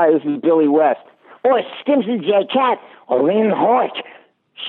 Hi, 0.00 0.10
this 0.10 0.22
is 0.24 0.40
Billy 0.40 0.66
West. 0.66 1.04
Or 1.44 1.60
Stimpson 1.82 2.22
J. 2.22 2.46
Cat. 2.50 2.78
Or 3.06 3.26
Ren 3.26 3.50
Hoek. 3.54 3.92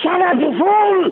Shut 0.03 0.21
up, 0.21 0.35
you 0.37 0.51
fool! 0.59 1.11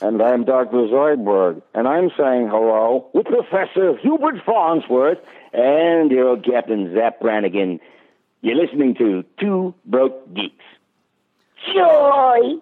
And 0.00 0.22
I'm 0.22 0.44
Dr. 0.44 0.88
Zoidberg, 0.88 1.60
and 1.74 1.86
I'm 1.86 2.10
saying 2.16 2.48
hello 2.48 3.10
with 3.12 3.26
Professor 3.26 3.94
Hubert 3.98 4.36
Farnsworth 4.46 5.18
and 5.52 6.10
your 6.10 6.28
old 6.28 6.46
Captain 6.46 6.94
Zapp 6.94 7.20
Brannigan. 7.20 7.78
You're 8.40 8.56
listening 8.56 8.94
to 8.94 9.22
Two 9.38 9.74
Broke 9.84 10.32
Geeks. 10.32 10.64
Joy! 11.74 12.54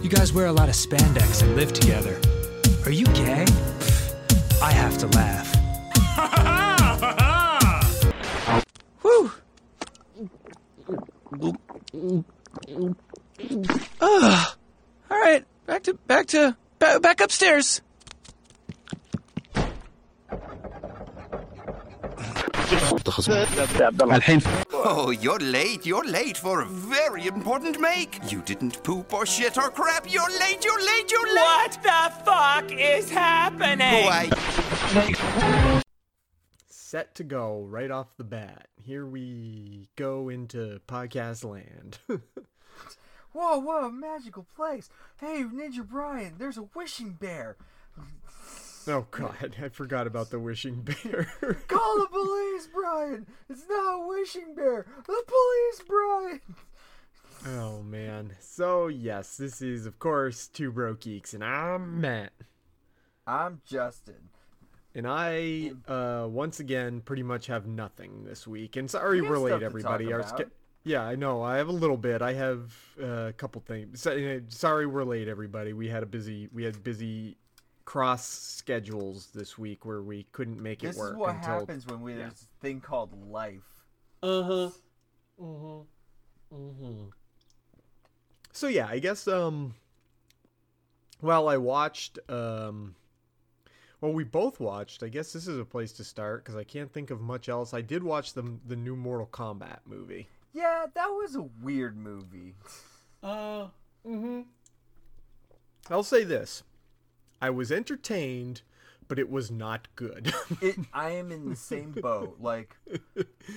You 0.00 0.08
guys 0.08 0.32
wear 0.32 0.46
a 0.46 0.52
lot 0.52 0.68
of 0.68 0.76
spandex 0.76 1.42
and 1.42 1.56
live 1.56 1.72
together. 1.72 2.20
Are 2.84 2.92
you 2.92 3.06
gay? 3.06 3.46
I 4.62 4.70
have 4.70 4.96
to 4.98 5.08
laugh. 5.08 5.41
Ugh. 14.00 14.46
All 15.10 15.20
right, 15.20 15.44
back 15.66 15.82
to 15.84 15.94
back 16.06 16.26
to 16.28 16.56
back, 16.78 17.02
back 17.02 17.20
upstairs. 17.20 17.82
Oh, 24.74 25.10
you're 25.10 25.38
late. 25.38 25.84
You're 25.86 26.04
late 26.04 26.38
for 26.38 26.62
a 26.62 26.66
very 26.66 27.26
important 27.26 27.80
make. 27.80 28.18
You 28.30 28.42
didn't 28.42 28.82
poop 28.82 29.12
or 29.12 29.26
shit 29.26 29.58
or 29.58 29.70
crap. 29.70 30.10
You're 30.10 30.30
late. 30.40 30.64
You're 30.64 30.80
late. 30.80 31.10
You're 31.10 31.26
late. 31.26 31.34
What 31.34 31.82
the 31.82 32.12
fuck 32.24 32.72
is 32.72 33.10
happening? 33.10 34.04
Why? 34.04 34.30
Set 36.92 37.14
to 37.14 37.24
go 37.24 37.62
right 37.70 37.90
off 37.90 38.18
the 38.18 38.22
bat. 38.22 38.68
Here 38.76 39.06
we 39.06 39.88
go 39.96 40.28
into 40.28 40.78
podcast 40.86 41.42
land. 41.42 41.96
Whoa, 43.32 43.58
whoa, 43.60 43.90
magical 43.90 44.46
place. 44.54 44.90
Hey, 45.18 45.42
Ninja 45.42 45.88
Brian, 45.88 46.34
there's 46.36 46.58
a 46.58 46.68
wishing 46.74 47.12
bear. 47.12 47.56
oh 48.86 49.06
god, 49.10 49.56
I 49.62 49.70
forgot 49.70 50.06
about 50.06 50.28
the 50.28 50.38
wishing 50.38 50.82
bear. 50.82 51.32
Call 51.66 51.98
the 51.98 52.08
police, 52.08 52.68
Brian. 52.70 53.26
It's 53.48 53.64
not 53.70 54.02
a 54.02 54.06
wishing 54.06 54.54
bear. 54.54 54.84
The 55.06 55.24
police, 55.26 55.88
Brian. 55.88 56.40
oh 57.46 57.82
man. 57.82 58.32
So 58.38 58.88
yes, 58.88 59.38
this 59.38 59.62
is 59.62 59.86
of 59.86 59.98
course 59.98 60.46
Two 60.46 60.70
Broke 60.70 61.00
Geeks, 61.00 61.32
and 61.32 61.42
I'm 61.42 62.02
Matt. 62.02 62.34
I'm 63.26 63.62
Justin. 63.64 64.28
And 64.94 65.06
I, 65.06 65.72
uh, 65.88 66.26
once 66.28 66.60
again, 66.60 67.00
pretty 67.00 67.22
much 67.22 67.46
have 67.46 67.66
nothing 67.66 68.24
this 68.24 68.46
week. 68.46 68.76
And 68.76 68.90
sorry, 68.90 69.22
we're 69.22 69.38
late, 69.38 69.62
everybody. 69.62 70.12
Our 70.12 70.20
about. 70.20 70.40
sch- 70.40 70.50
yeah, 70.84 71.02
I 71.02 71.14
know. 71.14 71.42
I 71.42 71.56
have 71.56 71.68
a 71.68 71.72
little 71.72 71.96
bit. 71.96 72.20
I 72.22 72.34
have 72.34 72.74
uh, 73.02 73.06
a 73.28 73.32
couple 73.32 73.62
things. 73.62 74.00
So, 74.02 74.12
uh, 74.12 74.40
Sorry, 74.48 74.86
we're 74.86 75.04
late, 75.04 75.28
everybody. 75.28 75.72
We 75.72 75.88
had 75.88 76.02
a 76.02 76.06
busy, 76.06 76.48
we 76.52 76.64
had 76.64 76.82
busy 76.82 77.36
cross 77.84 78.26
schedules 78.26 79.28
this 79.34 79.56
week 79.56 79.84
where 79.86 80.02
we 80.02 80.24
couldn't 80.32 80.60
make 80.62 80.80
This 80.80 80.96
it 80.96 80.98
work 80.98 81.10
This 81.10 81.14
is 81.14 81.18
what 81.20 81.34
until. 81.36 81.60
happens 81.60 81.86
when 81.86 82.00
we, 82.02 82.14
there's 82.14 82.32
a 82.32 82.60
thing 82.60 82.80
called 82.80 83.10
life. 83.30 83.62
Uh 84.22 84.42
huh. 84.42 84.70
Uh 85.40 85.44
huh. 85.60 85.78
Uh 86.52 86.56
huh. 86.82 86.92
So 88.52 88.66
yeah, 88.68 88.88
I 88.88 88.98
guess 88.98 89.26
um. 89.26 89.74
Well, 91.22 91.48
I 91.48 91.56
watched 91.56 92.18
um. 92.28 92.94
Well, 94.02 94.12
we 94.12 94.24
both 94.24 94.58
watched. 94.58 95.04
I 95.04 95.08
guess 95.08 95.32
this 95.32 95.46
is 95.46 95.58
a 95.58 95.64
place 95.64 95.92
to 95.92 96.04
start 96.04 96.44
because 96.44 96.56
I 96.56 96.64
can't 96.64 96.92
think 96.92 97.10
of 97.10 97.20
much 97.20 97.48
else. 97.48 97.72
I 97.72 97.80
did 97.80 98.02
watch 98.02 98.34
the 98.34 98.58
the 98.66 98.76
new 98.76 98.96
Mortal 98.96 99.28
Kombat 99.32 99.78
movie. 99.86 100.28
Yeah, 100.52 100.86
that 100.92 101.06
was 101.06 101.36
a 101.36 101.48
weird 101.62 101.96
movie. 101.96 102.54
Uh. 103.22 103.68
Mm 104.06 104.22
Mhm. 104.22 104.44
I'll 105.88 106.02
say 106.02 106.24
this: 106.24 106.64
I 107.40 107.50
was 107.50 107.70
entertained, 107.70 108.62
but 109.06 109.20
it 109.20 109.30
was 109.30 109.50
not 109.50 109.86
good. 109.94 110.34
It, 110.60 110.76
I 110.92 111.10
am 111.10 111.30
in 111.30 111.48
the 111.48 111.56
same 111.56 111.92
boat. 111.92 112.38
Like, 112.40 112.76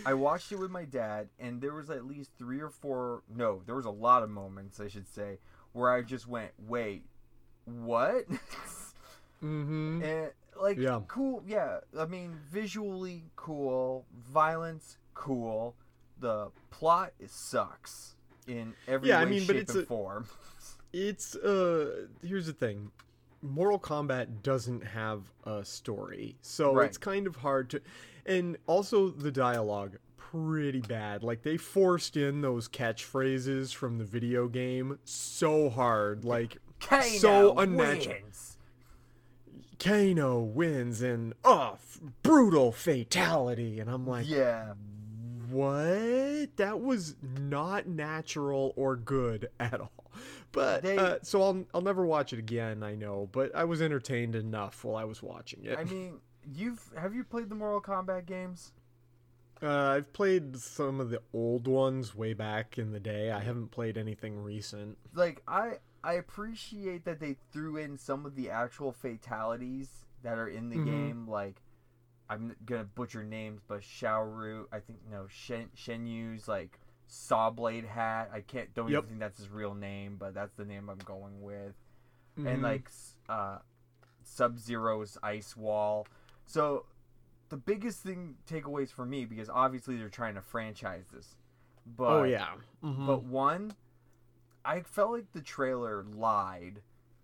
I 0.05 0.13
watched 0.13 0.51
it 0.51 0.59
with 0.59 0.71
my 0.71 0.85
dad, 0.85 1.29
and 1.39 1.61
there 1.61 1.73
was 1.73 1.89
at 1.89 2.05
least 2.05 2.31
three 2.37 2.59
or 2.59 2.69
four. 2.69 3.23
No, 3.33 3.61
there 3.65 3.75
was 3.75 3.85
a 3.85 3.91
lot 3.91 4.21
of 4.21 4.29
moments, 4.29 4.79
I 4.79 4.87
should 4.89 5.07
say, 5.07 5.39
where 5.73 5.91
I 5.91 6.03
just 6.03 6.27
went, 6.27 6.51
"Wait, 6.59 7.05
what?" 7.65 8.27
mm-hmm. 9.43 10.03
and 10.03 10.31
like, 10.59 10.77
Yeah. 10.77 11.01
cool. 11.07 11.43
Yeah, 11.45 11.79
I 11.97 12.05
mean, 12.05 12.37
visually 12.49 13.23
cool, 13.35 14.05
violence 14.15 14.97
cool. 15.13 15.75
The 16.19 16.49
plot 16.71 17.13
is 17.19 17.31
sucks 17.31 18.15
in 18.47 18.73
every 18.87 19.09
Yeah, 19.09 19.19
I 19.19 19.25
way, 19.25 19.31
mean, 19.31 19.39
but 19.47 19.53
shape, 19.55 19.61
it's 19.63 19.73
and 19.75 19.83
a- 19.83 19.85
form. 19.85 20.27
It's 20.93 21.35
uh 21.35 22.07
here's 22.23 22.45
the 22.47 22.53
thing. 22.53 22.91
Mortal 23.41 23.77
Kombat 23.79 24.41
doesn't 24.43 24.81
have 24.85 25.23
a 25.43 25.63
story. 25.65 26.37
So 26.41 26.73
Right. 26.73 26.85
it's 26.87 26.97
kind 26.97 27.27
of 27.27 27.35
hard 27.37 27.69
to 27.71 27.81
and 28.25 28.57
also 28.65 29.09
the 29.09 29.31
dialogue 29.31 29.97
pretty 30.15 30.81
bad. 30.81 31.21
Like 31.21 31.43
they 31.43 31.57
forced 31.57 32.15
in 32.17 32.41
those 32.41 32.67
catchphrases 32.69 33.73
from 33.73 33.97
the 33.97 34.05
video 34.05 34.47
game 34.47 34.99
so 35.03 35.69
hard. 35.69 36.23
Like 36.23 36.57
Kano 36.79 37.03
so 37.03 37.57
unnatural. 37.57 38.15
wins. 38.23 38.54
Kano 39.79 40.39
wins 40.39 41.01
and 41.01 41.33
oh 41.43 41.77
brutal 42.23 42.71
fatality 42.71 43.79
and 43.79 43.89
I'm 43.89 44.05
like 44.07 44.27
Yeah. 44.29 44.73
what? 45.49 46.55
That 46.57 46.81
was 46.81 47.15
not 47.21 47.87
natural 47.87 48.73
or 48.75 48.95
good 48.95 49.49
at 49.59 49.79
all. 49.81 49.91
But 50.51 50.83
They- 50.83 50.97
uh, 50.97 51.17
so 51.21 51.41
I'll 51.41 51.65
I'll 51.73 51.81
never 51.81 52.05
watch 52.05 52.31
it 52.33 52.39
again. 52.39 52.83
I 52.83 52.95
know, 52.95 53.27
but 53.31 53.53
I 53.55 53.65
was 53.65 53.81
entertained 53.81 54.35
enough 54.35 54.83
while 54.83 54.95
I 54.95 55.03
was 55.03 55.21
watching 55.21 55.63
it. 55.65 55.77
I 55.77 55.83
mean, 55.83 56.19
you've 56.53 56.81
have 56.97 57.13
you 57.13 57.23
played 57.23 57.49
the 57.49 57.55
Mortal 57.55 57.81
Kombat 57.81 58.25
games? 58.25 58.71
uh, 59.63 59.69
I've 59.69 60.11
played 60.13 60.57
some 60.57 60.99
of 60.99 61.09
the 61.09 61.21
old 61.33 61.65
ones 61.67 62.13
way 62.13 62.33
back 62.33 62.77
in 62.77 62.91
the 62.91 62.99
day. 62.99 63.31
I 63.31 63.39
haven't 63.39 63.71
played 63.71 63.97
anything 63.97 64.37
recent. 64.43 64.97
like 65.13 65.41
I 65.47 65.79
I 66.05 66.13
appreciate 66.13 67.03
that 67.05 67.19
they 67.19 67.35
threw 67.51 67.77
in 67.77 67.97
some 67.97 68.25
of 68.25 68.35
the 68.35 68.49
actual 68.51 68.91
fatalities 68.91 70.05
that 70.21 70.37
are 70.37 70.47
in 70.47 70.69
the 70.69 70.77
Mhm. 70.77 70.85
game. 70.85 71.27
Like 71.27 71.61
I'm 72.29 72.55
gonna 72.65 72.83
butcher 72.85 73.23
names, 73.23 73.61
but 73.67 73.81
Xiaoru, 73.81 74.67
I 74.71 74.79
think 74.79 74.99
no 75.09 75.27
Shen 75.27 75.69
Shenyu's 75.75 76.47
like 76.47 76.79
saw 77.07 77.49
blade 77.49 77.85
hat. 77.85 78.29
I 78.33 78.41
can't 78.41 78.73
don't 78.73 78.89
Yep. 78.89 78.97
even 78.97 79.07
think 79.09 79.19
that's 79.19 79.37
his 79.37 79.49
real 79.49 79.73
name, 79.75 80.17
but 80.17 80.33
that's 80.33 80.53
the 80.55 80.65
name 80.65 80.89
I'm 80.89 80.97
going 80.99 81.41
with. 81.41 81.75
Mhm. 82.37 82.47
And 82.53 82.61
like 82.63 82.89
uh, 83.29 83.59
Sub 84.23 84.57
Zero's 84.59 85.17
ice 85.23 85.55
wall. 85.57 86.07
So 86.45 86.85
the 87.49 87.57
biggest 87.57 88.01
thing 88.01 88.37
takeaways 88.47 88.89
for 88.89 89.05
me 89.05 89.25
because 89.25 89.49
obviously 89.49 89.97
they're 89.97 90.09
trying 90.09 90.33
to 90.35 90.41
franchise 90.41 91.07
this. 91.09 91.35
But 91.85 92.07
oh 92.21 92.23
yeah, 92.23 92.55
Mhm. 92.83 93.05
but 93.05 93.23
one, 93.23 93.75
I 94.65 94.81
felt 94.81 95.11
like 95.11 95.31
the 95.33 95.41
trailer 95.41 96.03
lied 96.03 96.81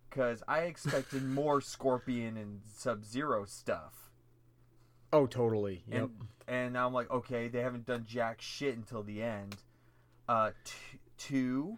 because 0.09 0.44
I 0.47 0.59
expected 0.62 1.24
more 1.28 1.62
Scorpion 1.62 2.38
and 2.38 2.62
Sub 2.75 3.03
Zero 3.06 3.46
stuff. 3.46 4.12
oh 5.13 5.25
totally. 5.28 5.84
Yep. 5.88 6.01
And 6.01 6.12
and 6.47 6.74
now 6.74 6.88
I'm 6.88 6.94
like, 6.94 7.09
okay, 7.12 7.47
they 7.47 7.62
haven't 7.62 7.85
done 7.85 8.06
jack 8.07 8.41
shit 8.41 8.75
until 8.75 9.03
the 9.03 9.22
end. 9.22 9.56
Uh, 10.28 10.51
t- 10.66 11.00
two 11.18 11.78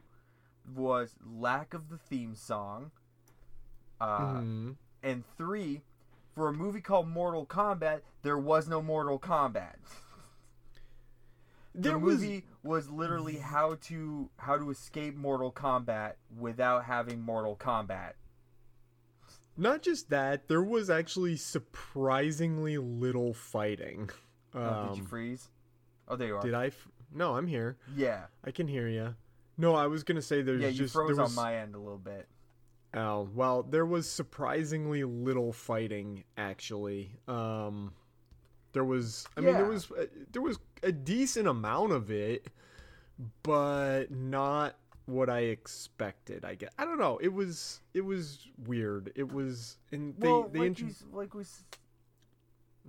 was 0.75 1.15
lack 1.25 1.73
of 1.73 1.89
the 1.89 1.97
theme 1.97 2.35
song. 2.35 2.91
Uh, 4.01 4.35
Mhm. 4.35 4.75
and 5.01 5.23
three, 5.37 5.81
for 6.35 6.47
a 6.47 6.53
movie 6.53 6.81
called 6.81 7.07
Mortal 7.07 7.45
Kombat, 7.45 8.01
there 8.21 8.37
was 8.37 8.67
no 8.67 8.81
Mortal 8.81 9.19
Kombat. 9.19 9.75
There 11.75 11.93
the 11.93 11.99
was 11.99 12.21
movie 12.21 12.45
was 12.61 12.89
literally 12.89 13.37
how 13.37 13.75
to 13.83 14.29
how 14.37 14.57
to 14.57 14.69
escape 14.69 15.15
Mortal 15.15 15.51
Kombat 15.51 16.13
without 16.37 16.85
having 16.85 17.21
Mortal 17.21 17.55
Kombat. 17.55 18.13
not 19.57 19.81
just 19.81 20.09
that. 20.09 20.47
There 20.47 20.63
was 20.63 20.89
actually 20.89 21.35
surprisingly 21.35 22.77
little 22.77 23.33
fighting. 23.33 24.09
Oh, 24.55 24.87
did 24.87 24.97
you 24.97 25.03
Um, 25.03 25.07
freeze? 25.07 25.49
Oh, 26.07 26.15
there 26.15 26.27
you 26.27 26.35
are. 26.37 26.41
Did 26.41 26.53
I? 26.53 26.67
F- 26.67 26.87
no, 27.11 27.35
I'm 27.35 27.47
here. 27.47 27.77
Yeah, 27.95 28.25
I 28.43 28.51
can 28.51 28.67
hear 28.67 28.87
you. 28.87 29.15
No, 29.57 29.75
I 29.75 29.87
was 29.87 30.03
gonna 30.03 30.21
say 30.21 30.41
there's 30.41 30.61
yeah. 30.61 30.67
You 30.69 30.77
just 30.79 30.93
froze 30.93 31.15
there 31.15 31.23
was, 31.23 31.37
on 31.37 31.43
my 31.43 31.57
end 31.57 31.75
a 31.75 31.79
little 31.79 31.97
bit. 31.99 32.27
Oh 32.95 33.27
well, 33.33 33.63
there 33.63 33.85
was 33.85 34.09
surprisingly 34.09 35.03
little 35.03 35.51
fighting 35.53 36.23
actually. 36.37 37.11
Um, 37.27 37.93
there 38.73 38.83
was. 38.83 39.27
I 39.37 39.41
mean, 39.41 39.53
there 39.53 39.65
was 39.65 39.91
uh, 39.91 40.05
there 40.31 40.41
was 40.41 40.57
a 40.83 40.91
decent 40.91 41.47
amount 41.47 41.91
of 41.91 42.11
it, 42.11 42.47
but 43.43 44.11
not 44.11 44.75
what 45.05 45.29
I 45.29 45.39
expected. 45.39 46.45
I 46.45 46.55
guess 46.55 46.71
I 46.77 46.85
don't 46.85 46.97
know. 46.99 47.17
It 47.17 47.33
was 47.33 47.81
it 47.93 48.01
was 48.01 48.47
weird. 48.65 49.11
It 49.15 49.31
was 49.31 49.77
and 49.91 50.15
they 50.17 50.27
well, 50.27 50.49
they 50.49 50.59
like, 50.69 50.79
like 51.11 51.33
we 51.33 51.43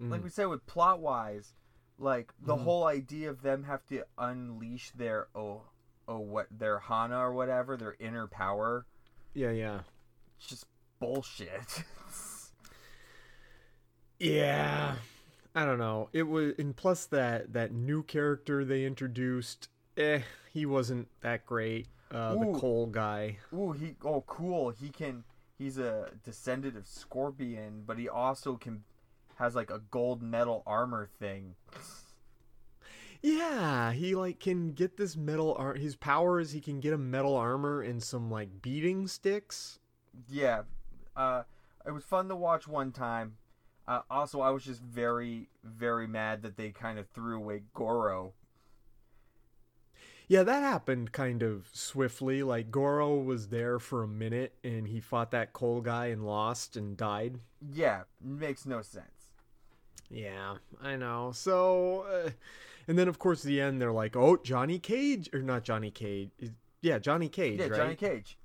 Mm. 0.00 0.10
like 0.10 0.24
we 0.24 0.30
said 0.30 0.46
with 0.46 0.66
plot 0.66 0.98
wise, 1.00 1.54
Like 1.98 2.32
the 2.40 2.56
Mhm. 2.56 2.62
whole 2.64 2.84
idea 2.86 3.30
of 3.30 3.42
them 3.42 3.62
have 3.64 3.86
to 3.86 4.02
unleash 4.18 4.90
their 4.90 5.28
oh 5.36 5.62
oh 6.08 6.18
what 6.18 6.48
their 6.50 6.80
hana 6.80 7.16
or 7.18 7.32
whatever 7.32 7.76
their 7.76 7.94
inner 8.00 8.26
power. 8.26 8.86
Yeah, 9.34 9.50
yeah. 9.52 9.80
It's 10.38 10.48
just 10.48 10.66
bullshit. 10.98 11.84
Yeah. 14.18 14.96
I 15.54 15.64
don't 15.64 15.78
know. 15.78 16.08
It 16.12 16.24
was 16.24 16.54
and 16.58 16.74
plus 16.74 17.06
that 17.06 17.52
that 17.52 17.72
new 17.72 18.02
character 18.02 18.64
they 18.64 18.84
introduced, 18.84 19.68
eh, 19.96 20.20
he 20.52 20.66
wasn't 20.66 21.08
that 21.20 21.46
great. 21.46 21.86
Uh 22.10 22.34
the 22.34 22.46
Ooh. 22.46 22.58
Cole 22.58 22.86
guy. 22.86 23.38
Ooh, 23.52 23.72
he 23.72 23.94
oh 24.04 24.22
cool. 24.26 24.70
He 24.70 24.88
can 24.88 25.24
he's 25.56 25.78
a 25.78 26.10
descendant 26.24 26.76
of 26.76 26.86
Scorpion, 26.86 27.84
but 27.86 27.98
he 27.98 28.08
also 28.08 28.56
can 28.56 28.82
has 29.36 29.54
like 29.54 29.70
a 29.70 29.80
gold 29.90 30.22
metal 30.22 30.62
armor 30.66 31.08
thing. 31.18 31.54
Yeah, 33.22 33.92
he 33.92 34.14
like 34.14 34.40
can 34.40 34.72
get 34.72 34.96
this 34.96 35.16
metal 35.16 35.54
ar- 35.58 35.74
his 35.74 35.96
power 35.96 36.40
is 36.40 36.52
he 36.52 36.60
can 36.60 36.80
get 36.80 36.92
a 36.92 36.98
metal 36.98 37.36
armor 37.36 37.80
and 37.80 38.02
some 38.02 38.30
like 38.30 38.60
beating 38.60 39.06
sticks. 39.06 39.78
Yeah. 40.28 40.62
Uh 41.16 41.44
it 41.86 41.92
was 41.92 42.04
fun 42.04 42.28
to 42.28 42.36
watch 42.36 42.66
one 42.66 42.92
time. 42.92 43.36
Uh, 43.86 44.00
also, 44.10 44.40
I 44.40 44.50
was 44.50 44.64
just 44.64 44.80
very, 44.80 45.48
very 45.62 46.06
mad 46.06 46.42
that 46.42 46.56
they 46.56 46.70
kind 46.70 46.98
of 46.98 47.06
threw 47.08 47.36
away 47.36 47.62
Goro. 47.74 48.32
Yeah, 50.26 50.42
that 50.42 50.62
happened 50.62 51.12
kind 51.12 51.42
of 51.42 51.68
swiftly. 51.72 52.42
Like 52.42 52.70
Goro 52.70 53.16
was 53.16 53.48
there 53.48 53.78
for 53.78 54.02
a 54.02 54.08
minute 54.08 54.54
and 54.64 54.88
he 54.88 55.00
fought 55.00 55.30
that 55.32 55.52
Cole 55.52 55.82
guy 55.82 56.06
and 56.06 56.26
lost 56.26 56.76
and 56.76 56.96
died. 56.96 57.38
Yeah, 57.72 58.04
makes 58.22 58.64
no 58.64 58.80
sense. 58.80 59.32
Yeah, 60.10 60.56
I 60.82 60.96
know. 60.96 61.32
So, 61.34 62.06
uh, 62.10 62.30
and 62.88 62.98
then 62.98 63.08
of 63.08 63.18
course 63.18 63.42
the 63.42 63.60
end 63.60 63.80
they're 63.80 63.92
like, 63.92 64.16
"Oh, 64.16 64.36
Johnny 64.36 64.78
Cage 64.78 65.28
or 65.34 65.42
not 65.42 65.64
Johnny 65.64 65.90
Cage? 65.90 66.30
Yeah, 66.80 66.98
Johnny 66.98 67.28
Cage, 67.28 67.58
Yeah, 67.60 67.66
right? 67.66 67.76
Johnny 67.76 67.96
Cage. 67.96 68.38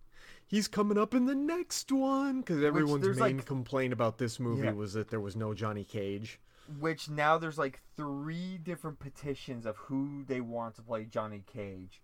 He's 0.49 0.67
coming 0.67 0.97
up 0.97 1.13
in 1.13 1.25
the 1.27 1.35
next 1.35 1.91
one 1.91 2.39
because 2.41 2.63
everyone's 2.63 3.05
main 3.05 3.37
like- 3.37 3.45
complaint 3.45 3.93
about 3.93 4.17
this 4.17 4.39
movie 4.39 4.63
Yeah. 4.65 4.71
was 4.73 4.93
that 4.93 5.09
there 5.09 5.19
was 5.21 5.35
no 5.35 5.53
Johnny 5.53 5.83
Cage. 5.85 6.39
Which 6.79 7.07
now 7.09 7.37
there's 7.37 7.57
like 7.59 7.81
three 7.95 8.57
different 8.57 8.99
petitions 8.99 9.65
of 9.65 9.77
who 9.77 10.23
they 10.25 10.41
want 10.41 10.75
to 10.75 10.81
play 10.81 11.05
Johnny 11.05 11.43
Cage. 11.45 12.01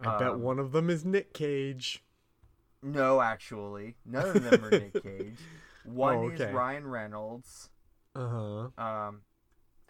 I 0.00 0.18
bet 0.18 0.28
Um, 0.32 0.40
one 0.42 0.58
of 0.58 0.72
them 0.72 0.88
is 0.90 1.04
Nick 1.04 1.32
Cage. 1.34 2.02
No, 2.82 3.20
actually, 3.20 3.96
none 4.04 4.36
of 4.36 4.42
them 4.42 4.64
are 4.64 4.70
Nick 4.70 5.02
Cage. 5.02 5.38
One 5.84 6.16
Oh, 6.16 6.28
is. 6.30 6.40
Ryan 6.40 6.86
Reynolds. 6.86 7.70
Uh 8.14 8.28
huh. 8.28 8.82
Um, 8.82 9.22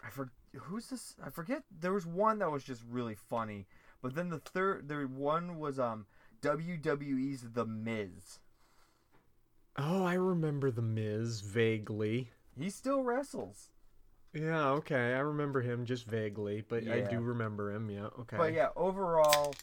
I 0.03 0.09
for 0.09 0.29
who's 0.53 0.89
this? 0.89 1.15
I 1.23 1.29
forget. 1.29 1.63
There 1.71 1.93
was 1.93 2.05
one 2.05 2.39
that 2.39 2.51
was 2.51 2.63
just 2.63 2.83
really 2.89 3.15
funny, 3.15 3.67
but 4.01 4.13
then 4.15 4.29
the 4.29 4.39
third, 4.39 4.87
the 4.89 5.03
one 5.07 5.57
was 5.57 5.79
um 5.79 6.05
WWE's 6.43 7.53
The 7.53 7.65
Miz. 7.65 8.39
Oh, 9.77 10.03
I 10.03 10.15
remember 10.15 10.69
the 10.71 10.81
Miz 10.81 11.39
vaguely. 11.39 12.31
He 12.59 12.69
still 12.69 13.01
wrestles. 13.01 13.69
Yeah, 14.33 14.69
okay, 14.71 15.13
I 15.13 15.19
remember 15.19 15.61
him 15.61 15.85
just 15.85 16.05
vaguely, 16.05 16.63
but 16.67 16.87
I 16.87 17.01
do 17.01 17.21
remember 17.21 17.71
him. 17.71 17.89
Yeah, 17.89 18.07
okay. 18.19 18.37
But 18.37 18.53
yeah, 18.53 18.69
overall, 18.75 19.55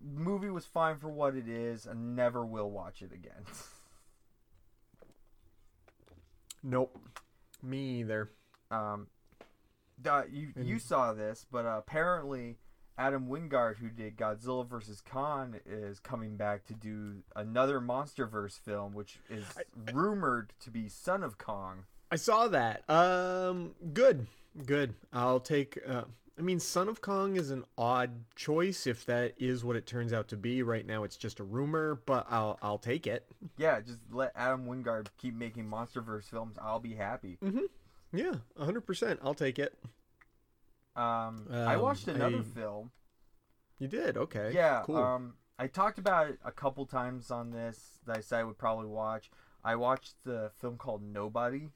movie 0.00 0.50
was 0.50 0.66
fine 0.66 0.98
for 0.98 1.08
what 1.08 1.34
it 1.34 1.48
is, 1.48 1.84
and 1.84 2.14
never 2.14 2.46
will 2.46 2.70
watch 2.70 3.02
it 3.02 3.12
again. 3.12 3.44
Nope. 6.66 6.98
Me 7.62 8.00
either. 8.00 8.30
Um, 8.70 9.08
uh, 10.08 10.22
you 10.30 10.48
you 10.56 10.78
saw 10.78 11.12
this, 11.12 11.44
but 11.52 11.66
uh, 11.66 11.76
apparently 11.76 12.56
Adam 12.96 13.26
Wingard, 13.28 13.76
who 13.76 13.88
did 13.88 14.16
Godzilla 14.16 14.66
vs 14.66 15.00
Kong, 15.00 15.56
is 15.66 15.98
coming 15.98 16.36
back 16.36 16.64
to 16.66 16.74
do 16.74 17.22
another 17.34 17.80
MonsterVerse 17.80 18.58
film, 18.60 18.94
which 18.94 19.18
is 19.28 19.44
rumored 19.92 20.52
to 20.60 20.70
be 20.70 20.88
Son 20.88 21.22
of 21.22 21.36
Kong. 21.38 21.84
I 22.10 22.16
saw 22.16 22.46
that. 22.48 22.88
Um, 22.88 23.74
good, 23.92 24.26
good. 24.66 24.94
I'll 25.12 25.40
take. 25.40 25.78
Uh, 25.86 26.04
I 26.38 26.42
mean, 26.42 26.60
Son 26.60 26.88
of 26.88 27.00
Kong 27.00 27.36
is 27.36 27.50
an 27.50 27.64
odd 27.78 28.10
choice 28.36 28.86
if 28.86 29.04
that 29.06 29.34
is 29.38 29.64
what 29.64 29.74
it 29.76 29.86
turns 29.86 30.12
out 30.12 30.28
to 30.28 30.36
be. 30.36 30.62
Right 30.62 30.86
now, 30.86 31.02
it's 31.04 31.16
just 31.16 31.40
a 31.40 31.44
rumor, 31.44 32.00
but 32.06 32.26
I'll 32.30 32.58
I'll 32.62 32.78
take 32.78 33.06
it. 33.08 33.26
Yeah, 33.56 33.80
just 33.80 33.98
let 34.12 34.32
Adam 34.36 34.66
Wingard 34.66 35.08
keep 35.18 35.34
making 35.34 35.64
MonsterVerse 35.68 36.24
films. 36.24 36.56
I'll 36.60 36.80
be 36.80 36.94
happy. 36.94 37.38
Mhm. 37.42 37.62
Yeah, 38.12 38.34
hundred 38.56 38.82
percent. 38.82 39.18
I'll 39.24 39.34
take 39.34 39.58
it. 39.58 39.76
Um, 40.96 41.48
I 41.50 41.74
Um, 41.74 41.82
watched 41.82 42.06
another 42.08 42.38
I- 42.38 42.42
film. 42.42 42.90
You 43.78 43.88
did 43.88 44.16
okay. 44.16 44.52
Yeah. 44.54 44.82
cool. 44.84 44.96
Um, 44.96 45.34
I 45.58 45.66
talked 45.66 45.98
about 45.98 46.28
it 46.28 46.38
a 46.44 46.52
couple 46.52 46.86
times 46.86 47.30
on 47.30 47.50
this 47.50 48.00
that 48.06 48.16
I 48.18 48.20
said 48.20 48.40
I 48.40 48.44
would 48.44 48.58
probably 48.58 48.86
watch. 48.86 49.30
I 49.64 49.76
watched 49.76 50.14
the 50.24 50.50
film 50.60 50.76
called 50.76 51.02
Nobody. 51.02 51.70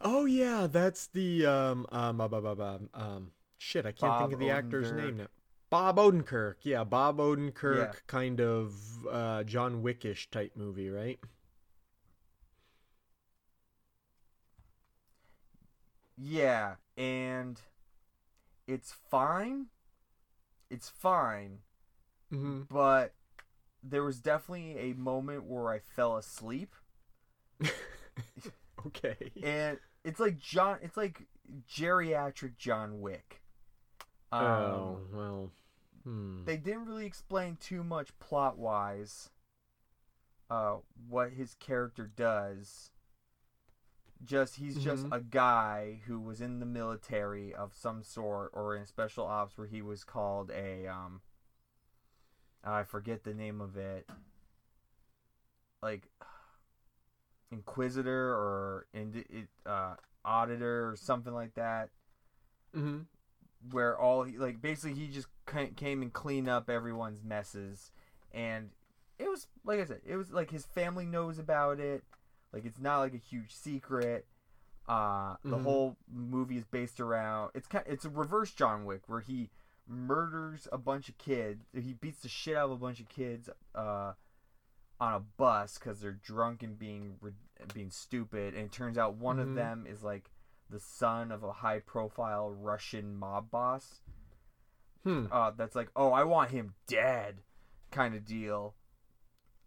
oh 0.00 0.24
yeah, 0.26 0.66
that's 0.66 1.06
the 1.08 1.44
um 1.46 1.86
um 1.90 2.20
um, 2.20 2.32
um, 2.34 2.60
um, 2.60 2.88
um 2.94 3.32
shit. 3.58 3.84
I 3.84 3.92
can't 3.92 4.00
Bob 4.12 4.20
think 4.22 4.32
of 4.34 4.38
the 4.40 4.50
actor's 4.50 4.92
name 4.92 5.16
now. 5.18 5.26
Bob 5.70 5.96
Odenkirk. 5.96 6.54
Yeah, 6.62 6.84
Bob 6.84 7.18
Odenkirk, 7.18 7.76
Yeah. 7.94 8.00
kind 8.06 8.40
of 8.40 8.72
uh, 9.06 9.44
John 9.44 9.82
Wickish 9.82 10.30
type 10.30 10.52
movie, 10.56 10.88
right? 10.88 11.18
Yeah, 16.16 16.76
and 16.98 17.58
it's 18.66 18.92
fine. 18.92 19.66
It's 20.68 20.88
fine, 20.90 21.60
Mm-hmm. 22.30 22.62
but 22.70 23.14
there 23.82 24.02
was 24.04 24.18
definitely 24.20 24.76
a 24.90 24.92
moment 24.94 25.44
where 25.44 25.70
I 25.70 25.78
fell 25.78 26.18
asleep, 26.18 26.74
Okay. 28.86 29.16
and 29.42 29.78
it's 30.04 30.20
like 30.20 30.38
John. 30.38 30.78
It's 30.82 30.96
like 30.96 31.26
geriatric 31.72 32.56
John 32.58 33.00
Wick. 33.00 33.40
Um, 34.30 34.42
oh 34.44 34.98
well. 35.12 35.50
Hmm. 36.04 36.44
they 36.44 36.56
didn't 36.58 36.84
really 36.86 37.06
explain 37.06 37.56
too 37.56 37.82
much 37.82 38.16
plot 38.18 38.56
wise 38.58 39.30
uh 40.50 40.76
what 41.08 41.32
his 41.32 41.54
character 41.54 42.10
does 42.14 42.90
just 44.24 44.56
he's 44.56 44.76
just 44.76 45.04
Mhm. 45.06 45.12
a 45.16 45.20
guy 45.20 46.00
who 46.06 46.20
was 46.20 46.40
in 46.40 46.58
the 46.60 46.66
military 46.66 47.54
of 47.54 47.74
some 47.74 48.02
sort 48.02 48.50
or 48.52 48.74
in 48.76 48.84
special 48.86 49.24
ops 49.26 49.56
where 49.56 49.66
he 49.68 49.80
was 49.80 50.02
called 50.04 50.50
a 50.50 50.86
um 50.86 51.20
i 52.64 52.82
forget 52.82 53.22
the 53.24 53.32
name 53.34 53.60
of 53.60 53.76
it 53.76 54.08
like 55.82 56.08
inquisitor 57.50 58.30
or 58.34 58.86
in 58.92 59.24
it 59.30 59.48
uh 59.64 59.94
auditor 60.24 60.90
or 60.90 60.96
something 60.96 61.32
like 61.32 61.54
that 61.54 61.90
Mm-hmm. 62.76 62.98
where 63.70 63.98
all 63.98 64.24
he 64.24 64.36
like 64.36 64.60
basically 64.60 64.92
he 64.94 65.08
just 65.08 65.26
came 65.76 66.02
and 66.02 66.12
cleaned 66.12 66.48
up 66.50 66.68
everyone's 66.68 67.22
messes 67.24 67.90
and 68.32 68.70
it 69.18 69.28
was 69.30 69.46
like 69.64 69.80
i 69.80 69.84
said 69.86 70.00
it 70.06 70.16
was 70.16 70.30
like 70.30 70.50
his 70.50 70.66
family 70.66 71.06
knows 71.06 71.38
about 71.38 71.80
it 71.80 72.04
like 72.52 72.64
it's 72.64 72.80
not 72.80 72.98
like 73.00 73.14
a 73.14 73.18
huge 73.18 73.54
secret 73.54 74.26
uh 74.88 75.36
the 75.44 75.56
Mhm. 75.56 75.62
whole 75.64 75.96
movie 76.10 76.56
is 76.56 76.64
based 76.64 76.98
around 77.00 77.50
it's 77.54 77.66
kind 77.66 77.84
it's 77.86 78.04
a 78.04 78.10
reverse 78.10 78.52
john 78.52 78.84
wick 78.84 79.02
where 79.06 79.20
he 79.20 79.50
murders 79.86 80.66
a 80.72 80.78
bunch 80.78 81.08
of 81.08 81.16
kids 81.18 81.64
he 81.74 81.92
beats 81.94 82.20
the 82.22 82.28
shit 82.28 82.56
out 82.56 82.66
of 82.66 82.70
a 82.72 82.76
bunch 82.76 83.00
of 83.00 83.08
kids 83.08 83.48
uh 83.74 84.12
on 85.00 85.14
a 85.14 85.20
bus 85.20 85.78
because 85.78 86.00
they're 86.00 86.12
drunk 86.12 86.62
and 86.62 86.78
being 86.78 87.18
being 87.74 87.90
stupid 87.90 88.54
and 88.54 88.64
it 88.64 88.72
turns 88.72 88.96
out 88.98 89.14
one 89.14 89.36
Mhm. 89.36 89.42
of 89.42 89.54
them 89.54 89.86
is 89.86 90.02
like 90.02 90.30
the 90.70 90.80
son 90.80 91.30
of 91.32 91.42
a 91.42 91.52
high 91.52 91.78
profile 91.80 92.50
Russian 92.50 93.14
mob 93.16 93.50
boss. 93.50 94.02
Hmm. 95.04 95.26
Uh, 95.32 95.50
that's 95.52 95.74
like, 95.74 95.88
oh, 95.96 96.12
I 96.12 96.24
want 96.24 96.50
him 96.50 96.74
dead, 96.86 97.42
kind 97.90 98.14
of 98.14 98.26
deal. 98.26 98.74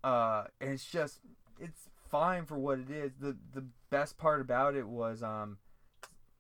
Uh, 0.04 0.44
and 0.60 0.70
it's 0.72 0.86
just, 0.86 1.20
it's 1.60 1.90
fine 2.12 2.46
for 2.46 2.58
what 2.58 2.80
it 2.80 2.91
is. 2.91 3.12
the 3.20 3.38
The 3.53 3.65
best 3.89 4.18
part 4.18 4.41
about 4.41 4.75
it 4.75 4.88
was, 4.88 5.24
um, 5.24 5.58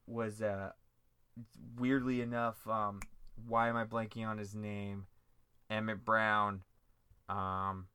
was 0.05 0.41
uh, 0.41 0.71
weirdly 1.77 2.21
enough, 2.21 2.67
um, 2.67 2.99
why 3.47 3.69
am 3.69 3.75
I 3.77 3.85
blanking 3.85 4.27
on 4.27 4.37
his 4.37 4.53
name? 4.53 5.07
Emmett 5.69 6.03
Brown. 6.05 6.61
Um, 7.29 7.87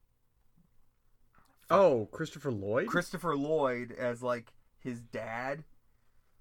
Oh, 1.69 2.09
Christopher 2.13 2.53
Lloyd. 2.53 2.87
Christopher 2.89 3.37
Lloyd 3.37 3.91
as 3.93 4.23
like 4.23 4.53
his 4.79 5.01
dad, 5.03 5.65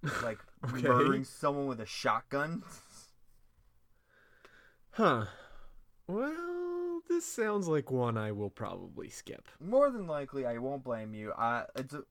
like 0.23 0.39
Okay. 0.63 0.81
murdering 0.87 1.23
someone 1.23 1.67
with 1.67 1.79
a 1.81 1.85
shotgun. 1.85 2.63
Huh. 4.91 5.25
Well, 6.07 6.31
this 7.15 7.25
sounds 7.25 7.69
like 7.69 7.91
one 7.91 8.17
I 8.17 8.33
will 8.33 8.49
probably 8.49 9.09
skip. 9.09 9.47
More 9.61 9.89
than 9.89 10.05
likely, 10.05 10.45
I 10.45 10.57
won't 10.57 10.83
blame 10.83 11.13
you. 11.13 11.31
I 11.31 11.63
it's 11.77 11.93
a, 11.93 12.03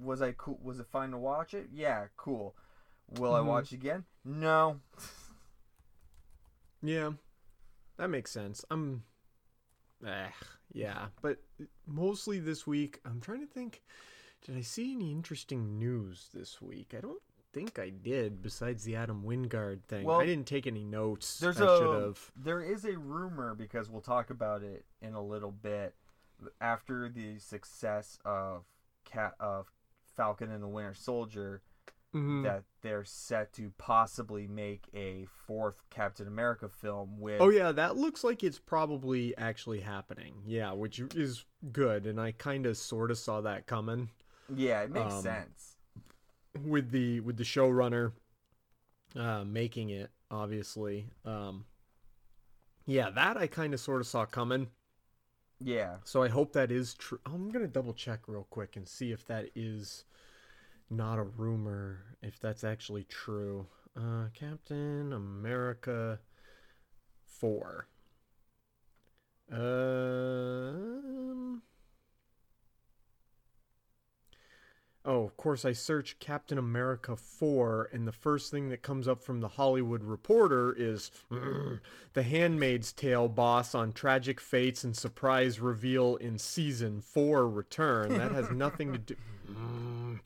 was 0.00 0.20
I 0.20 0.32
cool? 0.32 0.58
Was 0.60 0.80
it 0.80 0.86
fine 0.90 1.12
to 1.12 1.18
watch 1.18 1.54
it? 1.54 1.68
Yeah, 1.72 2.06
cool. 2.16 2.56
Will 3.06 3.34
I 3.34 3.40
Mhm. 3.40 3.46
watch 3.46 3.70
again? 3.72 4.04
No. 4.24 4.80
Yeah, 6.82 7.12
that 7.98 8.08
makes 8.10 8.32
sense. 8.32 8.64
I'm, 8.68 9.04
eh, 10.04 10.30
yeah, 10.72 11.08
but 11.22 11.38
mostly 11.86 12.40
this 12.40 12.66
week, 12.66 13.00
I'm 13.04 13.20
trying 13.20 13.40
to 13.40 13.52
think. 13.52 13.82
Did 14.42 14.56
I 14.56 14.62
see 14.62 14.92
any 14.92 15.10
interesting 15.12 15.78
news 15.78 16.30
this 16.32 16.60
week? 16.60 16.94
I 16.96 17.00
don't 17.00 17.22
think 17.58 17.78
I 17.78 17.90
did. 17.90 18.42
Besides 18.42 18.84
the 18.84 18.96
Adam 18.96 19.22
Wingard 19.24 19.82
thing, 19.88 20.04
Well, 20.04 20.20
I 20.20 20.26
didn't 20.26 20.46
take 20.46 20.66
any 20.66 20.84
notes. 20.84 21.38
There's 21.38 21.60
I 21.60 21.64
a 21.64 21.78
should 21.78 22.02
have. 22.02 22.30
there 22.36 22.62
is 22.62 22.84
a 22.84 22.96
rumor 22.98 23.54
because 23.54 23.90
we'll 23.90 24.00
talk 24.00 24.30
about 24.30 24.62
it 24.62 24.84
in 25.02 25.14
a 25.14 25.22
little 25.22 25.52
bit 25.52 25.94
after 26.60 27.08
the 27.08 27.38
success 27.38 28.18
of 28.24 28.64
cat 29.04 29.34
of 29.40 29.72
Falcon 30.16 30.50
and 30.50 30.62
the 30.62 30.68
Winter 30.68 30.94
Soldier 30.94 31.62
Mhm. 32.14 32.42
that 32.42 32.64
they're 32.80 33.04
set 33.04 33.52
to 33.54 33.70
possibly 33.76 34.46
make 34.46 34.88
a 34.94 35.26
fourth 35.26 35.82
Captain 35.90 36.26
America 36.26 36.68
film 36.68 37.20
with 37.20 37.40
Oh 37.40 37.50
yeah, 37.50 37.70
that 37.72 37.96
looks 37.96 38.24
like 38.24 38.42
it's 38.42 38.58
probably 38.58 39.36
actually 39.36 39.80
happening. 39.80 40.42
Yeah, 40.46 40.72
which 40.72 41.00
is 41.00 41.44
good, 41.70 42.06
and 42.06 42.18
I 42.20 42.32
kind 42.32 42.64
of 42.66 42.76
sort 42.78 43.10
of 43.10 43.18
saw 43.18 43.40
that 43.42 43.66
coming. 43.66 44.10
yeah 44.54 44.80
it 44.82 44.90
makes 44.90 45.12
um, 45.12 45.22
sense 45.22 45.67
with 46.66 46.90
the 46.90 47.20
with 47.20 47.36
the 47.36 47.44
showrunner 47.44 48.12
uh 49.16 49.44
making 49.44 49.90
it 49.90 50.10
obviously 50.30 51.06
um 51.24 51.64
yeah 52.86 53.10
that 53.10 53.36
i 53.36 53.46
kind 53.46 53.74
of 53.74 53.80
sort 53.80 54.00
of 54.00 54.06
saw 54.06 54.24
coming. 54.26 54.68
Yeah. 55.60 55.96
So 56.04 56.22
i 56.22 56.28
hope 56.28 56.52
that 56.52 56.70
is 56.70 56.94
true 56.94 57.18
i'm 57.26 57.50
gonna 57.50 57.66
double 57.68 57.92
check 57.92 58.20
real 58.28 58.46
quick 58.50 58.76
and 58.76 58.86
see 58.86 59.12
if 59.12 59.26
that 59.26 59.50
is 59.54 60.04
not 60.90 61.18
a 61.18 61.24
rumor 61.24 62.00
if 62.22 62.38
that's 62.40 62.64
actually 62.64 63.04
true. 63.04 63.66
Uh 63.96 64.26
captain 64.34 65.12
america 65.12 66.18
4 67.26 67.86
um 69.50 71.62
Oh, 75.08 75.24
of 75.24 75.38
course, 75.38 75.64
I 75.64 75.72
search 75.72 76.18
Captain 76.18 76.58
America 76.58 77.16
4, 77.16 77.88
and 77.94 78.06
the 78.06 78.12
first 78.12 78.50
thing 78.50 78.68
that 78.68 78.82
comes 78.82 79.08
up 79.08 79.22
from 79.22 79.40
the 79.40 79.48
Hollywood 79.48 80.04
Reporter 80.04 80.74
is 80.76 81.10
"Mm, 81.32 81.80
The 82.12 82.22
Handmaid's 82.22 82.92
Tale 82.92 83.26
boss 83.28 83.74
on 83.74 83.94
tragic 83.94 84.38
fates 84.38 84.84
and 84.84 84.94
surprise 84.94 85.60
reveal 85.60 86.16
in 86.16 86.36
season 86.36 87.00
4 87.00 87.48
return. 87.48 88.18
That 88.18 88.32
has 88.32 88.50
nothing 88.50 88.92
to 88.92 88.98
do. 88.98 89.16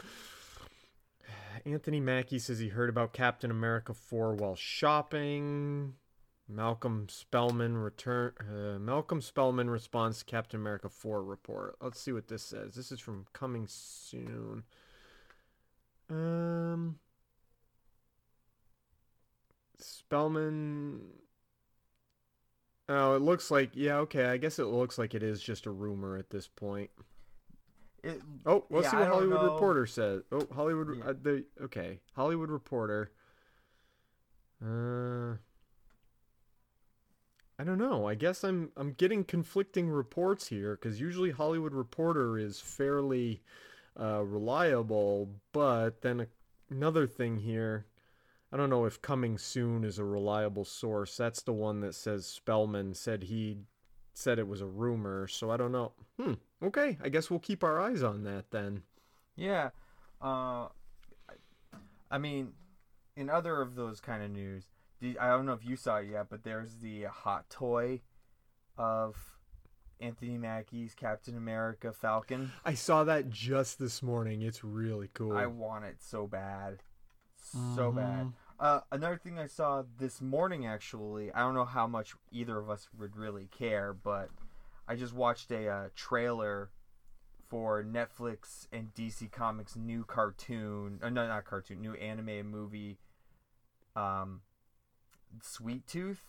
Anthony 1.65 2.01
Mackie 2.01 2.41
says 2.41 2.59
he 2.59 2.71
heard 2.71 2.89
about 2.89 3.13
Captain 3.13 3.53
America 3.53 3.95
4 3.95 4.35
while 4.35 4.57
shopping. 4.57 5.95
Malcolm 6.55 7.09
Spellman 7.09 7.77
return. 7.79 8.33
Uh, 8.41 8.79
Malcolm 8.79 9.21
Spellman 9.21 9.71
responds 9.71 10.19
to 10.19 10.25
Captain 10.25 10.61
America 10.61 10.89
4 10.89 11.23
report. 11.23 11.77
Let's 11.81 12.01
see 12.01 12.13
what 12.13 12.29
this 12.29 12.43
says. 12.43 12.75
This 12.75 12.93
is 12.93 13.01
from 13.01 13.27
coming 13.33 13.67
soon. 13.69 14.65
Um, 16.11 16.99
Spellman. 19.79 21.01
Oh, 22.89 23.15
it 23.15 23.23
looks 23.23 23.51
like 23.51 23.71
yeah. 23.75 23.97
Okay, 23.99 24.27
I 24.27 24.37
guess 24.37 24.59
it 24.59 24.65
looks 24.67 24.99
like 24.99 25.15
it 25.15 25.23
is 25.23 25.41
just 25.43 25.67
a 25.67 25.71
rumor 25.71 26.17
at 26.17 26.31
this 26.31 26.49
point. 26.49 26.91
it, 28.03 28.21
Oh, 28.45 28.65
let's 28.71 28.85
Yeah, 28.87 28.91
see 28.91 28.97
what 28.99 29.09
Hollywood 29.09 29.41
know. 29.41 29.53
Reporter 29.55 29.87
says. 29.87 30.23
Oh, 30.31 30.47
Hollywood. 30.55 30.99
Yeah. 30.99 31.05
Uh, 31.05 31.15
the 31.23 31.45
okay, 31.63 32.01
Hollywood 32.15 32.51
Reporter. 32.51 33.13
Uh, 34.63 35.37
I 37.63 37.65
don't 37.65 37.79
know. 37.79 38.09
I 38.09 38.17
guess 38.17 38.43
I'm 38.43 38.73
I'm 38.77 38.91
getting 38.95 39.23
conflicting 39.23 39.89
reports 39.89 40.49
here 40.49 40.73
because 40.75 41.01
usually 41.01 41.31
Hollywood 41.31 41.73
Reporter 41.73 42.37
is 42.37 42.59
fairly 42.59 43.41
uh, 43.99 44.25
reliable, 44.25 45.29
but 45.53 46.03
then 46.03 46.23
a, 46.23 46.27
another 46.71 47.07
thing 47.07 47.37
here. 47.37 47.87
I 48.53 48.57
don't 48.57 48.69
know 48.69 48.85
if 48.85 49.01
coming 49.01 49.39
soon 49.39 49.85
is 49.85 50.01
a 50.01 50.05
reliable 50.05 50.65
source. 50.65 51.17
That's 51.17 51.43
the 51.43 51.53
one 51.53 51.79
that 51.83 51.95
says 51.95 52.27
Spellman 52.27 52.95
said 52.95 53.23
he 53.23 53.59
said 54.13 54.41
it 54.41 54.49
was 54.49 54.61
a 54.61 54.67
rumor, 54.67 55.29
so 55.29 55.53
I 55.53 55.57
don't 55.57 55.71
know. 55.71 55.93
Hmm. 56.21 56.35
Okay, 56.65 56.99
I 57.01 57.11
guess 57.11 57.31
we'll 57.31 57.39
keep 57.39 57.63
our 57.63 57.81
eyes 57.81 58.03
on 58.03 58.25
that 58.25 58.51
then. 58.51 58.83
Yeah. 59.37 59.71
Uh, 60.21 60.67
I 62.11 62.19
mean, 62.19 62.55
in 63.15 63.31
other 63.31 63.63
of 63.63 63.77
those 63.77 64.01
kind 64.01 64.25
of 64.25 64.33
news, 64.33 64.65
the, 65.03 65.19
I 65.19 65.29
don't 65.29 65.45
know 65.45 65.53
if 65.53 65.65
you 65.65 65.77
saw 65.77 65.97
it 65.97 66.09
yet, 66.09 66.29
but 66.31 66.45
there's 66.45 66.77
the 66.77 67.05
hot 67.05 67.51
toy 67.51 68.01
of 68.79 69.17
Anthony 70.01 70.39
Mackie's 70.39 70.95
Captain 70.95 71.37
America 71.37 71.93
Falcon. 71.93 72.53
I 72.65 72.75
saw 72.75 73.05
that 73.05 73.29
just 73.29 73.79
this 73.79 74.03
morning. 74.03 74.43
It's 74.43 74.65
really 74.65 75.11
cool. 75.13 75.37
I 75.37 75.47
want 75.47 75.85
it 75.85 75.97
so 76.01 76.27
bad. 76.27 76.83
So 77.75 77.91
bad. 77.91 78.33
Uh, 78.61 78.81
another 78.93 79.17
thing 79.17 79.39
I 79.39 79.49
saw 79.49 79.83
this 79.99 80.23
morning, 80.23 80.65
actually, 80.67 81.33
I 81.33 81.41
don't 81.41 81.55
know 81.55 81.65
how 81.65 81.89
much 81.89 82.15
either 82.31 82.57
of 82.59 82.71
us 82.71 82.89
would 82.97 83.17
really 83.17 83.49
care, 83.51 83.93
but 83.93 84.31
I 84.87 84.95
just 84.95 85.13
watched 85.13 85.51
a 85.51 85.69
uh, 85.69 85.89
trailer 85.97 86.71
for 87.49 87.83
Netflix 87.83 88.69
and 88.73 88.95
DC 88.95 89.33
Comics' 89.33 89.75
new 89.75 90.05
cartoon. 90.05 91.01
Uh, 91.03 91.11
no, 91.11 91.27
not 91.27 91.45
cartoon. 91.45 91.83
New 91.83 91.95
animated 91.95 92.47
movie. 92.47 92.99
Um, 93.97 94.43
Sweet 95.41 95.87
Tooth. 95.87 96.23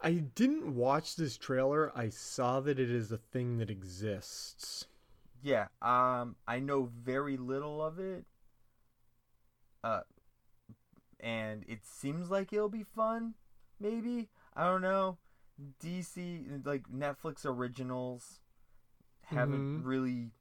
I 0.00 0.12
didn't 0.14 0.74
watch 0.74 1.16
this 1.16 1.38
trailer. 1.38 1.90
I 1.96 2.10
saw 2.10 2.60
that 2.60 2.78
it 2.78 2.90
is 2.90 3.10
a 3.12 3.16
thing 3.18 3.58
that 3.58 3.70
exists. 3.70 4.86
Yeah. 5.42 5.68
Um, 5.82 6.36
I 6.46 6.60
know 6.60 6.84
very 6.84 7.36
little 7.36 7.82
of 7.82 7.98
it. 7.98 8.24
Uh, 9.82 10.00
and 11.20 11.64
it 11.68 11.84
seems 11.84 12.30
like 12.30 12.52
it'll 12.52 12.68
be 12.68 12.82
fun. 12.82 13.34
Maybe 13.78 14.28
I 14.54 14.64
don't 14.64 14.82
know. 14.82 15.18
DC 15.78 16.46
like 16.64 16.84
Netflix 16.88 17.44
originals 17.44 18.40
haven't 19.24 19.68
Mhm. 19.68 19.84
really 19.84 20.32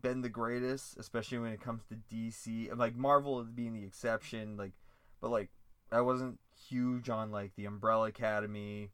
been 0.00 0.20
the 0.22 0.28
greatest, 0.28 0.96
especially 0.98 1.38
when 1.38 1.52
it 1.52 1.60
comes 1.60 1.84
to 1.86 1.96
DC. 1.96 2.70
Like 2.74 2.96
Marvel 2.96 3.42
being 3.44 3.72
the 3.72 3.84
exception. 3.84 4.56
Like, 4.56 4.72
but 5.20 5.30
like 5.30 5.50
I 5.92 6.00
wasn't 6.00 6.38
huge 6.68 7.08
on 7.08 7.30
like 7.30 7.54
the 7.56 7.64
Umbrella 7.66 8.08
Academy 8.08 8.90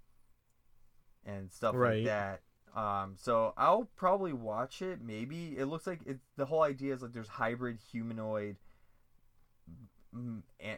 and 1.25 1.51
stuff 1.53 1.75
Right. 1.75 1.97
like 1.97 2.05
that. 2.07 2.43
Um, 2.79 3.17
so 3.19 3.53
I'll 3.57 3.85
probably 3.97 4.33
watch 4.33 4.81
it. 4.83 5.01
Maybe 5.03 5.57
it 5.59 5.67
looks 5.67 5.87
like 5.87 6.01
it. 6.07 6.21
The 6.37 6.47
whole 6.47 6.63
idea 6.63 6.95
is 6.95 7.03
like 7.03 7.13
there's 7.13 7.29
hybrid 7.29 7.79
humanoid 7.91 8.57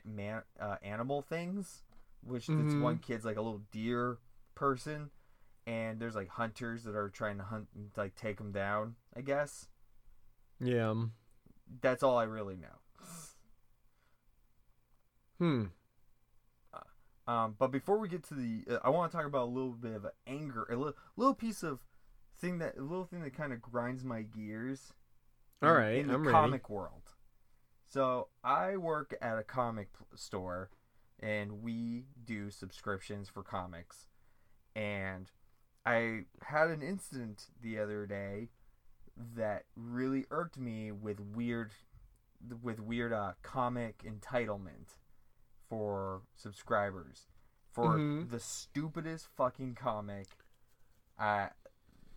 man, 0.04 0.42
uh, 0.60 0.76
animal 0.82 1.22
things, 1.22 1.82
which 2.22 2.46
this 2.46 2.74
Mhm. 2.74 2.80
one 2.80 2.98
kid's 2.98 3.24
like 3.24 3.36
a 3.36 3.40
little 3.42 3.62
deer 3.70 4.18
person, 4.54 5.10
and 5.66 6.00
there's 6.00 6.14
like 6.14 6.28
hunters 6.28 6.84
that 6.84 6.94
are 6.94 7.08
trying 7.10 7.38
to 7.38 7.44
hunt 7.44 7.68
like 7.96 8.14
take 8.14 8.40
him 8.40 8.52
down. 8.52 8.96
I 9.16 9.20
guess 9.22 9.68
Yeah. 10.60 10.90
um, 10.90 11.14
that's 11.80 12.02
all 12.02 12.18
I 12.18 12.24
really 12.24 12.56
know. 12.56 12.78
Hmm. 15.38 15.64
Um, 17.26 17.56
but 17.58 17.68
before 17.68 17.98
we 17.98 18.08
get 18.08 18.22
to 18.28 18.34
the, 18.34 18.64
uh, 18.70 18.78
I 18.84 18.90
want 18.90 19.10
to 19.10 19.16
talk 19.16 19.26
about 19.26 19.44
a 19.44 19.50
little 19.50 19.72
bit 19.72 19.94
of 19.94 20.06
anger, 20.26 20.66
a 20.70 20.76
little, 20.76 20.94
little 21.16 21.34
piece 21.34 21.62
of 21.62 21.80
thing 22.38 22.58
that, 22.58 22.76
a 22.76 22.82
little 22.82 23.04
thing 23.04 23.22
that 23.22 23.34
kind 23.34 23.52
of 23.52 23.62
grinds 23.62 24.04
my 24.04 24.22
gears. 24.22 24.92
All 25.62 25.70
in- 25.70 25.74
right, 25.74 25.96
in 25.96 26.08
the 26.08 26.14
I'm 26.14 26.22
ready. 26.24 26.32
comic 26.32 26.68
world. 26.68 27.12
So 27.88 28.28
I 28.42 28.76
work 28.76 29.16
at 29.22 29.38
a 29.38 29.42
comic 29.42 29.88
store, 30.14 30.70
and 31.20 31.62
we 31.62 32.04
do 32.22 32.50
subscriptions 32.50 33.28
for 33.28 33.42
comics. 33.42 34.08
And 34.76 35.30
I 35.86 36.24
had 36.42 36.68
an 36.68 36.82
incident 36.82 37.46
the 37.62 37.78
other 37.78 38.04
day 38.06 38.48
that 39.36 39.64
really 39.76 40.26
irked 40.30 40.58
me 40.58 40.90
with 40.90 41.20
weird, 41.20 41.72
with 42.62 42.80
weird 42.80 43.12
uh, 43.12 43.32
comic 43.42 44.02
entitlement 44.02 44.96
for 45.74 46.22
subscribers 46.36 47.26
for 47.72 47.98
Mhm. 47.98 48.30
the 48.30 48.38
stupidest 48.38 49.26
fucking 49.36 49.74
comic 49.74 50.28
uh, 51.18 51.48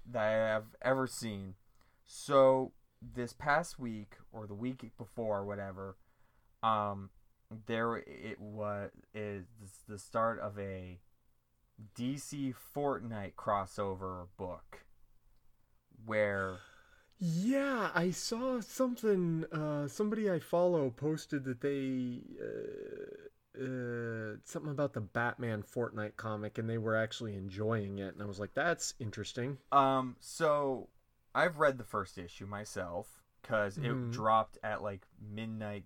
that 0.06 0.24
I 0.24 0.32
have 0.54 0.76
ever 0.82 1.08
seen. 1.08 1.56
So 2.06 2.74
this 3.02 3.34
past 3.34 3.80
week 3.80 4.18
or 4.32 4.46
the 4.48 4.54
week 4.56 4.96
before, 4.98 5.44
whatever, 5.44 5.98
um, 6.62 7.10
there 7.50 7.98
it 7.98 8.40
was 8.40 8.92
is 9.14 9.46
the 9.88 9.98
start 9.98 10.40
of 10.40 10.58
a 10.60 11.00
DC 11.96 12.54
Fortnite 12.54 13.34
crossover 13.36 14.28
book 14.38 14.86
where 16.06 16.60
Yeah, 17.20 17.92
I 17.96 18.12
saw 18.12 18.62
something. 18.62 19.46
Uh, 19.52 19.88
somebody 19.88 20.30
I 20.30 20.38
follow 20.40 20.92
posted 20.92 21.44
that 21.46 21.62
they 21.62 22.22
uh, 22.40 23.28
uh, 23.60 24.38
something 24.44 24.72
about 24.72 24.94
the 24.94 25.02
Batman 25.02 25.64
Fortnite 25.64 26.16
comic, 26.18 26.58
and 26.58 26.70
they 26.70 26.78
were 26.78 26.96
actually 26.96 27.36
enjoying 27.36 28.00
it. 28.00 28.14
And 28.14 28.22
I 28.22 28.26
was 28.26 28.40
like, 28.40 28.54
"That's 28.54 28.94
interesting." 29.00 29.58
Um, 29.72 30.16
so 30.20 30.90
I've 31.36 31.58
read 31.58 31.78
the 31.78 31.84
first 31.84 32.18
issue 32.18 32.46
myself 32.46 33.22
because 33.42 33.78
it 33.78 33.84
Mhm. 33.84 34.12
dropped 34.12 34.58
at 34.64 34.82
like 34.82 35.06
midnight 35.20 35.86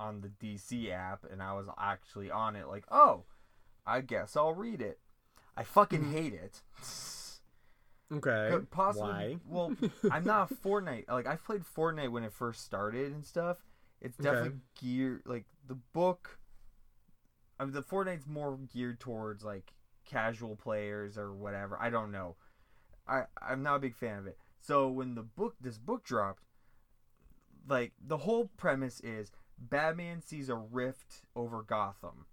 on 0.00 0.20
the 0.20 0.28
DC 0.28 0.90
app, 0.90 1.24
and 1.30 1.42
I 1.42 1.52
was 1.54 1.66
actually 1.78 2.30
on 2.30 2.56
it. 2.56 2.66
Like, 2.68 2.84
oh, 2.90 3.24
I 3.86 4.00
guess 4.00 4.36
I'll 4.36 4.54
read 4.54 4.80
it. 4.80 4.98
I 5.56 5.62
fucking 5.62 6.10
hate 6.10 6.32
it. 6.34 6.62
Okay, 8.12 8.48
Could 8.50 8.70
possibly. 8.70 9.08
why? 9.08 9.36
Well, 9.48 9.72
I'm 10.10 10.24
not 10.24 10.50
a 10.50 10.54
Fortnite. 10.54 11.08
Like 11.08 11.26
I 11.26 11.36
played 11.36 11.62
Fortnite 11.64 12.10
when 12.10 12.24
it 12.24 12.32
first 12.32 12.64
started 12.64 13.12
and 13.12 13.24
stuff. 13.24 13.58
It's 14.00 14.16
Okay. 14.18 14.30
definitely 14.30 14.60
geared 14.80 15.22
like 15.24 15.46
the 15.66 15.74
book. 15.76 16.38
I 17.58 17.64
mean, 17.64 17.72
the 17.72 17.82
Fortnite's 17.82 18.26
more 18.26 18.58
geared 18.72 19.00
towards 19.00 19.44
like 19.44 19.72
casual 20.04 20.56
players 20.56 21.16
or 21.16 21.32
whatever. 21.32 21.78
I 21.80 21.90
don't 21.90 22.10
know. 22.10 22.36
I 23.06 23.24
I'm 23.40 23.62
not 23.62 23.76
a 23.76 23.80
big 23.80 23.96
fan 23.96 24.18
of 24.18 24.26
it. 24.26 24.38
So 24.60 24.88
when 24.88 25.14
the 25.14 25.22
book 25.22 25.54
this 25.60 25.78
book 25.78 26.04
dropped, 26.04 26.42
like 27.68 27.92
the 28.04 28.18
whole 28.18 28.50
premise 28.56 29.00
is 29.00 29.30
Batman 29.58 30.22
sees 30.22 30.48
a 30.48 30.56
rift 30.56 31.22
over 31.36 31.62
Gotham 31.62 32.26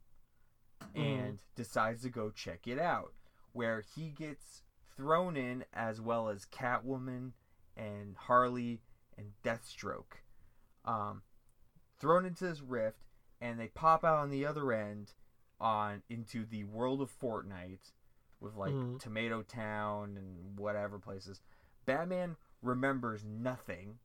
and 0.95 1.39
decides 1.55 2.01
to 2.01 2.09
go 2.09 2.31
check 2.31 2.67
it 2.67 2.79
out 2.79 3.13
where 3.53 3.83
he 3.95 4.09
gets 4.09 4.63
thrown 4.95 5.37
in 5.37 5.63
as 5.73 6.01
well 6.01 6.29
as 6.29 6.45
Catwoman 6.45 7.31
and 7.77 8.15
Harley 8.15 8.81
and 9.17 9.31
Deathstroke 9.43 10.21
um, 10.85 11.21
thrown 11.99 12.25
into 12.25 12.45
this 12.45 12.61
rift 12.61 13.10
and 13.41 13.59
they 13.59 13.67
pop 13.67 14.03
out 14.05 14.19
on 14.19 14.29
the 14.29 14.45
other 14.45 14.71
end 14.71 15.13
on 15.59 16.03
into 16.09 16.45
the 16.45 16.63
world 16.63 17.01
of 17.01 17.11
Fortnite 17.11 17.91
with 18.39 18.55
like 18.55 18.73
Mhm. 18.73 18.99
Tomato 18.99 19.41
Town 19.43 20.15
and 20.17 20.57
whatever 20.57 20.97
places. 20.99 21.41
Batman 21.85 22.37
remembers 22.61 23.23
nothing. 23.25 23.99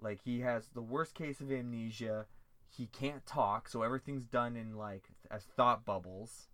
Like 0.00 0.20
he 0.20 0.40
has 0.40 0.68
the 0.68 0.82
worst 0.82 1.14
case 1.14 1.40
of 1.40 1.50
amnesia. 1.50 2.26
He 2.68 2.86
can't 2.86 3.24
talk, 3.26 3.68
so 3.68 3.82
everything's 3.82 4.26
done 4.26 4.54
in 4.56 4.76
like 4.76 5.10
as 5.30 5.44
thought 5.44 5.84
bubbles. 5.84 6.48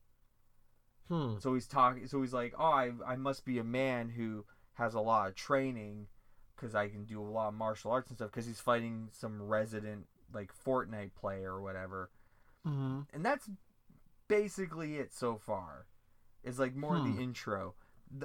Hmm. 1.09 1.39
So 1.39 1.55
he's 1.55 1.67
talking. 1.69 2.07
So 2.07 2.21
he's 2.23 2.33
like, 2.33 2.55
"Oh, 2.59 2.65
I 2.73 2.93
I 3.05 3.17
must 3.17 3.45
be 3.45 3.59
a 3.59 3.65
man 3.65 4.09
who 4.11 4.47
has 4.75 4.95
a 4.95 5.01
lot 5.01 5.29
of 5.29 5.35
training, 5.35 6.09
because 6.57 6.75
I 6.75 6.89
can 6.89 7.05
do 7.05 7.21
a 7.21 7.23
lot 7.29 7.49
of 7.49 7.55
martial 7.55 7.91
arts 7.93 8.09
and 8.09 8.17
stuff. 8.19 8.31
Because 8.31 8.47
he's 8.47 8.61
fighting 8.61 9.09
some 9.13 9.43
resident 9.43 10.09
like 10.35 10.53
Fortnite 10.55 11.15
play 11.15 11.45
or 11.45 11.61
whatever, 11.61 12.11
hmm 12.65 13.07
and 13.13 13.25
that's 13.25 13.49
basically 14.29 14.97
it 14.97 15.13
so 15.15 15.37
far. 15.39 15.87
It's 16.45 16.59
like 16.59 16.75
more 16.75 16.97
Hmm. 16.97 17.05
the 17.05 17.19
intro. 17.21 17.75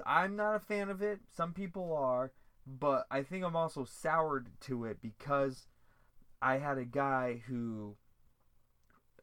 I'm 0.06 0.36
not 0.36 0.56
a 0.56 0.60
fan 0.60 0.90
of 0.90 1.02
it. 1.02 1.22
Some 1.36 1.54
people 1.54 1.96
are, 1.96 2.32
but 2.68 3.08
I 3.12 3.24
think 3.24 3.46
I'm 3.46 3.56
also 3.56 3.86
soured 3.86 4.50
to 4.62 4.86
it 4.86 5.00
because 5.02 5.68
I 6.42 6.58
had 6.58 6.78
a 6.78 6.86
guy 6.86 7.44
who 7.48 7.98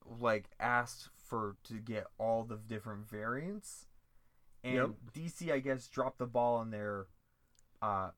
like 0.05 0.49
asked 0.61 1.09
for 1.17 1.57
to 1.65 1.75
get 1.75 2.07
all 2.19 2.45
the 2.45 2.57
different 2.57 3.09
variants 3.09 3.87
and 4.65 4.75
Yep. 4.75 4.91
DC 5.13 5.53
I 5.53 5.61
guess 5.61 5.89
dropped 5.89 6.19
the 6.19 6.27
ball 6.27 6.57
on 6.59 6.71
their 6.71 7.07
uh 7.83 8.11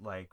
like 0.00 0.30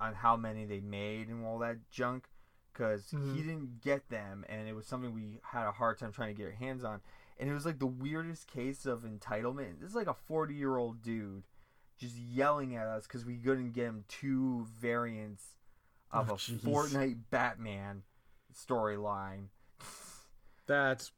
on 0.00 0.14
how 0.14 0.36
many 0.36 0.66
they 0.66 0.80
made 0.80 1.28
and 1.28 1.44
all 1.46 1.58
that 1.60 1.78
junk 1.90 2.28
because 2.72 3.06
Mhm. 3.10 3.34
he 3.34 3.42
didn't 3.42 3.80
get 3.80 4.08
them 4.08 4.44
and 4.48 4.68
it 4.68 4.74
was 4.74 4.86
something 4.86 5.12
we 5.14 5.40
had 5.42 5.66
a 5.66 5.72
hard 5.72 5.98
time 5.98 6.12
trying 6.12 6.34
to 6.34 6.34
get 6.42 6.46
our 6.46 6.56
hands 6.56 6.84
on 6.84 7.00
and 7.38 7.48
it 7.50 7.52
was 7.54 7.64
like 7.66 7.78
the 7.78 7.86
weirdest 7.86 8.46
case 8.46 8.86
of 8.86 9.02
entitlement 9.02 9.80
this 9.80 9.90
is 9.90 9.94
like 9.96 10.06
a 10.06 10.14
40 10.14 10.54
year 10.54 10.76
old 10.76 11.02
dude 11.02 11.44
just 11.98 12.16
yelling 12.16 12.74
at 12.76 12.86
us 12.86 13.06
because 13.06 13.24
we 13.24 13.36
couldn't 13.36 13.72
get 13.72 13.84
him 13.86 14.04
two 14.08 14.66
variants 14.78 15.56
of 16.10 16.30
Oh, 16.30 16.34
a 16.34 16.36
jeez. 16.38 16.58
Fortnite 16.60 17.22
Batman 17.30 18.02
storyline. 18.54 19.48
That's 20.66 21.12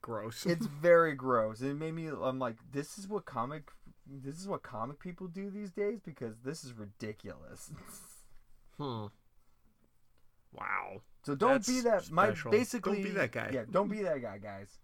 gross. 0.00 0.46
It's 0.46 0.66
very 0.82 1.14
gross. 1.14 1.60
It 1.60 1.74
made 1.74 1.94
me. 1.94 2.08
I'm 2.08 2.38
like, 2.38 2.56
this 2.72 2.98
is 2.98 3.08
what 3.08 3.24
comic, 3.24 3.70
this 4.06 4.38
is 4.38 4.46
what 4.48 4.62
comic 4.62 4.98
people 5.00 5.28
do 5.28 5.50
these 5.50 5.70
days 5.72 6.00
because 6.00 6.36
this 6.44 6.62
is 6.64 6.72
ridiculous. 6.72 7.72
hmm. 8.78 9.06
Wow. 10.52 11.02
So 11.24 11.34
don't 11.34 11.66
be 11.66 11.80
that. 11.80 11.90
That's 11.90 12.10
My 12.10 12.28
special. 12.28 12.50
basically. 12.50 12.94
Don't 12.94 13.04
be 13.04 13.10
that 13.10 13.32
guy. 13.32 13.50
Yeah, 13.52 13.64
don't 13.70 13.90
be 13.90 14.02
that 14.02 14.22
guy, 14.22 14.38
guys. 14.38 14.78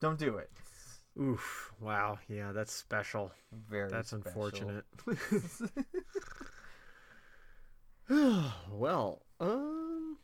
Don't 0.00 0.18
do 0.18 0.36
it. 0.38 0.50
Oof. 1.20 1.72
Wow. 1.80 2.18
Yeah, 2.28 2.52
that's 2.52 2.72
special. 2.72 3.32
Very. 3.68 3.90
That's 3.90 4.08
special. 4.10 4.26
unfortunate. 4.26 4.84
well, 8.70 9.22
um, 9.38 10.16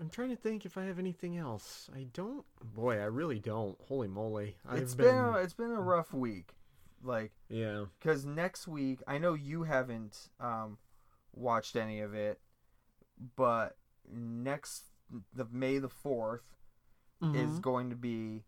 I'm 0.00 0.08
trying 0.10 0.30
to 0.30 0.36
think 0.36 0.64
if 0.64 0.78
I 0.78 0.84
have 0.84 0.98
anything 0.98 1.36
else. 1.36 1.90
I 1.94 2.06
don't. 2.12 2.44
Boy, 2.62 2.98
I 2.98 3.04
really 3.04 3.38
don't. 3.40 3.76
Holy 3.88 4.08
moly! 4.08 4.56
I've 4.68 4.78
It's 4.78 4.94
been. 4.94 5.06
been 5.06 5.16
a, 5.16 5.32
it's 5.38 5.54
been 5.54 5.70
a 5.70 5.80
rough 5.80 6.12
week, 6.12 6.54
like 7.02 7.32
yeah. 7.48 7.86
because 7.98 8.24
next 8.24 8.68
week 8.68 9.00
I 9.06 9.18
know 9.18 9.34
you 9.34 9.64
haven't 9.64 10.28
um 10.40 10.78
watched 11.34 11.76
any 11.76 12.00
of 12.00 12.14
it, 12.14 12.40
but 13.36 13.76
next 14.10 14.84
the 15.32 15.46
May 15.50 15.78
the 15.78 15.88
4th 15.88 16.40
is 17.22 17.58
Mhm. 17.58 17.62
going 17.62 17.90
to 17.90 17.96
be 17.96 18.44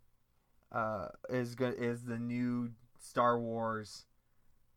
uh 0.73 1.09
is 1.31 1.55
go- 1.55 1.67
is 1.77 2.05
the 2.05 2.19
new 2.19 2.73
Star 2.99 3.39
Wars 3.39 4.05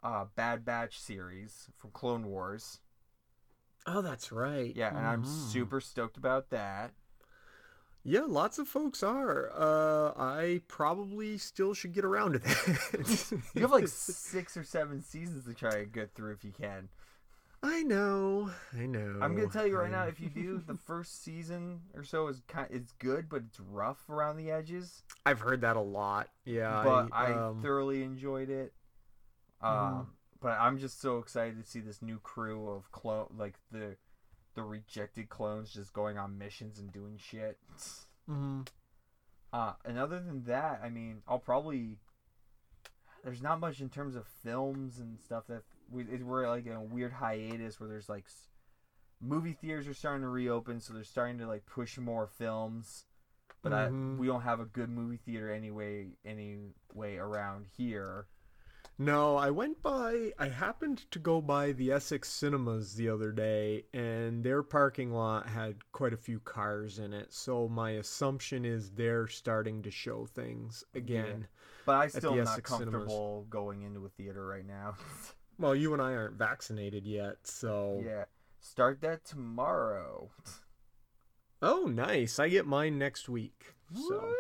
uh 0.04 0.26
Bad 0.36 0.64
Batch 0.64 1.00
series 1.00 1.68
from 1.78 1.92
Clone 1.92 2.28
Wars. 2.28 2.80
Oh, 3.86 4.02
that's 4.02 4.32
right. 4.32 4.76
Yeah, 4.76 4.90
and 4.96 5.06
I'm 5.08 5.24
Mhm. 5.24 5.52
super 5.52 5.82
stoked 5.82 6.16
about 6.18 6.50
that. 6.52 6.94
Yeah, 8.04 8.22
lots 8.22 8.60
of 8.60 8.68
folks 8.68 9.04
are. 9.04 9.52
Uh, 9.54 10.14
I 10.16 10.62
probably 10.68 11.38
still 11.38 11.74
should 11.74 11.92
get 11.94 12.06
around 12.06 12.34
to 12.34 12.40
that. 12.40 13.42
You 13.56 13.62
have 13.62 13.72
like 13.72 13.88
six 13.88 14.56
or 14.56 14.64
seven 14.64 15.02
seasons 15.02 15.46
to 15.46 15.54
try 15.54 15.72
to 15.80 15.86
get 15.86 16.14
through 16.14 16.34
if 16.34 16.44
you 16.46 16.52
can. 16.52 16.90
I 17.62 17.84
know. 17.84 18.50
I 18.78 18.86
know. 18.86 19.20
I'm 19.22 19.36
gonna 19.36 19.50
tell 19.50 19.68
you 19.68 19.78
right 19.78 19.92
now, 19.92 20.04
if 20.04 20.20
you 20.20 20.30
do, 20.34 20.64
the 20.66 20.76
first 20.76 21.24
season 21.24 21.82
or 21.94 22.04
so 22.04 22.28
is 22.28 22.42
kind, 22.48 22.68
it's 22.72 22.94
good, 22.94 23.28
but 23.28 23.44
it's 23.48 23.60
rough 23.60 24.10
around 24.10 24.38
the 24.38 24.52
edges. 24.52 25.04
I've 25.26 25.42
heard 25.42 25.62
that 25.62 25.76
a 25.76 25.82
lot. 25.82 26.30
Yeah. 26.46 26.82
but 26.84 27.10
I, 27.12 27.34
um, 27.34 27.62
thoroughly 27.62 28.04
enjoyed 28.04 28.50
it. 28.50 28.74
Um, 29.62 30.12
but 30.42 30.58
I'm 30.60 30.78
just 30.78 31.02
so 31.02 31.18
excited 31.18 31.62
to 31.62 31.70
see 31.70 31.82
this 31.82 32.02
new 32.02 32.20
crew 32.20 32.70
of 32.70 32.92
clone, 32.92 33.28
like 33.38 33.56
the 33.72 33.98
the 34.56 34.64
rejected 34.64 35.30
clones, 35.30 35.74
just 35.74 35.92
going 35.94 36.18
on 36.18 36.38
missions 36.38 36.80
and 36.80 36.92
doing 36.92 37.18
shit. 37.18 37.58
mhm. 38.30 38.68
Uh, 39.52 39.74
and 39.84 39.98
other 39.98 40.20
than 40.20 40.44
that, 40.46 40.80
I 40.84 40.90
mean, 40.90 41.24
I'll 41.28 41.40
probably. 41.40 41.98
There's 43.24 43.42
not 43.42 43.60
much 43.60 43.82
in 43.82 43.90
terms 43.90 44.16
of 44.16 44.26
films 44.44 44.98
and 44.98 45.20
stuff 45.20 45.48
that 45.48 45.64
we 45.92 46.04
we're 46.04 46.48
like 46.50 46.66
in 46.66 46.74
a 46.74 46.84
weird 46.84 47.12
hiatus 47.14 47.80
where 47.80 47.90
there's 47.90 48.10
like 48.10 48.26
movie 49.22 49.54
theaters 49.54 49.88
are 49.88 49.94
starting 49.94 50.22
to 50.22 50.30
reopen, 50.30 50.80
so 50.80 50.94
they're 50.94 51.04
starting 51.04 51.38
to 51.40 51.48
like 51.48 51.66
push 51.66 51.98
more 51.98 52.28
films. 52.28 53.06
But 53.62 53.74
Mhm. 53.74 54.16
I, 54.16 54.20
we 54.20 54.28
don't 54.28 54.42
have 54.44 54.60
a 54.62 54.66
good 54.66 54.90
movie 54.90 55.18
theater 55.18 55.52
anyway 55.52 56.12
anyway 56.24 57.18
around 57.18 57.66
here. 57.76 58.28
No, 59.02 59.38
I 59.38 59.50
went 59.50 59.82
by. 59.82 60.34
I 60.38 60.50
happened 60.50 61.10
to 61.12 61.20
go 61.20 61.40
by 61.42 61.72
the 61.72 61.92
Essex 61.92 62.28
Cinemas 62.30 62.96
the 62.96 63.08
other 63.08 63.32
day, 63.32 63.86
and 63.94 64.44
their 64.44 64.62
parking 64.62 65.12
lot 65.14 65.48
had 65.48 65.90
quite 65.94 66.12
a 66.12 66.18
few 66.18 66.40
cars 66.42 67.00
in 67.00 67.14
it. 67.14 67.34
So 67.34 67.70
my 67.70 67.92
assumption 67.92 68.66
is 68.66 68.92
they're 68.92 69.28
starting 69.28 69.82
to 69.84 69.92
show 69.92 70.26
things 70.26 70.84
again. 70.94 71.48
But 71.86 71.96
I 71.96 72.08
still 72.08 72.32
am 72.34 72.40
not 72.40 72.48
Essex 72.54 72.72
Cinemas. 72.72 72.92
comfortable 72.94 73.46
going 73.50 73.84
into 73.84 74.06
a 74.06 74.10
theater 74.10 74.46
right 74.46 74.66
now. 74.66 74.96
Well, 75.60 75.76
you 75.76 75.92
and 75.92 76.02
I 76.02 76.14
aren't 76.14 76.38
vaccinated 76.38 77.06
yet, 77.06 77.36
so. 77.44 78.02
yeah, 78.04 78.26
start 78.62 79.02
that 79.02 79.26
tomorrow. 79.26 80.32
Oh, 81.62 81.84
nice! 81.84 82.40
I 82.40 82.48
get 82.48 82.66
mine 82.66 82.98
next 82.98 83.28
week. 83.28 83.76
So. 83.94 84.34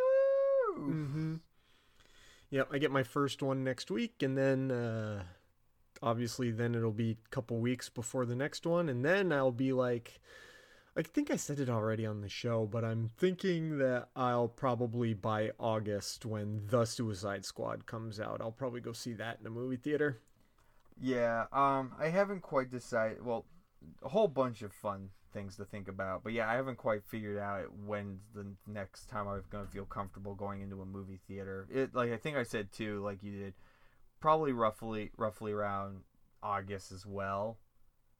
Woo! 0.78 0.78
Mm-hmm. 0.78 1.36
Yep, 2.52 2.70
I 2.72 2.78
get 2.78 2.92
my 2.92 3.04
first 3.04 3.44
one 3.44 3.66
next 3.66 3.92
week, 3.92 4.24
and 4.24 4.38
then 4.38 4.72
uh, 4.72 5.24
obviously 6.02 6.52
then 6.52 6.74
it'll 6.74 6.92
be 6.92 7.12
a 7.12 7.30
couple 7.30 7.58
weeks 7.58 7.90
before 7.90 8.26
the 8.26 8.36
next 8.36 8.66
one, 8.66 8.88
and 8.88 9.04
then 9.04 9.32
I'll 9.34 9.52
be 9.52 9.74
like, 9.74 10.22
I 10.96 11.02
think 11.02 11.30
I 11.30 11.36
said 11.36 11.60
it 11.60 11.70
already 11.70 12.06
on 12.06 12.22
the 12.22 12.30
show, 12.30 12.66
but 12.66 12.84
I'm 12.84 13.10
thinking 13.18 13.78
that 13.80 14.08
I'll 14.16 14.48
probably 14.48 15.14
by 15.14 15.52
August 15.60 16.26
when 16.26 16.66
The 16.68 16.86
Suicide 16.86 17.46
Squad 17.46 17.86
comes 17.86 18.20
out, 18.20 18.42
I'll 18.42 18.52
probably 18.52 18.82
go 18.82 18.94
see 18.94 19.14
that 19.14 19.40
in 19.42 19.48
a 19.48 19.52
movie 19.52 19.78
theater. 19.78 20.22
Yeah, 21.00 21.46
um, 21.52 21.94
I 21.98 22.10
haven't 22.10 22.42
quite 22.42 22.70
decided. 22.70 23.24
Well, 23.24 23.46
a 24.04 24.10
whole 24.10 24.28
bunch 24.28 24.62
of 24.62 24.74
fun 24.74 25.10
things 25.32 25.56
to 25.58 25.66
think 25.66 25.88
about, 25.88 26.24
but 26.24 26.34
yeah, 26.34 26.50
I 26.50 26.56
haven't 26.56 26.78
quite 26.78 27.04
figured 27.06 27.38
out 27.38 27.74
when 27.86 28.20
the 28.34 28.46
next 28.68 29.06
time 29.06 29.28
I'm 29.28 29.44
gonna 29.50 29.68
feel 29.68 29.86
comfortable 29.86 30.36
going 30.36 30.62
into 30.62 30.82
a 30.82 30.86
movie 30.86 31.20
theater. 31.28 31.68
It 31.72 31.94
like 31.96 32.12
I 32.12 32.18
think 32.18 32.36
I 32.38 32.44
said 32.44 32.72
too, 32.72 33.02
like 33.04 33.24
you 33.24 33.32
did, 33.32 33.54
probably 34.20 34.54
roughly 34.54 35.12
roughly 35.18 35.52
around 35.52 36.02
August 36.44 36.92
as 36.92 37.06
well. 37.06 37.60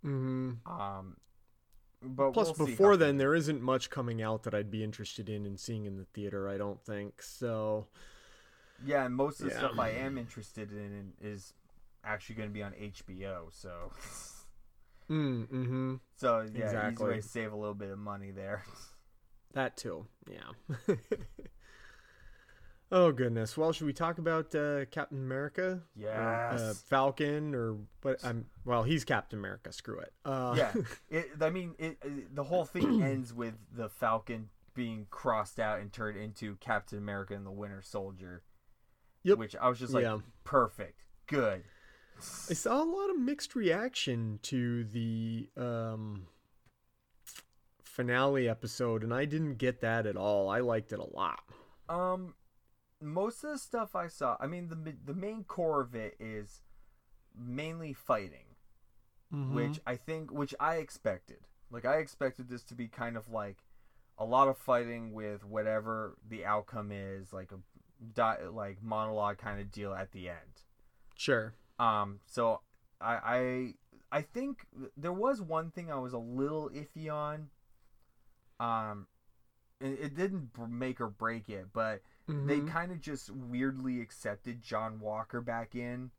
hmm 0.04 0.52
Um, 0.66 1.18
but 2.02 2.34
Plus, 2.34 2.48
we'll 2.58 2.68
before 2.68 2.96
then, 2.98 3.18
there 3.18 3.36
isn't 3.36 3.62
much 3.62 3.90
coming 3.90 4.22
out 4.22 4.44
that 4.44 4.54
I'd 4.54 4.72
be 4.72 4.84
interested 4.84 5.30
in 5.30 5.46
and 5.46 5.60
seeing 5.60 5.86
in 5.86 5.98
the 5.98 6.06
theater. 6.06 6.48
I 6.48 6.58
don't 6.58 6.82
think 6.84 7.22
so. 7.22 7.88
yeah, 8.84 9.06
and 9.06 9.16
most 9.16 9.40
of 9.42 9.46
the 9.46 9.52
Yeah. 9.52 9.58
stuff 9.58 9.80
I 9.80 9.90
am 9.90 10.18
interested 10.18 10.72
in 10.72 11.14
is 11.22 11.54
actually 12.04 12.36
going 12.36 12.50
to 12.50 12.54
be 12.54 12.64
on 12.64 12.74
HBO. 12.74 13.46
So, 13.52 13.92
Mm, 15.10 15.48
mm-hmm. 15.48 15.96
so 16.18 16.42
yeah, 16.42 16.46
easy 16.50 16.62
Exactly. 16.62 17.08
way 17.10 17.16
to 17.16 17.22
save 17.24 17.52
a 17.52 17.56
little 17.56 17.74
bit 17.74 17.90
of 17.90 17.98
money 18.00 18.32
there. 18.32 18.64
That 19.54 19.76
too. 19.78 20.06
Yeah. 20.30 20.96
oh 22.92 23.12
goodness. 23.12 23.58
Well, 23.58 23.72
should 23.72 23.88
we 23.88 23.94
talk 23.94 24.18
about 24.18 24.54
uh, 24.56 24.86
Captain 24.86 25.18
America? 25.20 25.82
Or, 26.04 26.10
uh, 26.10 26.52
Yes. 26.58 26.82
Falcon, 26.88 27.54
or 27.56 27.78
but 28.02 28.24
I'm 28.24 28.46
well. 28.66 28.84
He's 28.84 29.04
Captain 29.04 29.40
America. 29.40 29.72
Screw 29.72 30.00
it. 30.00 30.14
Uh, 30.26 30.54
yeah, 30.58 30.74
it, 31.10 31.30
I 31.42 31.50
mean, 31.50 31.76
it, 31.80 31.98
it, 32.04 32.36
the 32.36 32.44
whole 32.44 32.66
thing 32.66 33.02
ends 33.04 33.34
with 33.34 33.56
the 33.76 33.90
Falcon 33.90 34.50
being 34.76 35.08
crossed 35.10 35.60
out 35.60 35.80
and 35.80 35.92
turned 35.92 36.18
into 36.18 36.56
Captain 36.58 36.98
America 36.98 37.34
and 37.34 37.46
the 37.46 37.52
Winter 37.52 37.82
Soldier. 37.84 38.44
Yep. 39.24 39.38
Which 39.38 39.56
I 39.56 39.68
was 39.68 39.80
just 39.80 39.94
like, 39.94 40.04
Yeah. 40.04 40.20
perfect, 40.44 41.04
good. 41.28 41.64
I 42.50 42.54
saw 42.54 42.82
a 42.82 42.86
lot 42.86 43.10
of 43.10 43.18
mixed 43.20 43.56
reaction 43.56 44.40
to 44.44 44.84
the 44.86 45.48
um, 45.56 46.28
finale 47.84 48.48
episode, 48.50 49.04
and 49.04 49.14
I 49.14 49.26
didn't 49.26 49.56
get 49.56 49.82
that 49.82 50.06
at 50.06 50.18
all. 50.18 50.50
I 50.50 50.60
liked 50.60 50.92
it 50.92 51.00
a 51.00 51.16
lot. 51.16 51.42
Um, 51.88 52.34
most 53.02 53.44
of 53.44 53.52
the 53.52 53.58
stuff 53.58 53.96
I 53.96 54.08
saw, 54.08 54.38
I 54.40 54.48
mean, 54.48 54.68
the 54.70 54.94
the 55.06 55.14
main 55.14 55.44
core 55.44 55.82
of 55.82 55.96
it 55.96 56.16
is 56.20 56.62
mainly 57.38 57.94
fighting, 57.94 58.46
Mm-hmm. 59.34 59.54
which 59.56 59.80
I 59.86 59.96
think, 59.96 60.32
which 60.32 60.56
I 60.60 60.76
expected. 60.78 61.38
Like 61.72 61.86
I 61.86 61.98
expected 61.98 62.50
this 62.50 62.64
to 62.64 62.74
be 62.76 62.88
kind 62.88 63.16
of 63.16 63.30
like 63.30 63.58
a 64.18 64.26
lot 64.26 64.48
of 64.48 64.58
fighting 64.58 65.14
with 65.14 65.46
whatever 65.46 66.18
the 66.28 66.46
outcome 66.46 66.92
is, 66.92 67.32
like 67.32 67.52
a 67.52 67.60
di- 68.16 68.48
like 68.52 68.82
monologue 68.82 69.38
kind 69.38 69.62
of 69.62 69.72
deal 69.72 69.94
at 69.94 70.12
the 70.12 70.30
end. 70.30 70.64
Sure. 71.16 71.54
Um, 71.80 72.20
so 72.26 72.62
I 73.02 73.74
I 74.12 74.18
I 74.20 74.22
think 74.22 74.66
there 74.98 75.14
was 75.14 75.42
one 75.42 75.72
thing 75.72 75.92
I 75.92 75.96
was 76.00 76.14
a 76.14 76.18
little 76.18 76.70
iffy 76.70 77.12
on. 77.12 77.50
Um, 78.60 79.08
it, 79.80 80.00
it 80.02 80.16
didn't 80.16 80.50
make 80.70 81.00
or 81.00 81.08
break 81.08 81.48
it, 81.50 81.68
but 81.74 82.02
they 82.28 82.60
Mhm. 82.60 82.68
kind 82.70 82.92
of 82.92 83.00
just 83.00 83.30
weirdly 83.32 84.02
accepted 84.02 84.62
John 84.62 85.00
Walker 85.00 85.42
back 85.42 85.74
in. 85.76 86.12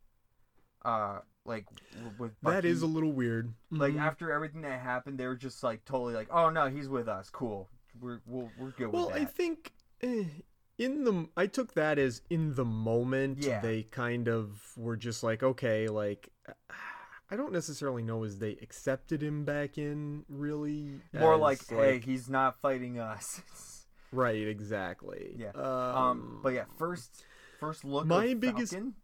Uh, 0.82 1.20
like 1.44 1.66
with 2.18 2.32
That 2.42 2.64
is 2.64 2.80
a 2.82 2.86
little 2.86 3.12
weird. 3.12 3.52
like 3.70 3.94
Mhm. 3.94 4.00
after 4.00 4.32
everything 4.32 4.62
that 4.62 4.80
happened, 4.80 5.18
they 5.18 5.26
were 5.26 5.36
just 5.36 5.62
like 5.62 5.84
totally 5.84 6.14
like, 6.14 6.28
oh 6.30 6.48
no, 6.48 6.68
he's 6.68 6.88
with 6.88 7.06
us, 7.08 7.28
cool, 7.28 7.68
we're 8.00 8.20
we'll, 8.26 8.50
we're 8.56 8.70
good. 8.70 8.92
Well, 8.92 9.10
I 9.12 9.24
think 9.26 9.72
eh, 10.00 10.24
in 10.80 11.04
the 11.04 11.28
I 11.36 11.46
took 11.46 11.74
that 11.74 11.98
as 11.98 12.22
in 12.30 12.54
the 12.54 12.64
moment 12.64 13.44
Yeah. 13.44 13.60
they 13.60 13.82
kind 13.84 14.26
of 14.28 14.60
were 14.76 14.96
just 14.96 15.22
like 15.22 15.42
okay, 15.42 15.86
like 15.86 16.30
I 17.30 17.36
don't 17.36 17.52
necessarily 17.52 18.02
know 18.02 18.24
as 18.24 18.38
they 18.40 18.52
accepted 18.60 19.22
him 19.22 19.44
back 19.44 19.78
in 19.78 20.24
really 20.28 21.00
More 21.12 21.34
as, 21.34 21.40
like, 21.40 21.68
hey, 21.68 22.00
he's 22.00 22.28
not 22.28 22.60
fighting 22.60 22.98
us. 22.98 23.40
right, 24.12 24.48
exactly. 24.48 25.36
yeah. 25.38 25.50
Um, 25.54 25.64
Um, 25.96 26.40
but 26.42 26.54
yeah, 26.54 26.64
first 26.78 27.24
first 27.60 27.84
look. 27.84 28.06
my 28.06 28.34
biggest- 28.34 28.72
Falcon. 28.72 28.94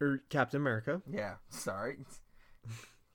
or 0.00 0.20
Captain 0.28 0.60
America, 0.60 1.00
Yeah, 1.10 1.36
sorry. 1.48 1.98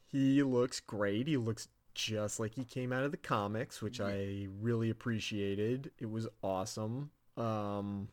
he 0.08 0.42
looks 0.44 0.80
great. 0.80 1.28
He 1.28 1.38
looks 1.38 1.68
just 1.94 2.40
like 2.40 2.56
he 2.56 2.64
came 2.64 2.92
out 2.94 3.04
of 3.04 3.12
the 3.12 3.18
comics, 3.18 3.82
which 3.82 4.00
I 4.02 4.48
really 4.62 4.90
appreciated. 4.90 5.92
It 6.00 6.10
was 6.10 6.28
awesome. 6.42 7.12
Um 7.38 8.10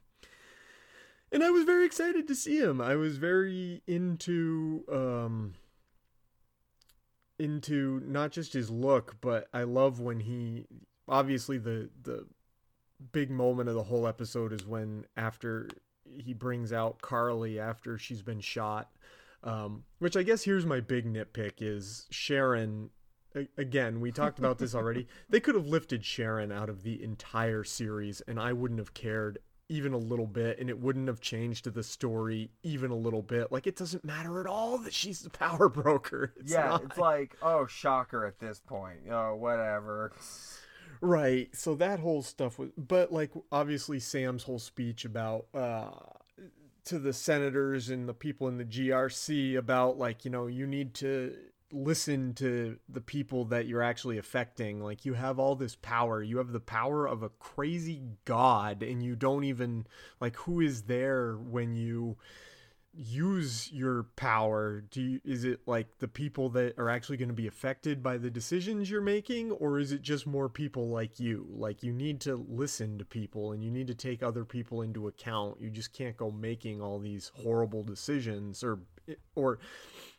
and 1.30 1.44
I 1.44 1.50
was 1.50 1.64
very 1.64 1.84
excited 1.84 2.26
to 2.28 2.34
see 2.34 2.58
him. 2.58 2.80
I 2.80 2.96
was 2.96 3.18
very 3.18 3.82
into 3.86 4.84
um 4.90 5.54
into 7.38 8.02
not 8.04 8.32
just 8.32 8.52
his 8.52 8.70
look, 8.70 9.16
but 9.20 9.48
I 9.52 9.62
love 9.62 10.00
when 10.00 10.20
he 10.20 10.66
obviously 11.06 11.58
the 11.58 11.90
the 12.02 12.26
big 13.12 13.30
moment 13.30 13.68
of 13.68 13.74
the 13.74 13.84
whole 13.84 14.06
episode 14.06 14.52
is 14.52 14.66
when 14.66 15.04
after 15.16 15.68
he 16.18 16.32
brings 16.32 16.72
out 16.72 17.00
Karli 17.00 17.60
after 17.60 17.98
she's 17.98 18.22
been 18.22 18.40
shot. 18.40 18.90
Um, 19.44 19.84
which 20.00 20.16
I 20.16 20.24
guess 20.24 20.42
here's 20.42 20.66
my 20.66 20.80
big 20.80 21.06
nitpick 21.06 21.60
is 21.60 22.06
Sharon. 22.10 22.90
Again, 23.56 24.00
we 24.00 24.10
talked 24.10 24.38
about 24.38 24.58
this 24.58 24.74
already. 24.74 25.06
They 25.28 25.40
could 25.40 25.54
have 25.54 25.66
lifted 25.66 26.04
Sharon 26.04 26.50
out 26.50 26.68
of 26.68 26.82
the 26.82 27.02
entire 27.02 27.62
series, 27.62 28.20
and 28.22 28.40
I 28.40 28.52
wouldn't 28.52 28.80
have 28.80 28.94
cared 28.94 29.38
even 29.68 29.92
a 29.92 29.98
little 29.98 30.26
bit, 30.26 30.58
and 30.58 30.70
it 30.70 30.78
wouldn't 30.78 31.08
have 31.08 31.20
changed 31.20 31.72
the 31.72 31.82
story 31.82 32.50
even 32.62 32.90
a 32.90 32.96
little 32.96 33.22
bit. 33.22 33.52
Like 33.52 33.66
it 33.66 33.76
doesn't 33.76 34.04
matter 34.04 34.40
at 34.40 34.46
all 34.46 34.78
that 34.78 34.94
she's 34.94 35.20
the 35.20 35.30
power 35.30 35.68
broker. 35.68 36.32
It's 36.36 36.52
yeah, 36.52 36.68
not. 36.68 36.84
it's 36.84 36.98
like, 36.98 37.36
oh, 37.42 37.66
shocker 37.66 38.24
at 38.24 38.38
this 38.38 38.60
point. 38.60 39.00
Oh, 39.10 39.34
whatever. 39.34 40.12
Right. 41.00 41.54
So 41.54 41.74
that 41.76 42.00
whole 42.00 42.22
stuff 42.22 42.58
was, 42.58 42.70
but 42.76 43.12
like 43.12 43.30
obviously 43.52 44.00
Sam's 44.00 44.42
whole 44.42 44.58
speech 44.58 45.04
about 45.04 45.46
uh 45.54 45.90
to 46.86 46.98
the 46.98 47.12
senators 47.12 47.90
and 47.90 48.08
the 48.08 48.14
people 48.14 48.48
in 48.48 48.56
the 48.56 48.64
GRC 48.64 49.58
about 49.58 49.98
like 49.98 50.24
you 50.24 50.30
know 50.30 50.46
you 50.46 50.66
need 50.66 50.94
to 50.94 51.36
listen 51.72 52.34
to 52.34 52.78
the 52.88 53.00
people 53.00 53.44
that 53.46 53.66
you're 53.66 53.82
actually 53.82 54.18
affecting. 54.18 54.82
Like 54.82 55.04
you 55.04 55.14
have 55.14 55.38
all 55.38 55.54
this 55.54 55.76
power. 55.76 56.22
You 56.22 56.38
have 56.38 56.52
the 56.52 56.60
power 56.60 57.06
of 57.06 57.22
a 57.22 57.28
crazy 57.28 58.02
god 58.24 58.82
and 58.82 59.02
you 59.02 59.16
don't 59.16 59.44
even 59.44 59.86
like 60.20 60.36
who 60.36 60.60
is 60.60 60.82
there 60.82 61.36
when 61.36 61.74
you 61.74 62.16
use 62.94 63.70
your 63.72 64.04
power? 64.16 64.80
Do 64.80 65.02
you, 65.02 65.20
is 65.24 65.44
it 65.44 65.60
like 65.66 65.98
the 65.98 66.08
people 66.08 66.48
that 66.50 66.78
are 66.78 66.88
actually 66.88 67.16
going 67.16 67.28
to 67.28 67.34
be 67.34 67.46
affected 67.46 68.02
by 68.02 68.18
the 68.18 68.30
decisions 68.30 68.90
you're 68.90 69.00
making 69.00 69.52
or 69.52 69.78
is 69.78 69.92
it 69.92 70.02
just 70.02 70.26
more 70.26 70.48
people 70.48 70.88
like 70.88 71.20
you? 71.20 71.46
Like 71.50 71.82
you 71.82 71.92
need 71.92 72.20
to 72.22 72.44
listen 72.48 72.98
to 72.98 73.04
people 73.04 73.52
and 73.52 73.62
you 73.62 73.70
need 73.70 73.86
to 73.88 73.94
take 73.94 74.22
other 74.22 74.44
people 74.44 74.82
into 74.82 75.06
account. 75.06 75.60
You 75.60 75.70
just 75.70 75.92
can't 75.92 76.16
go 76.16 76.30
making 76.30 76.80
all 76.80 76.98
these 76.98 77.30
horrible 77.42 77.84
decisions 77.84 78.64
or 78.64 78.80
or 79.34 79.58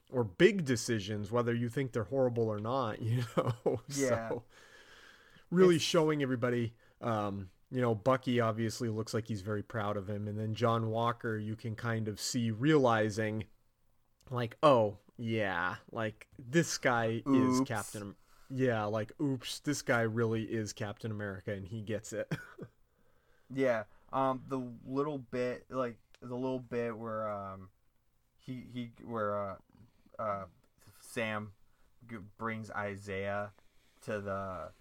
or 0.09 0.23
big 0.23 0.65
decisions 0.65 1.31
whether 1.31 1.53
you 1.53 1.69
think 1.69 1.91
they're 1.91 2.03
horrible 2.05 2.47
or 2.47 2.59
not 2.59 3.01
you 3.01 3.23
know 3.37 3.79
Yeah. 3.89 4.29
so 4.29 4.43
really 5.51 5.75
It's- 5.75 5.87
showing 5.87 6.21
everybody 6.23 6.73
um 7.01 7.49
you 7.71 7.81
know 7.81 7.93
bucky 7.95 8.39
obviously 8.39 8.89
looks 8.89 9.13
like 9.13 9.27
he's 9.27 9.41
very 9.41 9.63
proud 9.63 9.97
of 9.97 10.07
him 10.09 10.27
and 10.27 10.37
then 10.39 10.53
john 10.55 10.89
walker 10.89 11.37
you 11.37 11.55
can 11.55 11.75
kind 11.75 12.07
of 12.07 12.19
see 12.19 12.51
realizing 12.51 13.43
like 14.31 14.57
oh 14.63 14.97
yeah 15.17 15.75
like 15.91 16.27
this 16.37 16.77
guy 16.77 17.21
is 17.27 17.61
captain 17.61 18.15
yeah 18.49 18.85
like 18.85 19.11
oops 19.21 19.59
this 19.59 19.81
guy 19.81 20.01
really 20.01 20.43
is 20.43 20.73
captain 20.73 21.11
america 21.11 21.51
and 21.51 21.67
he 21.67 21.81
gets 21.81 22.13
it 22.13 22.31
Yeah. 23.51 23.85
Um, 24.13 24.43
the 24.47 24.61
little 24.85 25.17
bit, 25.17 25.65
like 25.71 25.97
the 26.21 26.35
little 26.35 26.59
bit 26.59 26.95
where 26.95 27.27
um, 27.27 27.69
he 28.37 28.63
he 28.71 28.91
where 29.03 29.35
uh, 29.35 29.55
uh, 30.19 30.45
Sam 30.99 31.51
g- 32.09 32.17
brings 32.37 32.69
Isaiah 32.71 33.51
to 34.05 34.19
the 34.21 34.71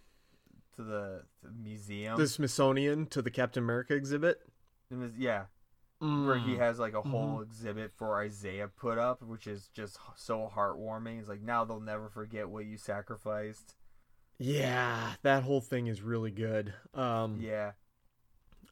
to 0.76 0.82
the, 0.82 1.22
the 1.42 1.50
museum. 1.50 2.16
the 2.18 2.28
smithsonian 2.28 3.06
to 3.06 3.20
the 3.22 3.30
captain 3.30 3.62
america 3.64 3.94
exhibit 3.94 4.40
was- 4.90 5.16
yeah, 5.18 5.46
where 5.98 6.38
he 6.38 6.52
Mm. 6.54 6.58
has 6.58 6.78
like 6.78 6.94
a 6.94 7.02
whole 7.02 7.40
exhibit 7.40 7.90
for 7.96 8.20
Isaiah 8.20 8.68
put 8.68 8.96
up, 8.98 9.20
which 9.22 9.46
is 9.48 9.68
just 9.74 9.98
so 10.14 10.48
heartwarming. 10.54 11.18
It's 11.18 11.28
like 11.28 11.40
now 11.42 11.64
they'll 11.64 11.80
never 11.80 12.08
forget 12.08 12.48
what 12.48 12.64
you 12.66 12.76
sacrificed. 12.76 13.74
yeah 14.38 15.14
that 15.22 15.42
whole 15.42 15.60
thing 15.60 15.88
is 15.88 16.00
really 16.00 16.30
good 16.30 16.72
um 16.94 17.38
Yeah, 17.40 17.72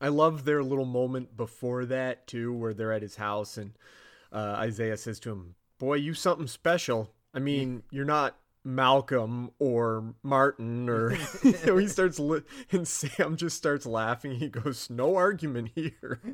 I 0.00 0.08
love 0.08 0.44
their 0.44 0.62
little 0.62 0.84
moment 0.84 1.36
before 1.36 1.84
that 1.86 2.26
too, 2.28 2.52
where 2.52 2.72
they're 2.74 2.92
at 2.92 3.02
his 3.02 3.16
house 3.16 3.56
and 3.56 3.72
uh, 4.32 4.54
Isaiah 4.58 4.96
says 4.96 5.18
to 5.20 5.30
him, 5.32 5.54
"Boy, 5.78 5.94
you 5.96 6.14
something 6.14 6.46
special. 6.46 7.12
I 7.34 7.38
mean, 7.38 7.82
you're 7.90 8.04
not 8.04 8.36
Malcolm 8.64 9.50
or 9.58 10.14
Martin 10.22 10.88
or." 10.88 11.12
you 11.42 11.54
know, 11.66 11.76
he 11.78 11.88
starts 11.88 12.18
li- 12.18 12.42
and 12.72 12.86
Sam 12.88 13.36
just 13.36 13.56
starts 13.56 13.86
laughing. 13.86 14.32
He 14.36 14.48
goes, 14.48 14.90
"No 14.90 15.16
argument 15.16 15.70
here." 15.74 16.20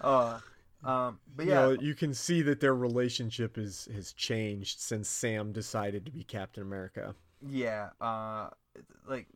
uh, 0.00 0.40
Um, 0.84 1.18
but 1.34 1.46
you 1.46 1.50
yeah, 1.50 1.70
know, 1.70 1.70
you 1.72 1.94
can 1.94 2.12
see 2.14 2.42
that 2.42 2.60
their 2.60 2.74
relationship 2.74 3.56
is 3.58 3.88
has 3.94 4.12
changed 4.12 4.80
since 4.80 5.08
Sam 5.08 5.52
decided 5.52 6.04
to 6.06 6.10
be 6.12 6.24
Captain 6.24 6.62
America. 6.62 7.14
yeah, 7.46 7.90
uh, 8.00 8.48
like, 9.08 9.26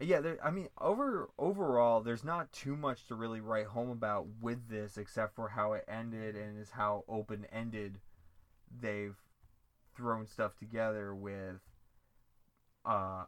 yeah. 0.00 0.20
There, 0.20 0.38
I 0.44 0.50
mean, 0.50 0.68
over 0.80 1.30
overall, 1.38 2.00
there's 2.02 2.24
not 2.24 2.52
too 2.52 2.76
much 2.76 3.06
to 3.08 3.14
really 3.14 3.40
write 3.40 3.66
home 3.66 3.90
about 3.90 4.26
with 4.40 4.68
this, 4.68 4.98
except 4.98 5.34
for 5.36 5.48
how 5.48 5.74
it 5.74 5.84
ended 5.88 6.36
and 6.36 6.58
is 6.58 6.70
how 6.70 7.04
open 7.08 7.46
ended 7.52 8.00
they've 8.80 9.16
thrown 9.96 10.26
stuff 10.26 10.56
together 10.56 11.14
with. 11.14 11.60
Uh, 12.84 13.24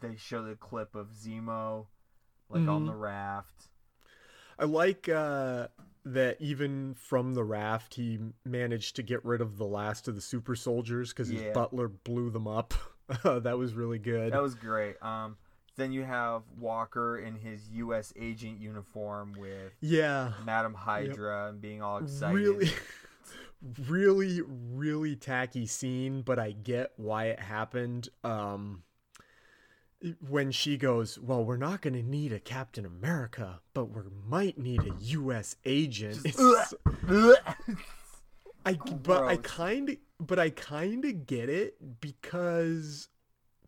they 0.00 0.16
show 0.16 0.42
the 0.42 0.56
clip 0.56 0.94
of 0.94 1.08
Zemo, 1.12 1.86
like 2.48 2.68
on 2.68 2.82
Mhm. 2.82 2.86
the 2.86 2.94
raft. 2.94 3.68
I 4.58 4.64
like 4.66 5.08
uh, 5.08 5.68
that 6.04 6.40
even 6.40 6.94
from 6.94 7.34
the 7.34 7.44
raft, 7.44 7.94
he 7.94 8.18
managed 8.44 8.96
to 8.96 9.02
get 9.02 9.24
rid 9.24 9.40
of 9.40 9.56
the 9.56 9.64
last 9.66 10.06
of 10.08 10.14
the 10.14 10.20
super 10.20 10.54
soldiers 10.54 11.10
because 11.12 11.30
Yeah. 11.30 11.40
his 11.40 11.52
butler 11.54 11.88
blew 11.88 12.30
them 12.30 12.46
up. 12.46 12.74
that 13.24 13.58
was 13.58 13.74
really 13.74 13.98
good. 13.98 14.32
That 14.32 14.42
was 14.42 14.54
great. 14.54 15.02
Um, 15.02 15.36
then 15.76 15.92
you 15.92 16.02
have 16.04 16.42
Walker 16.58 17.18
in 17.18 17.34
his 17.36 17.68
U.S. 17.70 18.12
agent 18.16 18.60
uniform 18.60 19.32
with 19.36 19.72
yeah, 19.80 20.32
Madam 20.44 20.74
Hydra 20.74 21.48
and 21.48 21.60
being 21.60 21.82
all 21.82 21.98
excited. 21.98 22.34
really, 22.34 22.70
really, 23.88 24.40
really 24.42 25.16
tacky 25.16 25.66
scene, 25.66 26.22
but 26.22 26.38
I 26.38 26.52
get 26.52 26.92
why 26.96 27.26
it 27.26 27.40
happened. 27.40 28.08
Um, 28.22 28.82
when 30.28 30.50
she 30.50 30.76
goes, 30.76 31.18
well, 31.18 31.44
we're 31.44 31.56
not 31.56 31.80
going 31.80 31.94
to 31.94 32.02
need 32.02 32.32
a 32.32 32.38
Captain 32.38 32.84
America, 32.84 33.60
but 33.72 33.86
we 33.86 34.02
might 34.26 34.58
need 34.58 34.82
a 34.82 34.94
U.S. 35.00 35.56
agent. 35.64 36.22
Just- 36.24 36.74
I 38.66 38.74
but 38.74 39.24
I 39.24 39.36
kind 39.36 39.90
of 39.90 39.96
but 40.18 40.38
I 40.38 40.50
kind 40.50 41.04
of 41.04 41.26
get 41.26 41.48
it 41.48 42.00
because 42.00 43.08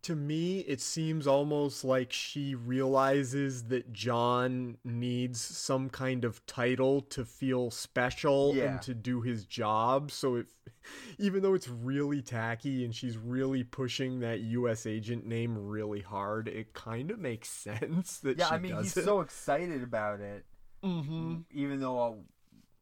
to 0.06 0.16
me 0.16 0.60
it 0.60 0.80
seems 0.80 1.26
almost 1.26 1.84
like 1.84 2.12
she 2.12 2.54
realizes 2.54 3.64
that 3.64 3.92
John 3.92 4.78
needs 4.84 5.40
some 5.40 5.88
kind 5.90 6.24
of 6.24 6.44
title 6.46 7.00
to 7.02 7.24
feel 7.24 7.70
special 7.70 8.54
Yeah. 8.54 8.64
and 8.72 8.82
to 8.82 8.94
do 8.94 9.20
his 9.20 9.44
job 9.44 10.10
so 10.10 10.36
if 10.36 10.46
even 11.18 11.42
though 11.42 11.54
it's 11.54 11.68
really 11.68 12.22
tacky 12.22 12.84
and 12.84 12.94
she's 12.94 13.16
really 13.18 13.64
pushing 13.64 14.20
that 14.20 14.40
US 14.40 14.86
agent 14.86 15.26
name 15.26 15.56
really 15.58 16.00
hard 16.02 16.48
it 16.48 16.72
kind 16.72 17.10
of 17.10 17.18
makes 17.18 17.48
sense 17.66 18.18
that 18.18 18.38
yeah, 18.38 18.48
I 18.50 18.58
mean, 18.58 18.76
he's 18.76 18.96
it. 18.96 19.04
so 19.04 19.20
excited 19.20 19.82
about 19.82 20.20
it. 20.20 20.44
mm-hmm. 20.84 21.38
Even 21.52 21.80
though, 21.80 21.98
uh, 21.98 22.12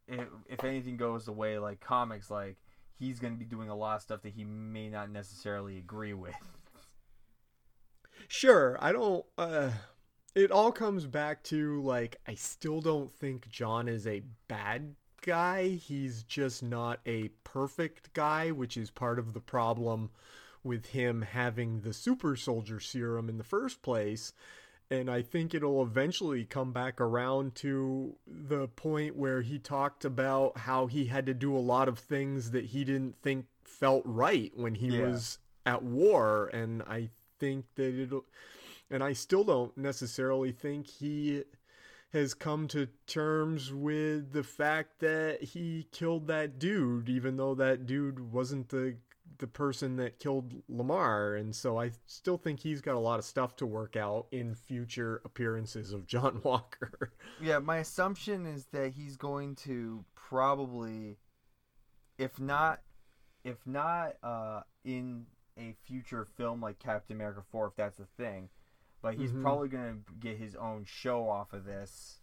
if, 0.06 0.28
if 0.48 0.64
anything 0.64 0.96
goes 0.98 1.24
the 1.24 1.32
way 1.32 1.58
like 1.58 1.80
comics, 1.80 2.30
like 2.30 2.56
he's 2.98 3.18
going 3.18 3.32
to 3.32 3.38
be 3.38 3.44
doing 3.46 3.68
a 3.70 3.74
lot 3.74 3.96
of 3.96 4.02
stuff 4.02 4.20
that 4.22 4.32
he 4.34 4.44
may 4.44 4.88
not 4.90 5.10
necessarily 5.10 5.78
agree 5.78 6.12
with. 6.14 6.34
Sure, 8.28 8.76
I 8.80 8.92
don't 8.92 9.24
uh 9.38 9.70
it 10.34 10.50
all 10.50 10.72
comes 10.72 11.06
back 11.06 11.42
to 11.44 11.80
like 11.82 12.16
I 12.26 12.34
still 12.34 12.80
don't 12.80 13.10
think 13.12 13.48
John 13.48 13.88
is 13.88 14.06
a 14.06 14.22
bad 14.48 14.96
guy. 15.22 15.68
He's 15.68 16.22
just 16.24 16.62
not 16.62 17.00
a 17.06 17.28
perfect 17.44 18.12
guy, 18.12 18.50
which 18.50 18.76
is 18.76 18.90
part 18.90 19.18
of 19.18 19.32
the 19.32 19.40
problem 19.40 20.10
with 20.62 20.86
him 20.86 21.22
having 21.22 21.80
the 21.82 21.92
super 21.92 22.36
soldier 22.36 22.80
serum 22.80 23.28
in 23.28 23.38
the 23.38 23.44
first 23.44 23.82
place. 23.82 24.32
And 24.90 25.10
I 25.10 25.22
think 25.22 25.54
it'll 25.54 25.82
eventually 25.82 26.44
come 26.44 26.72
back 26.72 27.00
around 27.00 27.54
to 27.56 28.16
the 28.26 28.68
point 28.68 29.16
where 29.16 29.40
he 29.42 29.58
talked 29.58 30.04
about 30.04 30.58
how 30.58 30.86
he 30.86 31.06
had 31.06 31.26
to 31.26 31.34
do 31.34 31.56
a 31.56 31.58
lot 31.58 31.88
of 31.88 31.98
things 31.98 32.50
that 32.50 32.66
he 32.66 32.84
didn't 32.84 33.16
think 33.22 33.46
felt 33.64 34.02
right 34.04 34.52
when 34.54 34.74
he 34.74 34.88
Yeah. 34.88 35.08
was 35.08 35.38
at 35.64 35.82
war. 35.82 36.48
And 36.48 36.82
I 36.82 37.10
think 37.44 37.66
that 37.74 37.94
it'll, 37.94 38.24
and 38.90 39.02
I 39.02 39.12
still 39.12 39.44
don't 39.44 39.76
necessarily 39.76 40.52
think 40.52 40.86
he 40.86 41.42
has 42.12 42.32
come 42.32 42.68
to 42.68 42.88
terms 43.06 43.72
with 43.72 44.32
the 44.32 44.42
fact 44.42 45.00
that 45.00 45.42
he 45.42 45.86
killed 45.90 46.28
that 46.28 46.58
dude, 46.58 47.08
even 47.08 47.36
though 47.36 47.54
that 47.56 47.86
dude 47.86 48.32
wasn't 48.32 48.68
the 48.68 48.96
the 49.38 49.46
person 49.48 49.96
that 49.96 50.20
killed 50.20 50.54
Lamar, 50.68 51.34
and 51.34 51.54
so 51.54 51.76
I 51.78 51.90
still 52.06 52.38
think 52.38 52.60
he's 52.60 52.80
got 52.80 52.94
a 52.94 53.00
lot 53.00 53.18
of 53.18 53.24
stuff 53.24 53.56
to 53.56 53.66
work 53.66 53.96
out 53.96 54.26
in 54.30 54.54
future 54.54 55.20
appearances 55.24 55.92
of 55.92 56.06
John 56.06 56.40
Walker. 56.44 57.12
Yeah, 57.42 57.58
my 57.58 57.78
assumption 57.78 58.46
is 58.46 58.66
that 58.66 58.92
he's 58.92 59.16
going 59.16 59.56
to 59.56 60.04
probably, 60.14 61.18
if 62.16 62.38
not, 62.38 62.80
if 63.42 63.58
not 63.66 64.14
uh, 64.22 64.60
in 64.84 65.26
a 65.56 65.72
future 65.84 66.24
film 66.24 66.60
like 66.60 66.78
Captain 66.78 67.16
America 67.16 67.42
Four, 67.50 67.68
if 67.68 67.76
that's 67.76 67.98
a 68.00 68.06
thing, 68.06 68.48
but 69.00 69.14
he's 69.14 69.32
Mhm. 69.32 69.42
probably 69.42 69.68
going 69.68 70.04
to 70.04 70.12
get 70.14 70.36
his 70.38 70.54
own 70.56 70.84
show 70.84 71.28
off 71.28 71.52
of 71.52 71.64
this, 71.64 72.20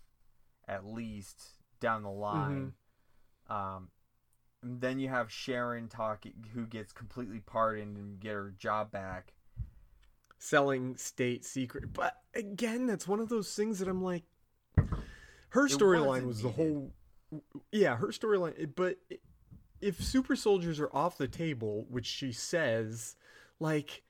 at 0.68 0.86
least 0.86 1.62
down 1.80 2.04
the 2.04 2.10
line. 2.12 2.74
Um, 3.48 3.92
and 4.62 4.82
then 4.82 5.00
you 5.00 5.10
have 5.10 5.32
Sharon 5.32 5.88
talking, 5.90 6.48
who 6.54 6.66
gets 6.66 6.92
completely 6.94 7.40
pardoned 7.40 7.98
and 7.98 8.20
get 8.20 8.34
her 8.34 8.52
job 8.52 8.92
back. 8.92 9.34
Selling 10.38 10.98
state 10.98 11.46
secret, 11.46 11.94
but 11.94 12.24
again, 12.34 12.88
that's 12.88 13.08
one 13.08 13.20
of 13.20 13.30
those 13.30 13.56
things 13.56 13.80
that 13.80 13.88
I'm 13.88 14.02
like, 14.04 14.24
her 15.50 15.68
storyline 15.68 16.26
wasn't 16.26 16.44
the 16.44 16.50
whole, 16.64 16.94
yeah, 17.72 17.96
her 17.98 18.08
storyline. 18.08 18.74
But 18.76 18.98
if 19.82 20.02
super 20.02 20.36
soldiers 20.36 20.80
are 20.80 20.90
off 20.96 21.18
the 21.18 21.28
table, 21.28 21.86
which 21.90 22.06
she 22.08 22.32
says, 22.32 23.16
like, 23.62 24.02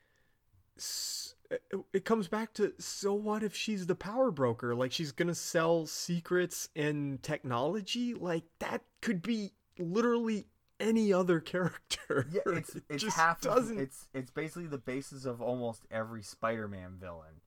it 1.94 2.06
comes 2.06 2.28
back 2.28 2.54
to 2.54 2.74
so 2.80 3.14
what 3.14 3.44
if 3.44 3.56
she's 3.56 3.86
the 3.86 3.96
power 3.96 4.32
broker? 4.32 4.74
Like 4.74 4.92
she's 4.92 5.12
gonna 5.12 5.36
sell 5.36 5.86
secrets 5.86 6.70
and 6.76 7.22
technology? 7.22 8.14
Like 8.14 8.44
that 8.60 8.82
could 9.02 9.22
be 9.22 9.52
literally 9.78 10.48
any 10.80 11.12
other 11.14 11.40
character. 11.42 12.28
Yeah, 12.32 12.42
it's 12.48 12.76
it's 12.90 13.04
just 13.04 13.18
half. 13.18 13.38
Of, 13.46 13.56
doesn't 13.56 13.80
it's 13.80 14.08
it's 14.14 14.32
basically 14.32 14.68
the 14.68 14.78
basis 14.78 15.26
of 15.26 15.42
almost 15.42 15.84
every 15.92 16.24
Spider-Man 16.24 16.96
villain. 17.00 17.42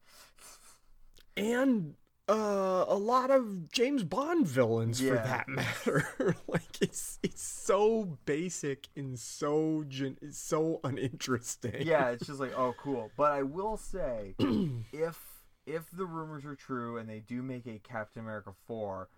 and 1.37 1.95
uh, 2.29 2.85
a 2.89 2.97
lot 2.97 3.31
of 3.31 3.71
James 3.71 4.03
Bond 4.03 4.47
villains 4.47 5.01
for 5.01 5.15
that 5.15 5.49
matter. 5.49 6.07
like 6.49 6.81
it's 6.81 7.19
it's 7.23 7.43
so 7.43 8.17
basic 8.25 8.89
and 8.97 9.19
so 9.19 9.85
gen- 9.89 10.19
it's 10.23 10.39
so 10.39 10.81
uninteresting. 10.85 11.87
yeah, 11.87 12.09
it's 12.11 12.27
just 12.27 12.41
like, 12.41 12.53
oh, 12.57 12.75
cool. 12.79 13.11
But 13.17 13.33
I 13.33 13.43
will 13.43 13.77
say, 13.77 14.35
if 14.93 15.19
if 15.67 15.91
the 15.93 16.07
rumors 16.07 16.45
are 16.45 16.55
true 16.57 16.97
and 16.99 17.09
they 17.09 17.21
do 17.21 17.43
make 17.43 17.67
a 17.67 17.79
Captain 17.79 18.23
America 18.23 18.53
four, 18.67 19.09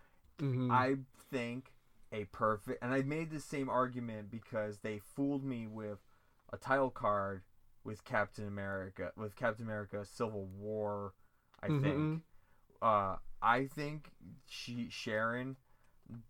Mhm. 0.40 0.70
I 0.70 0.96
think 1.30 1.72
a 2.12 2.24
perfect. 2.26 2.82
And 2.82 2.92
I 2.92 3.02
made 3.02 3.30
the 3.30 3.40
same 3.40 3.68
argument 3.68 4.30
because 4.30 4.78
they 4.78 4.98
fooled 4.98 5.44
me 5.44 5.66
with 5.66 5.98
a 6.52 6.56
title 6.56 6.90
card 6.90 7.42
with 7.84 8.04
Captain 8.04 8.46
America, 8.46 9.12
with 9.16 9.34
Captain 9.36 9.64
America 9.64 10.04
Civil 10.04 10.44
War. 10.44 11.14
I 11.62 11.68
Mhm. 11.68 11.82
think. 11.82 12.22
Uh, 12.82 13.16
I 13.42 13.66
think 13.66 14.10
she 14.48 14.88
Sharon 14.90 15.56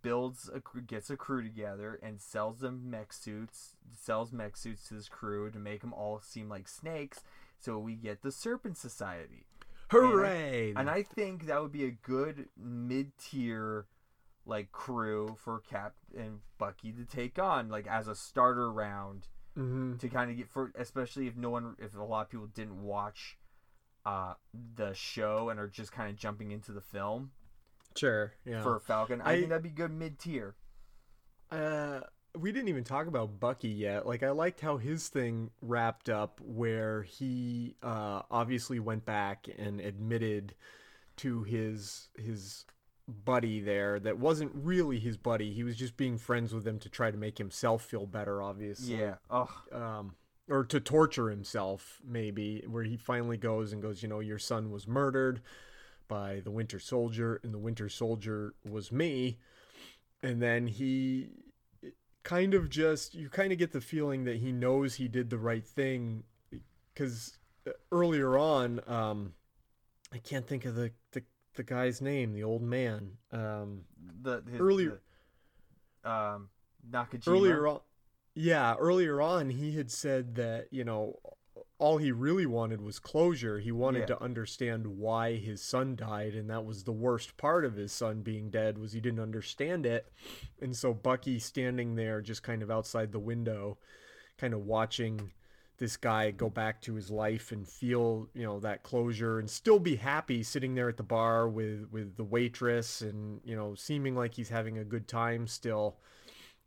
builds 0.01 0.49
a 0.51 0.61
gets 0.81 1.09
a 1.11 1.15
crew 1.17 1.43
together 1.43 1.99
and 2.01 2.19
sells 2.19 2.59
them 2.61 2.89
mech 2.89 3.13
suits 3.13 3.75
sells 3.95 4.31
mech 4.33 4.57
suits 4.57 4.87
to 4.87 4.95
this 4.95 5.07
crew 5.07 5.51
to 5.51 5.59
make 5.59 5.81
them 5.81 5.93
all 5.93 6.19
seem 6.19 6.49
like 6.49 6.67
snakes 6.67 7.19
so 7.59 7.77
we 7.77 7.93
get 7.93 8.23
the 8.23 8.31
serpent 8.31 8.75
society 8.75 9.45
Hooray! 9.91 10.73
and 10.75 10.89
i 10.89 11.03
think 11.03 11.45
that 11.45 11.61
would 11.61 11.71
be 11.71 11.85
a 11.85 11.91
good 11.91 12.47
mid-tier 12.57 13.85
like 14.47 14.71
crew 14.71 15.35
for 15.43 15.59
cap 15.59 15.93
and 16.17 16.39
bucky 16.57 16.91
to 16.91 17.05
take 17.05 17.37
on 17.37 17.69
like 17.69 17.85
as 17.85 18.07
a 18.07 18.15
starter 18.15 18.71
round 18.71 19.27
Mhm. 19.55 19.99
to 19.99 20.09
kind 20.09 20.29
of 20.31 20.37
get 20.37 20.47
for 20.49 20.71
especially 20.75 21.27
if 21.27 21.35
no 21.35 21.49
one 21.51 21.75
if 21.79 21.95
a 21.95 22.01
lot 22.03 22.21
of 22.25 22.29
people 22.29 22.47
didn't 22.47 22.81
watch 22.81 23.36
uh 24.07 24.33
the 24.75 24.93
show 24.93 25.49
and 25.49 25.59
are 25.59 25.67
just 25.67 25.91
kind 25.91 26.09
of 26.09 26.15
jumping 26.15 26.51
into 26.51 26.71
the 26.71 26.81
film 26.81 27.31
Sure. 27.95 28.33
Yeah. 28.45 28.61
for 28.63 28.79
Falcon. 28.79 29.21
I, 29.21 29.31
I- 29.31 29.35
think 29.37 29.49
that'd 29.49 29.63
be 29.63 29.69
good 29.69 29.91
mid 29.91 30.19
tier. 30.19 30.55
Uh, 31.51 32.01
we 32.37 32.51
didn't 32.51 32.67
even 32.67 32.83
talk 32.83 33.07
about 33.07 33.39
Bucky 33.39 33.69
yet. 33.69 34.05
Like, 34.05 34.21
I 34.21 34.29
liked 34.29 34.59
how 34.61 34.77
his 34.77 35.07
thing 35.07 35.49
wrapped 35.61 36.07
up, 36.09 36.39
where 36.43 37.01
he 37.03 37.75
uh, 37.81 38.21
obviously 38.29 38.79
went 38.79 39.05
back 39.05 39.47
and 39.57 39.79
admitted 39.81 40.53
to 41.17 41.41
his 41.43 42.09
his 42.19 42.65
buddy 43.07 43.61
there 43.61 43.99
that 44.01 44.19
wasn't 44.19 44.51
really 44.53 44.99
his 44.99 45.17
buddy. 45.17 45.51
He 45.53 45.63
was 45.63 45.75
just 45.75 45.97
being 45.97 46.17
friends 46.19 46.53
with 46.53 46.67
him 46.67 46.77
to 46.79 46.89
try 46.89 47.09
to 47.09 47.17
make 47.17 47.37
himself 47.39 47.83
feel 47.83 48.05
better. 48.05 48.41
Obviously, 48.43 48.97
Yeah. 48.99 49.15
Oh, 49.31 49.49
um, 49.71 50.15
or 50.49 50.63
to 50.65 50.79
torture 50.79 51.29
himself, 51.29 51.99
maybe, 52.05 52.63
where 52.67 52.83
he 52.83 52.95
finally 52.97 53.37
goes 53.37 53.73
and 53.73 53.81
goes, 53.81 54.01
you 54.01 54.07
know, 54.09 54.19
your 54.21 54.39
son 54.39 54.71
was 54.71 54.87
murdered 54.87 55.41
by 56.07 56.39
the 56.39 56.51
Winter 56.51 56.79
Soldier, 56.79 57.39
and 57.43 57.53
the 57.53 57.57
Winter 57.59 57.89
Soldier 57.89 58.53
was 58.69 58.91
me. 58.91 59.39
and 60.23 60.41
then 60.41 60.67
he 60.67 61.29
kind 62.23 62.53
of 62.53 62.69
just 62.69 63.13
you 63.13 63.29
kind 63.29 63.51
of 63.53 63.57
get 63.57 63.71
the 63.71 63.79
feeling 63.79 64.25
that 64.25 64.37
he 64.37 64.51
knows 64.51 64.95
he 64.95 65.07
did 65.07 65.29
the 65.29 65.37
right 65.37 65.65
thing 65.65 66.23
because 66.93 67.37
earlier 67.91 68.37
on 68.37 68.81
um 68.87 69.31
i 70.11 70.17
can't 70.17 70.45
think 70.45 70.65
of 70.65 70.75
the 70.75 70.91
the, 71.13 71.23
the 71.55 71.63
guy's 71.63 72.01
name 72.01 72.33
the 72.33 72.43
old 72.43 72.61
man 72.61 73.11
um 73.31 73.81
The 74.23 74.43
his, 74.51 74.59
Earlier- 74.59 74.99
the, 76.03 76.09
um, 76.11 76.49
Nakajima. 76.89 77.27
earlier 77.27 77.67
on 77.67 77.79
yeah 78.37 78.75
earlier 78.77 79.19
on 79.19 79.49
he 79.49 79.71
had 79.71 79.89
said 79.89 80.35
that 80.35 80.67
you 80.71 80.83
know 80.83 81.19
all 81.79 81.97
he 81.97 82.11
really 82.11 82.47
wanted 82.47 82.81
was 82.81 82.97
closure. 82.97 83.59
He 83.59 83.71
wanted 83.71 83.99
Yeah. 84.01 84.05
to 84.07 84.23
understand 84.23 84.87
why 84.87 85.35
his 85.35 85.61
son 85.61 85.95
died 85.95 86.33
and 86.33 86.49
that 86.49 86.65
was 86.65 86.83
the 86.83 86.91
worst 86.91 87.37
part 87.37 87.63
of 87.65 87.75
his 87.75 87.91
son 87.91 88.21
being 88.23 88.49
dead 88.49 88.79
was 88.79 88.93
he 88.93 88.99
didn't 88.99 89.19
understand 89.19 89.85
it. 89.85 90.11
And 90.59 90.75
so 90.75 90.91
bucky 90.93 91.37
standing 91.37 91.93
there 91.95 92.19
just 92.21 92.41
kind 92.41 92.63
of 92.63 92.71
outside 92.71 93.11
the 93.11 93.19
window 93.19 93.77
kind 94.39 94.55
of 94.55 94.65
watching 94.65 95.31
this 95.77 95.97
guy 95.97 96.31
go 96.31 96.49
back 96.49 96.81
to 96.81 96.95
his 96.95 97.11
life 97.11 97.51
and 97.51 97.67
feel 97.67 98.27
you 98.33 98.43
know 98.43 98.59
that 98.59 98.81
closure 98.81 99.37
and 99.37 99.47
still 99.47 99.77
be 99.79 99.95
happy 99.97 100.41
sitting 100.41 100.73
there 100.73 100.89
at 100.89 100.97
the 100.97 101.03
bar 101.03 101.47
with 101.47 101.87
with 101.91 102.15
the 102.17 102.23
waitress 102.23 103.01
and 103.01 103.39
you 103.45 103.55
know 103.55 103.75
seeming 103.75 104.15
like 104.15 104.33
he's 104.33 104.49
having 104.49 104.79
a 104.79 104.83
good 104.83 105.07
time 105.07 105.45
still 105.45 105.97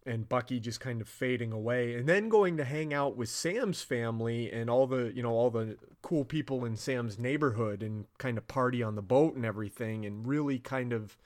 and 0.06 0.28
Bucky 0.28 0.60
just 0.60 0.80
kind 0.80 1.00
of 1.00 1.08
fading 1.08 1.52
away 1.52 1.94
and 1.94 2.08
then 2.08 2.28
going 2.28 2.56
to 2.56 2.64
hang 2.64 2.94
out 2.94 3.16
with 3.16 3.28
Sam's 3.28 3.82
family 3.82 4.50
and 4.50 4.70
all 4.70 4.86
the 4.86 5.12
you 5.14 5.22
know 5.22 5.32
all 5.32 5.50
the 5.50 5.76
cool 6.02 6.24
people 6.24 6.64
in 6.64 6.76
Sam's 6.76 7.18
neighborhood 7.18 7.82
and 7.82 8.06
kind 8.18 8.38
of 8.38 8.48
party 8.48 8.82
on 8.82 8.94
the 8.94 9.02
boat 9.02 9.34
and 9.36 9.44
everything 9.44 10.06
and 10.06 10.26
really 10.26 10.58
kind 10.58 10.92
of 10.92 11.18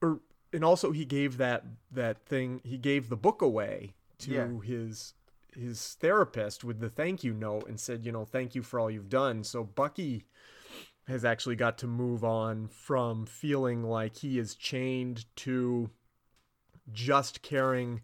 or 0.00 0.20
and 0.52 0.64
also 0.64 0.92
he 0.92 1.04
gave 1.04 1.36
that 1.36 1.64
that 1.90 2.24
thing 2.24 2.60
he 2.64 2.78
gave 2.78 3.08
the 3.10 3.16
book 3.16 3.42
away 3.42 3.92
to 4.20 4.30
Yeah. 4.32 4.48
his 4.64 5.14
his 5.54 5.96
therapist 6.00 6.64
with 6.64 6.80
the 6.80 6.88
thank 6.88 7.22
you 7.24 7.34
note 7.34 7.68
and 7.68 7.78
said 7.78 8.06
you 8.06 8.12
know 8.12 8.24
thank 8.24 8.54
you 8.54 8.62
for 8.62 8.80
all 8.80 8.90
you've 8.90 9.10
done 9.10 9.44
so 9.44 9.64
Bucky 9.64 10.24
has 11.06 11.24
actually 11.24 11.56
got 11.56 11.78
to 11.78 11.86
move 11.86 12.22
on 12.22 12.68
from 12.68 13.24
feeling 13.26 13.82
like 13.82 14.16
he 14.16 14.38
is 14.38 14.54
chained 14.54 15.24
to 15.36 15.90
just 16.92 17.42
caring 17.42 18.02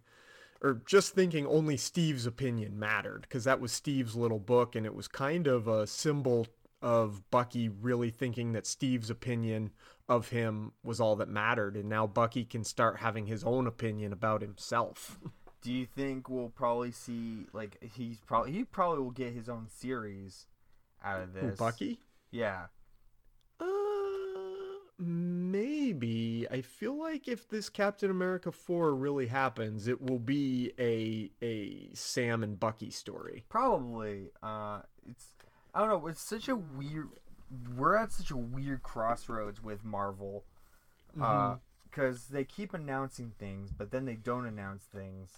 or 0.63 0.81
just 0.87 1.15
thinking 1.15 1.47
only 1.47 1.77
Steve's 1.77 2.27
opinion 2.27 2.79
mattered 2.79 3.23
because 3.23 3.45
that 3.45 3.61
was 3.61 3.71
Steve's 3.71 4.17
little 4.17 4.39
book 4.39 4.75
and 4.75 4.87
it 4.87 4.95
was 4.95 5.09
kind 5.09 5.47
of 5.47 5.69
a 5.69 5.87
symbol 5.87 6.47
of 6.81 7.31
Bucky 7.31 7.69
really 7.69 8.11
thinking 8.11 8.53
that 8.53 8.67
Steve's 8.67 9.11
opinion 9.11 9.71
of 10.09 10.29
him 10.29 10.73
was 10.83 11.01
all 11.01 11.17
that 11.17 11.29
mattered 11.29 11.77
and 11.77 11.89
now 11.89 12.07
Bucky 12.07 12.45
can 12.45 12.65
start 12.65 12.99
having 12.99 13.27
his 13.27 13.45
own 13.45 13.67
opinion 13.67 14.13
about 14.13 14.43
himself. 14.43 15.19
Do 15.63 15.73
you 15.73 15.87
think 15.87 16.29
we'll 16.29 16.51
probably 16.51 16.93
see 16.93 17.47
like 17.55 17.79
he's 17.97 18.19
probably 18.21 18.53
he 18.53 18.65
probably 18.65 19.03
will 19.03 19.11
get 19.11 19.33
his 19.33 19.49
own 19.49 19.67
series 19.69 20.47
out 21.03 21.23
of 21.23 21.33
this? 21.33 21.59
Bucky? 21.59 22.01
Yeah. 22.31 22.67
Uh, 25.01 25.05
maybe. 25.05 26.47
I 26.51 26.61
feel 26.63 26.99
like 26.99 27.29
if 27.29 27.49
this 27.49 27.69
Captain 27.69 28.11
America 28.11 28.53
4 28.53 28.95
really 28.95 29.27
happens, 29.27 29.89
it 29.89 30.01
will 30.01 30.19
be 30.19 30.73
a 30.79 31.31
a 31.45 31.91
Sam 31.95 32.43
and 32.43 32.59
Bucky 32.59 32.91
story. 32.91 33.45
Probably. 33.49 34.31
Uh, 34.43 34.81
it's 35.09 35.27
I 35.75 35.81
don't 35.81 35.89
know. 35.89 36.07
It's 36.07 36.23
such 36.23 36.49
a 36.49 36.57
weird. 36.57 37.09
We're 37.77 37.97
at 37.97 38.13
such 38.13 38.31
a 38.31 38.37
weird 38.37 38.83
crossroads 38.83 39.63
with 39.63 39.85
Marvel, 39.85 40.45
Mm-hmm. 41.17 41.59
because 41.89 42.27
they 42.27 42.43
keep 42.45 42.75
announcing 42.75 43.33
things, 43.39 43.71
but 43.71 43.93
then 43.93 44.05
they 44.05 44.17
don't 44.17 44.47
announce 44.47 44.83
things, 44.85 45.31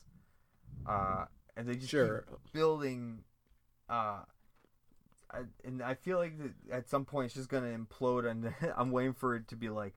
uh, 0.87 1.27
and 1.57 1.69
they 1.69 1.75
just 1.75 1.91
Sure. 1.91 2.25
keep 2.29 2.53
building. 2.55 3.25
Uh, 3.89 4.21
I, 5.37 5.67
and 5.69 5.83
I 5.83 5.95
feel 5.95 6.19
like 6.19 6.35
at 6.71 6.89
some 6.89 7.05
point 7.05 7.27
it's 7.27 7.35
just 7.35 7.49
gonna 7.49 7.77
implode, 7.77 8.29
and 8.31 8.53
I'm 8.77 8.91
waiting 8.91 9.13
for 9.13 9.35
it 9.35 9.49
to 9.49 9.57
be 9.57 9.69
like, 9.69 9.95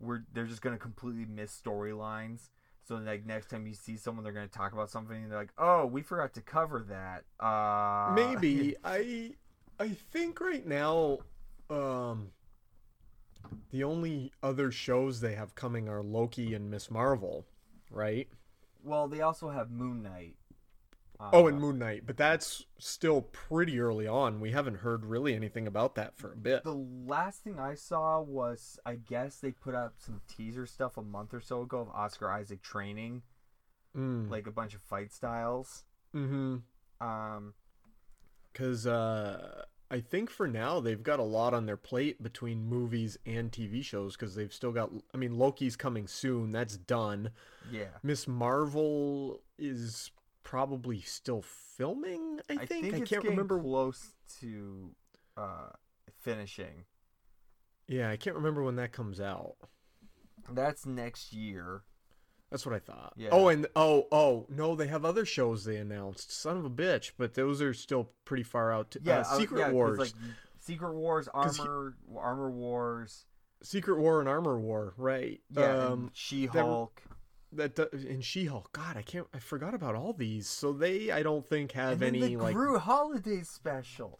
we're 0.00 0.24
they're 0.32 0.46
just 0.46 0.62
gonna 0.62 0.78
completely 0.78 1.24
miss 1.24 1.58
storylines. 1.58 2.48
So 2.86 2.96
like 2.96 3.24
next 3.24 3.48
time 3.48 3.66
you 3.66 3.74
see 3.74 3.96
someone, 3.96 4.24
they're 4.24 4.32
gonna 4.32 4.48
talk 4.48 4.72
about 4.72 4.90
something, 4.90 5.22
and 5.22 5.30
they're 5.30 5.38
like, 5.38 5.52
"Oh, 5.58 5.86
we 5.86 6.02
forgot 6.02 6.34
to 6.34 6.42
cover 6.42 6.80
that." 6.88 7.24
Uh, 7.44 8.12
Maybe 8.14 8.76
I 8.84 9.34
I 9.78 9.88
think 9.88 10.40
right 10.40 10.66
now 10.66 11.18
um 11.70 12.32
the 13.70 13.84
only 13.84 14.32
other 14.42 14.70
shows 14.70 15.20
they 15.20 15.34
have 15.34 15.54
coming 15.54 15.88
are 15.88 16.02
Loki 16.02 16.54
and 16.54 16.70
Miss 16.70 16.90
Marvel, 16.90 17.46
right? 17.90 18.28
well, 18.82 19.08
they 19.08 19.22
also 19.22 19.48
have 19.48 19.70
Moon 19.70 20.02
Knight. 20.02 20.36
Uh, 21.24 21.30
Oh, 21.32 21.46
and 21.46 21.60
Moon 21.60 21.78
Knight, 21.78 22.02
but 22.06 22.16
that's 22.16 22.66
still 22.78 23.22
pretty 23.22 23.78
early 23.80 24.06
on. 24.06 24.40
We 24.40 24.50
haven't 24.50 24.76
heard 24.76 25.04
really 25.06 25.34
anything 25.34 25.66
about 25.66 25.94
that 25.94 26.16
for 26.16 26.32
a 26.32 26.36
bit. 26.36 26.64
the 26.64 26.72
last 26.74 27.42
thing 27.42 27.58
I 27.58 27.74
saw 27.74 28.20
was, 28.20 28.78
I 28.84 28.96
guess 28.96 29.36
they 29.38 29.52
put 29.52 29.74
up 29.74 29.94
some 29.98 30.20
teaser 30.28 30.66
stuff 30.66 30.96
a 30.96 31.02
month 31.02 31.32
or 31.32 31.40
so 31.40 31.62
ago 31.62 31.80
of 31.80 31.88
Oscar 31.90 32.30
Isaac 32.30 32.62
training, 32.62 33.22
Mm. 33.96 34.28
like 34.28 34.46
a 34.46 34.52
bunch 34.52 34.74
of 34.74 34.82
fight 34.82 35.12
styles. 35.12 35.84
Mhm. 36.14 36.62
Um, 37.00 37.54
Cuz 38.52 38.86
uh 38.86 39.64
I 39.90 40.00
think 40.00 40.30
for 40.30 40.48
now 40.48 40.80
they've 40.80 41.02
got 41.02 41.20
a 41.20 41.24
lot 41.24 41.54
on 41.54 41.66
their 41.66 41.76
plate 41.76 42.22
between 42.22 42.64
movies 42.66 43.16
and 43.26 43.52
TV 43.52 43.82
shows 43.82 44.16
cuz 44.16 44.34
they've 44.34 44.52
still 44.52 44.72
got 44.72 44.90
I 45.12 45.16
mean 45.16 45.36
Loki's 45.38 45.76
coming 45.76 46.06
soon. 46.08 46.50
That's 46.50 46.76
done. 46.76 47.30
yeah, 47.70 47.98
Miss 48.02 48.26
Marvel 48.26 49.42
is 49.58 50.10
probably 50.44 51.00
still 51.00 51.42
filming, 51.42 52.38
I, 52.48 52.54
I 52.54 52.66
think. 52.66 52.84
think 52.90 52.94
I 52.94 53.00
can't 53.00 53.24
remember. 53.24 53.58
close 53.58 54.14
to 54.40 54.90
uh, 55.36 55.70
finishing. 56.20 56.84
Yeah, 57.88 58.10
I 58.10 58.16
can't 58.16 58.36
remember 58.36 58.62
when 58.62 58.76
that 58.76 58.92
comes 58.92 59.20
out. 59.20 59.56
That's 60.50 60.86
next 60.86 61.32
year. 61.32 61.82
That's 62.50 62.64
what 62.64 62.74
I 62.74 62.78
thought. 62.78 63.14
Yeah. 63.16 63.30
Oh, 63.32 63.48
and 63.48 63.66
oh, 63.74 64.06
oh, 64.12 64.46
no, 64.48 64.76
they 64.76 64.86
have 64.86 65.04
other 65.04 65.24
shows 65.24 65.64
they 65.64 65.76
announced. 65.76 66.30
Son 66.30 66.56
of 66.56 66.64
a 66.64 66.70
bitch, 66.70 67.12
but 67.18 67.34
those 67.34 67.60
are 67.60 67.74
still 67.74 68.10
pretty 68.24 68.44
far 68.44 68.72
out. 68.72 68.92
To, 68.92 69.00
Yeah, 69.02 69.18
uh, 69.18 69.20
uh, 69.22 69.38
Secret 69.38 69.72
Wars, 69.72 69.98
like 69.98 70.12
Secret 70.60 70.94
Wars, 70.94 71.28
'Cause 71.32 71.56
he- 71.56 71.62
Armor, 71.62 71.96
Armor 72.16 72.50
Wars. 72.50 73.26
Secret 73.62 73.98
War 73.98 74.20
and 74.20 74.28
Armor 74.28 74.60
War, 74.60 74.94
right? 74.98 75.40
Yeah, 75.50 75.78
um, 75.86 76.10
She 76.12 76.46
Hulk. 76.46 77.02
That 77.56 77.78
and 77.92 78.24
She-Hulk. 78.24 78.72
God, 78.72 78.96
I 78.96 79.02
can't. 79.02 79.26
I 79.34 79.38
forgot 79.38 79.74
about 79.74 79.94
all 79.94 80.12
these. 80.12 80.48
So 80.48 80.72
they, 80.72 81.10
I 81.10 81.22
don't 81.22 81.46
think 81.46 81.72
have 81.72 82.02
any 82.02 82.20
the 82.20 82.36
like. 82.36 82.54
Groot 82.54 82.80
Holiday 82.80 83.42
Special. 83.42 84.18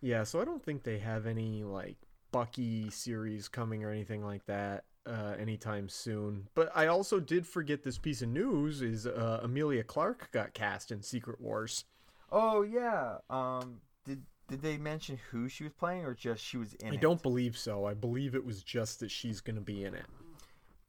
Yeah, 0.00 0.24
so 0.24 0.40
I 0.40 0.44
don't 0.44 0.62
think 0.62 0.82
they 0.82 0.98
have 0.98 1.26
any 1.26 1.64
like 1.64 1.96
Bucky 2.32 2.90
series 2.90 3.48
coming 3.48 3.84
or 3.84 3.90
anything 3.90 4.24
like 4.24 4.46
that 4.46 4.84
uh, 5.06 5.34
anytime 5.38 5.88
soon. 5.88 6.48
But 6.54 6.70
I 6.74 6.86
also 6.86 7.20
did 7.20 7.46
forget 7.46 7.82
this 7.82 7.98
piece 7.98 8.22
of 8.22 8.28
news: 8.28 8.82
is 8.82 9.06
uh, 9.06 9.40
Emilia 9.42 9.82
Clarke 9.82 10.30
got 10.30 10.54
cast 10.54 10.92
in 10.92 11.02
Secret 11.02 11.40
Wars. 11.40 11.84
Oh 12.30 12.62
yeah. 12.62 13.18
Um. 13.30 13.80
Did 14.04 14.22
did 14.48 14.62
they 14.62 14.78
mention 14.78 15.18
who 15.30 15.48
she 15.48 15.64
was 15.64 15.72
playing, 15.74 16.04
or 16.04 16.14
just 16.14 16.42
she 16.42 16.56
was 16.56 16.74
in 16.74 16.88
I 16.88 16.90
it? 16.90 16.94
I 16.94 16.96
don't 16.96 17.22
believe 17.22 17.56
so. 17.56 17.84
I 17.84 17.94
believe 17.94 18.34
it 18.34 18.44
was 18.44 18.62
just 18.62 19.00
that 19.00 19.10
she's 19.10 19.40
going 19.40 19.56
to 19.56 19.62
be 19.62 19.84
in 19.84 19.94
it. 19.94 20.06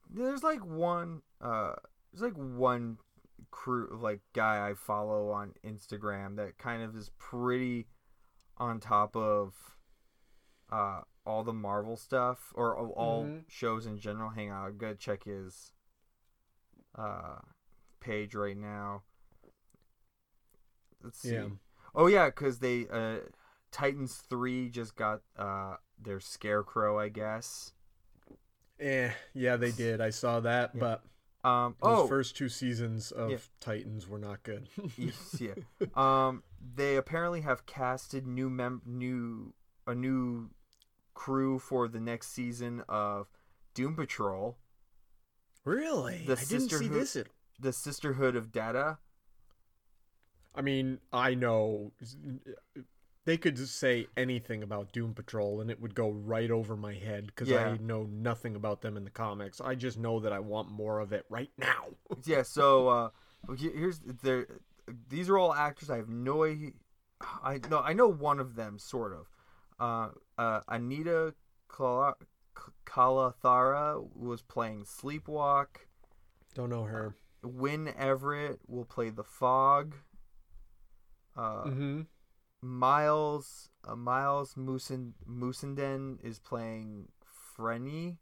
There's 0.10 0.43
like 0.43 0.65
one. 0.65 1.22
Uh. 1.41 1.74
There's 2.12 2.24
like 2.24 2.38
one 2.38 2.98
crew 3.52 3.98
like 4.02 4.19
guy 4.34 4.67
I 4.69 4.74
follow 4.74 5.30
on 5.30 5.54
Instagram 5.65 6.36
that 6.38 6.58
kind 6.58 6.82
of 6.84 6.95
is 6.95 7.12
pretty 7.19 7.88
on 8.58 8.80
top 8.80 9.15
of 9.15 9.54
uh 10.72 11.02
all 11.26 11.43
the 11.43 11.54
Marvel 11.54 11.95
stuff 11.95 12.52
or 12.56 12.76
all 12.76 13.26
Mhm. 13.26 13.43
shows 13.48 13.86
in 13.86 13.98
general. 14.00 14.32
Hang 14.32 14.52
on, 14.52 14.65
I'm 14.65 14.78
gonna 14.78 14.95
check 14.95 15.24
his 15.24 15.72
uh 16.95 17.38
page 18.00 18.34
right 18.36 18.58
now. 18.58 19.04
Let's 21.04 21.19
see. 21.19 21.34
Yeah. 21.34 21.48
Oh 21.95 22.08
yeah, 22.08 22.26
because 22.28 22.60
they 22.60 22.88
uh 22.91 23.20
Titans 23.72 24.18
three 24.30 24.70
just 24.70 24.95
got 24.95 25.22
uh 25.38 25.76
their 26.01 26.20
Scarecrow, 26.20 26.99
I 26.99 27.10
guess. 27.10 27.74
Eh, 28.80 29.11
yeah, 29.34 29.55
they 29.57 29.71
did. 29.71 30.01
I 30.01 30.09
saw 30.09 30.39
that, 30.41 30.71
Yeah. 30.73 30.80
but 30.80 31.03
Um. 31.49 31.75
those 31.82 31.99
oh, 31.99 32.07
first 32.07 32.36
two 32.36 32.49
seasons 32.49 33.11
of 33.11 33.32
Yeah. 33.32 33.38
Titans 33.59 34.07
were 34.07 34.19
not 34.19 34.43
good. 34.43 34.69
Yeah. 35.39 35.53
Um, 35.95 36.43
they 36.75 36.95
apparently 36.97 37.41
have 37.41 37.65
casted 37.65 38.27
new 38.27 38.49
mem 38.49 38.82
new 38.86 39.53
a 39.88 39.95
new 39.95 40.49
crew 41.13 41.59
for 41.59 41.88
the 41.88 41.99
next 41.99 42.27
season 42.30 42.84
of 42.88 43.30
Doom 43.73 43.95
Patrol, 43.95 44.57
really? 45.65 46.23
The 46.25 46.34
I 46.38 46.43
didn't 46.43 46.69
see 46.69 46.88
this 46.88 47.15
at 47.15 47.27
the 47.59 47.73
Sisterhood 47.73 48.36
of 48.36 48.51
Dada. 48.51 48.99
I 50.55 50.61
mean, 50.61 50.99
I 51.11 51.36
know 51.36 51.91
they 53.30 53.38
could 53.38 53.55
just 53.55 53.75
say 53.77 54.07
anything 54.17 54.63
about 54.63 54.91
Doom 54.91 55.13
Patrol 55.13 55.61
and 55.61 55.69
it 55.69 55.80
would 55.80 55.93
go 55.93 56.09
right 56.09 56.49
over 56.49 56.75
my 56.75 56.95
head 56.95 57.27
because 57.27 57.47
Yeah. 57.47 57.69
I 57.69 57.77
know 57.77 58.07
nothing 58.09 58.55
about 58.55 58.82
them 58.82 58.97
in 58.97 59.03
the 59.03 59.11
comics. 59.11 59.61
I 59.61 59.75
just 59.75 59.99
know 59.99 60.19
that 60.21 60.34
I 60.34 60.39
want 60.39 60.71
more 60.71 60.99
of 60.99 61.13
it 61.13 61.25
right 61.30 61.51
now. 61.55 61.89
yeah. 62.25 62.41
So 62.41 62.88
uh, 62.88 63.09
he- 63.55 63.69
here's 63.69 63.99
there. 64.23 64.47
These 65.09 65.30
are 65.30 65.38
all 65.38 65.53
actors. 65.53 65.91
I 65.91 65.97
have 65.97 66.09
no. 66.09 66.43
i- 66.43 66.73
I 67.43 67.59
no. 67.69 67.80
I 67.82 67.93
know 67.93 68.07
one 68.07 68.39
of 68.39 68.55
them 68.55 68.80
sort 68.80 69.13
of. 69.13 69.27
Uh, 69.80 70.09
uh, 70.41 70.61
Anita 70.67 71.36
Kala- 71.67 72.15
Kalathara 72.88 74.03
was 74.15 74.41
playing 74.41 74.86
Sleepwalk. 74.86 75.67
Don't 76.55 76.69
know 76.71 76.84
her. 76.86 77.13
Wynn 77.43 77.93
Everett 77.95 78.59
will 78.67 78.86
play 78.86 79.09
the 79.11 79.23
Fog. 79.23 79.95
Uh, 81.38 81.63
Mm-hmm. 81.65 82.01
Miles 82.62 83.70
uh, 83.88 83.95
Miles 83.95 84.55
Musen, 84.55 85.14
Mussenden 85.30 86.18
is 86.24 86.39
playing 86.39 87.07
Frenzy. 87.55 88.18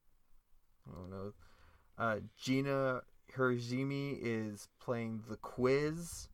I 0.89 0.95
don't 0.95 1.09
know. 1.09 1.33
Uh, 1.97 2.17
Gina 2.37 3.01
Hiraizumi 3.35 4.17
is 4.21 4.67
playing 4.79 5.23
the 5.29 5.35
Quiz, 5.37 6.29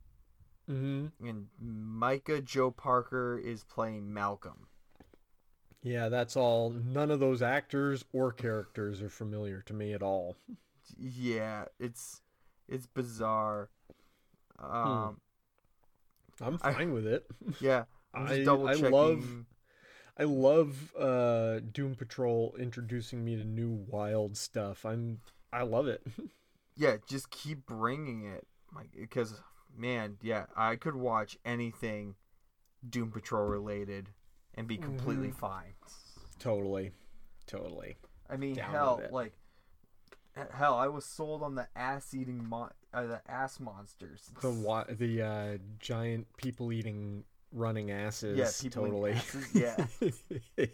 Mm-hmm. 0.70 1.26
and 1.28 1.46
Micah 1.60 2.40
Joe 2.40 2.70
Parker 2.70 3.38
is 3.38 3.64
playing 3.64 4.12
Malcolm. 4.14 4.66
Yeah, 5.82 6.08
that's 6.08 6.36
all. 6.38 6.70
None 6.70 7.10
of 7.10 7.20
those 7.20 7.42
actors 7.42 8.04
or 8.14 8.32
characters 8.32 9.02
are 9.02 9.10
familiar 9.10 9.60
to 9.66 9.74
me 9.74 9.92
at 9.92 10.02
all. 10.02 10.36
Yeah, 10.98 11.64
it's 11.78 12.22
it's 12.66 12.86
bizarre. 12.86 13.68
Hmm. 14.58 14.76
Um, 14.76 15.20
I'm 16.40 16.58
I- 16.62 16.72
fine 16.72 16.92
with 16.94 17.06
it. 17.06 17.26
yeah, 17.60 17.80
I'm 17.80 17.84
I- 18.14 18.42
I 18.42 18.74
love- 18.90 19.44
I 20.16 20.24
love 20.24 20.94
uh, 20.96 21.58
Doom 21.60 21.96
Patrol 21.96 22.54
introducing 22.58 23.24
me 23.24 23.36
to 23.36 23.44
new 23.44 23.70
wild 23.70 24.36
stuff. 24.36 24.84
I'm 24.86 25.20
I 25.52 25.62
love 25.62 25.88
it. 25.88 26.06
yeah, 26.76 26.96
just 27.08 27.30
keep 27.30 27.66
bringing 27.66 28.24
it, 28.24 28.46
like 28.74 28.90
because 28.96 29.40
man, 29.76 30.18
yeah, 30.22 30.46
I 30.56 30.76
could 30.76 30.94
watch 30.94 31.36
anything 31.44 32.14
Doom 32.88 33.10
Patrol 33.10 33.44
related 33.46 34.10
and 34.54 34.68
be 34.68 34.76
completely 34.76 35.28
Mm-hmm. 35.28 35.38
fine. 35.38 35.74
totally, 36.38 36.92
totally. 37.46 37.96
I 38.30 38.36
mean, 38.36 38.54
Down 38.54 38.70
hell, 38.70 39.02
like 39.10 39.32
hell, 40.52 40.74
I 40.74 40.86
was 40.88 41.04
sold 41.04 41.42
on 41.42 41.54
the 41.56 41.66
ass-eating 41.76 42.48
mon- 42.48 42.70
uh, 42.92 43.06
the 43.06 43.20
ass 43.28 43.58
monsters. 43.60 44.30
The 44.40 44.50
wa- 44.50 44.86
the 44.88 45.22
uh, 45.22 45.58
giant 45.80 46.28
people 46.36 46.72
eating 46.72 47.24
running 47.54 47.90
asses. 47.90 48.36
Yeah, 48.36 48.50
people 48.60 48.84
totally. 48.84 49.12
asses, 49.12 49.46
yeah. 49.54 49.86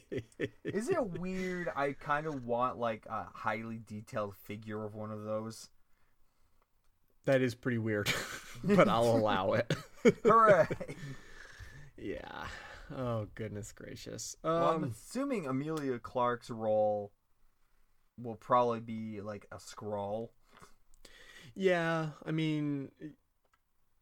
Is 0.64 0.88
it 0.88 1.18
weird? 1.20 1.68
I 1.76 1.92
kind 1.92 2.26
of 2.26 2.44
want 2.44 2.78
like 2.78 3.06
a 3.06 3.26
highly 3.32 3.80
detailed 3.86 4.34
figure 4.36 4.84
of 4.84 4.94
one 4.94 5.10
of 5.12 5.22
those. 5.22 5.68
that 7.26 7.42
is 7.42 7.54
pretty 7.54 7.78
weird, 7.78 8.12
but 8.64 8.88
I'll 8.88 9.04
allow 9.16 9.52
it. 9.52 9.72
Hooray! 10.24 10.66
yeah. 11.96 12.46
Oh 12.96 13.26
goodness 13.36 13.70
gracious. 13.72 14.34
well, 14.42 14.68
I'm 14.70 14.84
Um, 14.84 14.90
assuming 14.90 15.46
Emilia 15.46 15.98
Clarke's 15.98 16.50
role 16.50 17.12
will 18.18 18.34
probably 18.36 18.80
be 18.80 19.20
like 19.20 19.46
a 19.52 19.56
Skrull. 19.56 20.30
Yeah, 21.54 22.10
I 22.24 22.30
mean, 22.32 22.90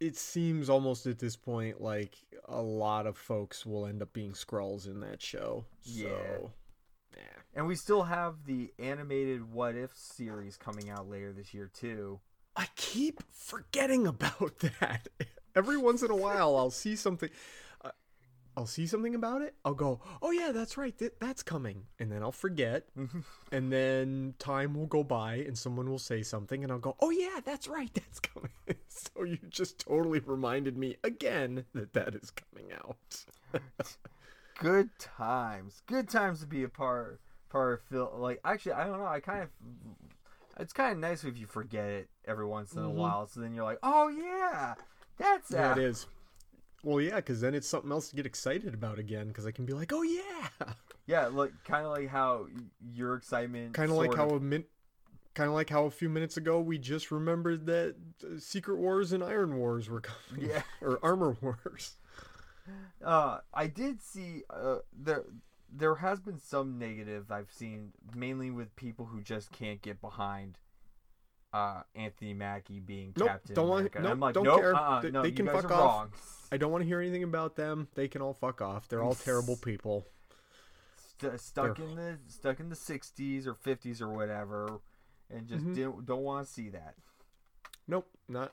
it- 0.00 0.16
seems 0.16 0.68
almost 0.68 1.06
at 1.06 1.18
this 1.18 1.36
point 1.36 1.80
like 1.80 2.16
a 2.46 2.60
lot 2.62 3.06
of 3.06 3.16
folks 3.16 3.64
will 3.66 3.86
end 3.86 4.00
up 4.02 4.12
being 4.12 4.32
Skrulls 4.32 4.86
in 4.86 5.00
that 5.00 5.20
show. 5.22 5.64
So, 5.82 5.92
Yeah. 6.02 6.48
yeah. 7.16 7.22
And 7.54 7.66
we 7.66 7.74
still 7.76 8.04
have 8.04 8.44
the 8.44 8.72
animated 8.78 9.52
What 9.52 9.74
If 9.74 9.96
series 9.96 10.56
coming 10.56 10.88
out 10.90 11.08
later 11.08 11.32
this 11.32 11.52
year 11.52 11.68
too. 11.72 12.20
I 12.56 12.68
keep 12.76 13.22
forgetting 13.32 14.06
about 14.06 14.58
that. 14.80 15.08
Every 15.54 15.76
once 15.76 16.02
in 16.02 16.10
a 16.10 16.16
while, 16.16 16.56
I'll 16.56 16.70
see 16.70 16.94
something. 16.96 17.30
I'll 18.58 18.66
see 18.66 18.88
something 18.88 19.14
about 19.14 19.42
it. 19.42 19.54
I'll 19.64 19.72
go, 19.72 20.00
"Oh 20.20 20.32
yeah, 20.32 20.50
that's 20.50 20.76
right. 20.76 20.96
Th- 20.98 21.12
that's 21.20 21.44
coming," 21.44 21.86
and 22.00 22.10
then 22.10 22.24
I'll 22.24 22.32
forget. 22.32 22.88
and 23.52 23.72
then 23.72 24.34
time 24.40 24.74
will 24.74 24.86
go 24.88 25.04
by, 25.04 25.36
and 25.36 25.56
someone 25.56 25.88
will 25.88 26.00
say 26.00 26.24
something, 26.24 26.64
and 26.64 26.72
I'll 26.72 26.80
go, 26.80 26.96
"Oh 26.98 27.10
yeah, 27.10 27.38
that's 27.44 27.68
right. 27.68 27.88
That's 27.94 28.18
coming." 28.18 28.50
so 28.88 29.22
you 29.22 29.38
just 29.48 29.78
totally 29.78 30.18
reminded 30.18 30.76
me 30.76 30.96
again 31.04 31.66
that 31.72 31.92
that 31.92 32.16
is 32.16 32.32
coming 32.32 32.72
out. 32.72 33.24
Good 34.58 34.90
times. 34.98 35.82
Good 35.86 36.08
times 36.08 36.40
to 36.40 36.46
be 36.46 36.64
a 36.64 36.68
part 36.68 37.20
part 37.50 37.74
of 37.74 37.82
Phil. 37.82 38.12
Like 38.18 38.40
actually, 38.44 38.72
I 38.72 38.88
don't 38.88 38.98
know. 38.98 39.06
I 39.06 39.20
kind 39.20 39.44
of. 39.44 39.50
It's 40.58 40.72
kind 40.72 40.90
of 40.90 40.98
nice 40.98 41.22
if 41.22 41.38
you 41.38 41.46
forget 41.46 41.88
it 41.88 42.08
every 42.26 42.44
once 42.44 42.72
in 42.72 42.82
a 42.82 42.86
mm-hmm. 42.88 42.98
while. 42.98 43.28
So 43.28 43.38
then 43.38 43.54
you're 43.54 43.62
like, 43.62 43.78
oh 43.84 44.08
yeah, 44.08 44.74
that's 45.16 45.52
Yeah, 45.52 45.68
that. 45.68 45.78
it 45.78 45.84
is. 45.84 46.08
Well, 46.88 47.02
yeah, 47.02 47.16
because 47.16 47.42
then 47.42 47.54
it's 47.54 47.68
something 47.68 47.92
else 47.92 48.08
to 48.08 48.16
get 48.16 48.24
excited 48.24 48.72
about 48.72 48.98
again. 48.98 49.28
Because 49.28 49.46
I 49.46 49.50
can 49.50 49.66
be 49.66 49.74
like, 49.74 49.92
"Oh 49.92 50.02
yeah." 50.02 50.48
Yeah, 51.06 51.28
like 51.28 51.52
kind 51.64 51.86
of 51.86 51.92
like 51.92 52.08
how 52.08 52.48
your 52.92 53.14
excitement. 53.14 53.72
kind 53.72 53.90
of 53.90 53.96
like 53.96 54.14
how 54.14 54.28
a 54.28 54.40
min- 54.40 54.66
kind 55.32 55.48
of 55.48 55.54
like 55.54 55.70
how 55.70 55.84
a 55.84 55.90
few 55.90 56.10
minutes 56.10 56.36
ago 56.36 56.60
we 56.60 56.76
just 56.76 57.10
remembered 57.10 57.64
that 57.64 57.94
uh, 58.22 58.38
Secret 58.38 58.76
Wars 58.76 59.12
and 59.12 59.24
Iron 59.24 59.56
Wars 59.56 59.88
were 59.88 60.02
coming, 60.02 60.50
Yeah. 60.50 60.60
or 60.82 60.98
Armor 61.02 61.34
Wars. 61.40 61.96
Uh, 63.02 63.38
I 63.54 63.68
did 63.68 64.02
see 64.02 64.42
uh, 64.50 64.80
there 64.92 65.24
there 65.72 65.94
has 65.94 66.20
been 66.20 66.38
some 66.38 66.78
negative 66.78 67.32
I've 67.32 67.50
seen 67.50 67.92
mainly 68.14 68.50
with 68.50 68.76
people 68.76 69.06
who 69.06 69.22
just 69.22 69.50
can't 69.50 69.80
get 69.80 70.02
behind 70.02 70.58
uh, 71.52 71.82
Anthony 71.94 72.34
Mackie 72.34 72.80
being 72.80 73.12
Nope, 73.16 73.28
Captain 73.28 73.54
don't 73.54 73.68
want- 73.68 73.78
America. 73.80 74.00
Nope, 74.02 74.12
I'm 74.12 74.20
like, 74.20 74.34
don't 74.34 74.44
nope, 74.44 74.60
care. 74.60 74.74
uh-uh, 74.74 75.00
They- 75.00 75.10
no, 75.10 75.22
they 75.22 75.28
you 75.28 75.34
can 75.34 75.46
guys 75.46 75.54
fuck 75.62 75.70
are 75.70 75.74
off. 75.74 75.80
wrong. 75.80 76.12
I 76.52 76.56
don't 76.56 76.70
want 76.72 76.82
to 76.82 76.86
hear 76.88 77.00
anything 77.00 77.22
about 77.24 77.56
them. 77.56 77.88
They 77.94 78.08
can 78.08 78.22
all 78.22 78.34
fuck 78.34 78.60
off. 78.62 78.88
They're 78.88 79.02
all 79.02 79.14
terrible 79.26 79.56
people. 79.56 80.06
St- 81.20 81.40
stuck 81.40 81.76
They're- 81.76 81.86
in 81.86 81.96
the 81.96 82.18
stuck 82.28 82.60
in 82.60 82.68
the 82.68 82.76
60s 82.76 83.46
or 83.46 83.54
50s 83.54 84.00
or 84.00 84.08
whatever, 84.08 84.80
and 85.30 85.46
just 85.46 85.64
Mm-hmm. 85.64 85.74
didn't, 85.74 86.06
don't 86.06 86.22
want 86.22 86.46
to 86.46 86.52
see 86.52 86.68
that. 86.70 86.94
Nope, 87.86 88.08
not 88.28 88.52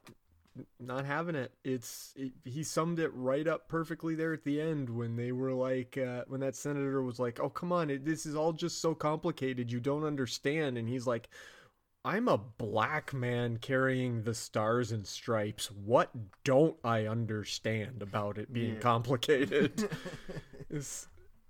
not 0.79 1.05
having 1.05 1.35
it. 1.35 1.51
It's 1.65 2.13
it, 2.15 2.31
he 2.45 2.63
summed 2.63 2.99
it 2.99 3.09
right 3.13 3.45
up 3.47 3.67
perfectly 3.67 4.15
there 4.15 4.31
at 4.33 4.45
the 4.45 4.61
end 4.61 4.89
when 4.89 5.17
they 5.17 5.33
were 5.33 5.51
like 5.51 5.97
uh, 5.97 6.23
when 6.27 6.39
that 6.39 6.55
senator 6.55 7.01
was 7.03 7.19
like, 7.19 7.39
"Oh 7.41 7.49
come 7.49 7.71
on, 7.73 7.89
it, 7.89 8.05
this 8.05 8.25
is 8.25 8.35
all 8.35 8.53
just 8.53 8.79
so 8.81 8.95
complicated. 8.95 9.69
You 9.71 9.81
don't 9.81 10.05
understand." 10.05 10.77
And 10.77 10.87
he's 10.87 11.05
like, 11.05 11.27
"I'm 12.05 12.27
a 12.27 12.37
black 12.37 13.13
man 13.13 13.57
carrying 13.57 14.23
the 14.23 14.33
stars 14.33 14.91
and 14.91 15.05
stripes. 15.05 15.71
What 15.71 16.11
don't 16.43 16.77
I 16.83 17.07
understand 17.07 18.01
about 18.01 18.37
it 18.37 18.53
being 18.53 18.75
Yeah. 18.75 18.79
complicated?" 18.79 19.89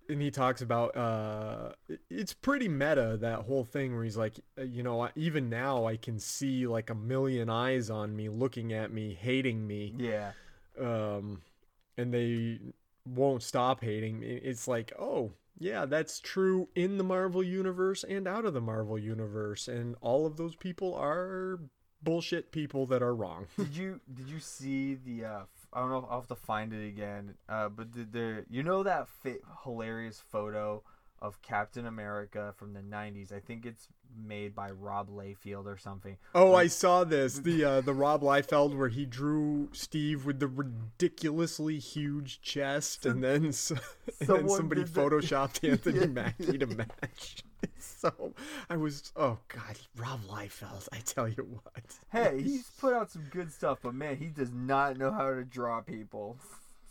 And 0.07 0.21
he 0.21 0.29
talks 0.29 0.61
about 0.61 0.95
uh 0.95 1.71
it's 2.11 2.31
pretty 2.33 2.67
meta 2.67 3.17
that 3.21 3.39
whole 3.39 3.63
thing 3.63 3.95
where 3.95 4.03
he's 4.03 4.17
like 4.17 4.39
uh, 4.57 4.61
you 4.61 4.83
know 4.83 5.09
even 5.15 5.49
now 5.49 5.85
i 5.85 5.97
can 5.97 6.19
see 6.19 6.67
like 6.67 6.91
a 6.91 6.95
million 6.95 7.49
eyes 7.49 7.89
on 7.89 8.15
me 8.15 8.29
looking 8.29 8.71
at 8.71 8.91
me 8.93 9.15
hating 9.19 9.65
me 9.65 9.95
Yeah, 9.97 10.33
um 10.79 11.41
and 11.97 12.13
they 12.13 12.59
won't 13.07 13.41
stop 13.41 13.81
hating 13.81 14.19
me 14.19 14.27
it's 14.43 14.67
like 14.67 14.93
oh 14.99 15.31
yeah 15.57 15.85
that's 15.85 16.19
true 16.19 16.67
in 16.75 16.97
the 16.97 17.03
marvel 17.03 17.43
universe 17.43 18.03
and 18.03 18.27
out 18.27 18.45
of 18.45 18.53
the 18.53 18.61
marvel 18.61 18.97
universe 18.99 19.67
and 19.67 19.95
all 20.01 20.25
of 20.25 20.37
those 20.37 20.55
people 20.55 20.93
are 20.95 21.59
bullshit 22.03 22.51
people 22.51 22.85
that 22.85 23.01
are 23.01 23.15
wrong. 23.15 23.47
Did 23.57 23.75
you 23.83 23.99
did 24.13 24.29
you 24.29 24.39
see 24.39 24.95
the 24.95 25.25
uh 25.25 25.39
f- 25.41 25.67
I 25.73 25.79
don't 25.79 25.89
know 25.89 25.97
if 25.97 26.05
I'll 26.09 26.19
have 26.19 26.27
to 26.27 26.35
find 26.35 26.71
it 26.71 26.87
again 26.87 27.33
uh 27.49 27.69
but 27.69 27.93
the, 27.93 28.03
the 28.03 28.45
you 28.49 28.63
know 28.63 28.83
that 28.83 29.07
fa- 29.07 29.39
hilarious 29.63 30.21
photo 30.29 30.83
of 31.21 31.41
Captain 31.41 31.85
America 31.87 32.53
from 32.57 32.73
the 32.73 32.81
90s 32.81 33.31
I 33.33 33.39
think 33.39 33.65
it's 33.65 33.87
made 34.17 34.53
by 34.55 34.71
Rob 34.71 35.09
Liefeld 35.09 35.65
or 35.65 35.77
something 35.77 36.17
Oh, 36.33 36.53
I 36.55 36.67
saw 36.67 37.03
this. 37.03 37.39
The 37.39 37.63
uh, 37.63 37.81
the 37.81 37.93
Rob 37.93 38.21
Liefeld 38.21 38.77
where 38.77 38.87
he 38.89 39.05
drew 39.05 39.69
Steve 39.73 40.25
with 40.25 40.39
the 40.39 40.47
ridiculously 40.47 41.79
huge 41.79 42.41
chest, 42.41 43.05
and 43.05 43.23
then 43.23 43.47
s- 43.47 43.71
and 44.19 44.29
then 44.29 44.49
somebody 44.49 44.83
photoshopped 44.83 45.67
Anthony 45.69 45.99
Yeah. 46.01 46.05
Mackie 46.07 46.57
to 46.57 46.67
match. 46.67 47.43
So 47.79 48.33
I 48.69 48.77
was, 48.77 49.11
oh 49.15 49.39
god, 49.47 49.77
Rob 49.97 50.21
Liefeld. 50.29 50.87
I 50.93 50.97
tell 50.99 51.27
you 51.27 51.59
what. 51.63 51.83
hey 52.11 52.41
he's 52.41 52.69
put 52.79 52.93
out 52.93 53.09
some 53.11 53.23
good 53.31 53.51
stuff 53.51 53.79
but 53.81 53.93
man 53.95 54.17
he 54.17 54.27
does 54.27 54.51
not 54.53 54.97
know 54.97 55.11
how 55.11 55.33
to 55.33 55.43
draw 55.43 55.81
people 55.81 56.37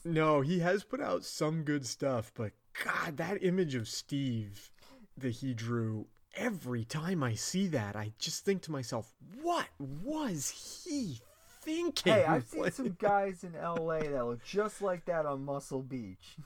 No, 0.05 0.41
he 0.41 0.59
has 0.61 0.83
put 0.85 1.01
out 1.01 1.25
some 1.25 1.63
good 1.63 1.87
stuff, 1.87 2.33
but 2.35 2.53
God, 2.83 3.17
that 3.19 3.43
image 3.43 3.75
of 3.75 3.89
Steve 3.89 4.71
that 5.17 5.31
he 5.31 5.55
drew. 5.55 6.07
Every 6.37 6.85
time 6.85 7.23
I 7.23 7.35
see 7.35 7.69
that, 7.69 7.95
I 7.95 8.13
just 8.19 8.45
think 8.45 8.63
to 8.63 8.73
myself, 8.73 9.15
"What 9.41 9.67
was 9.79 10.85
he 10.85 11.21
thinking?" 11.61 12.13
hey 12.13 12.25
I've 12.25 12.49
seen 12.49 12.71
some 12.73 12.97
guys 12.99 13.45
in 13.45 13.53
LA 13.53 14.01
that 14.01 14.27
look 14.27 14.45
just 14.45 14.83
like 14.83 15.05
that 15.05 15.27
on 15.27 15.45
Muscle 15.45 15.83
Beach 15.83 16.37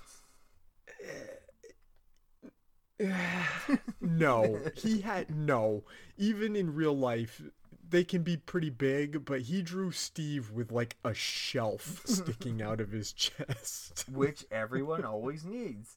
no, 4.00 4.60
he 4.74 5.00
had 5.00 5.34
no. 5.34 5.84
Even 6.16 6.56
in 6.56 6.74
real 6.74 6.96
life, 6.96 7.42
they 7.88 8.04
can 8.04 8.22
be 8.22 8.36
pretty 8.36 8.70
big, 8.70 9.24
but 9.24 9.42
he 9.42 9.62
drew 9.62 9.90
Steve 9.90 10.50
with 10.50 10.72
like 10.72 10.96
a 11.04 11.14
shelf 11.14 12.02
sticking 12.04 12.60
out 12.60 12.80
of 12.80 12.90
his 12.90 13.12
chest. 13.14 14.04
Which 14.10 14.44
everyone 14.50 15.04
always 15.04 15.44
needs. 15.44 15.96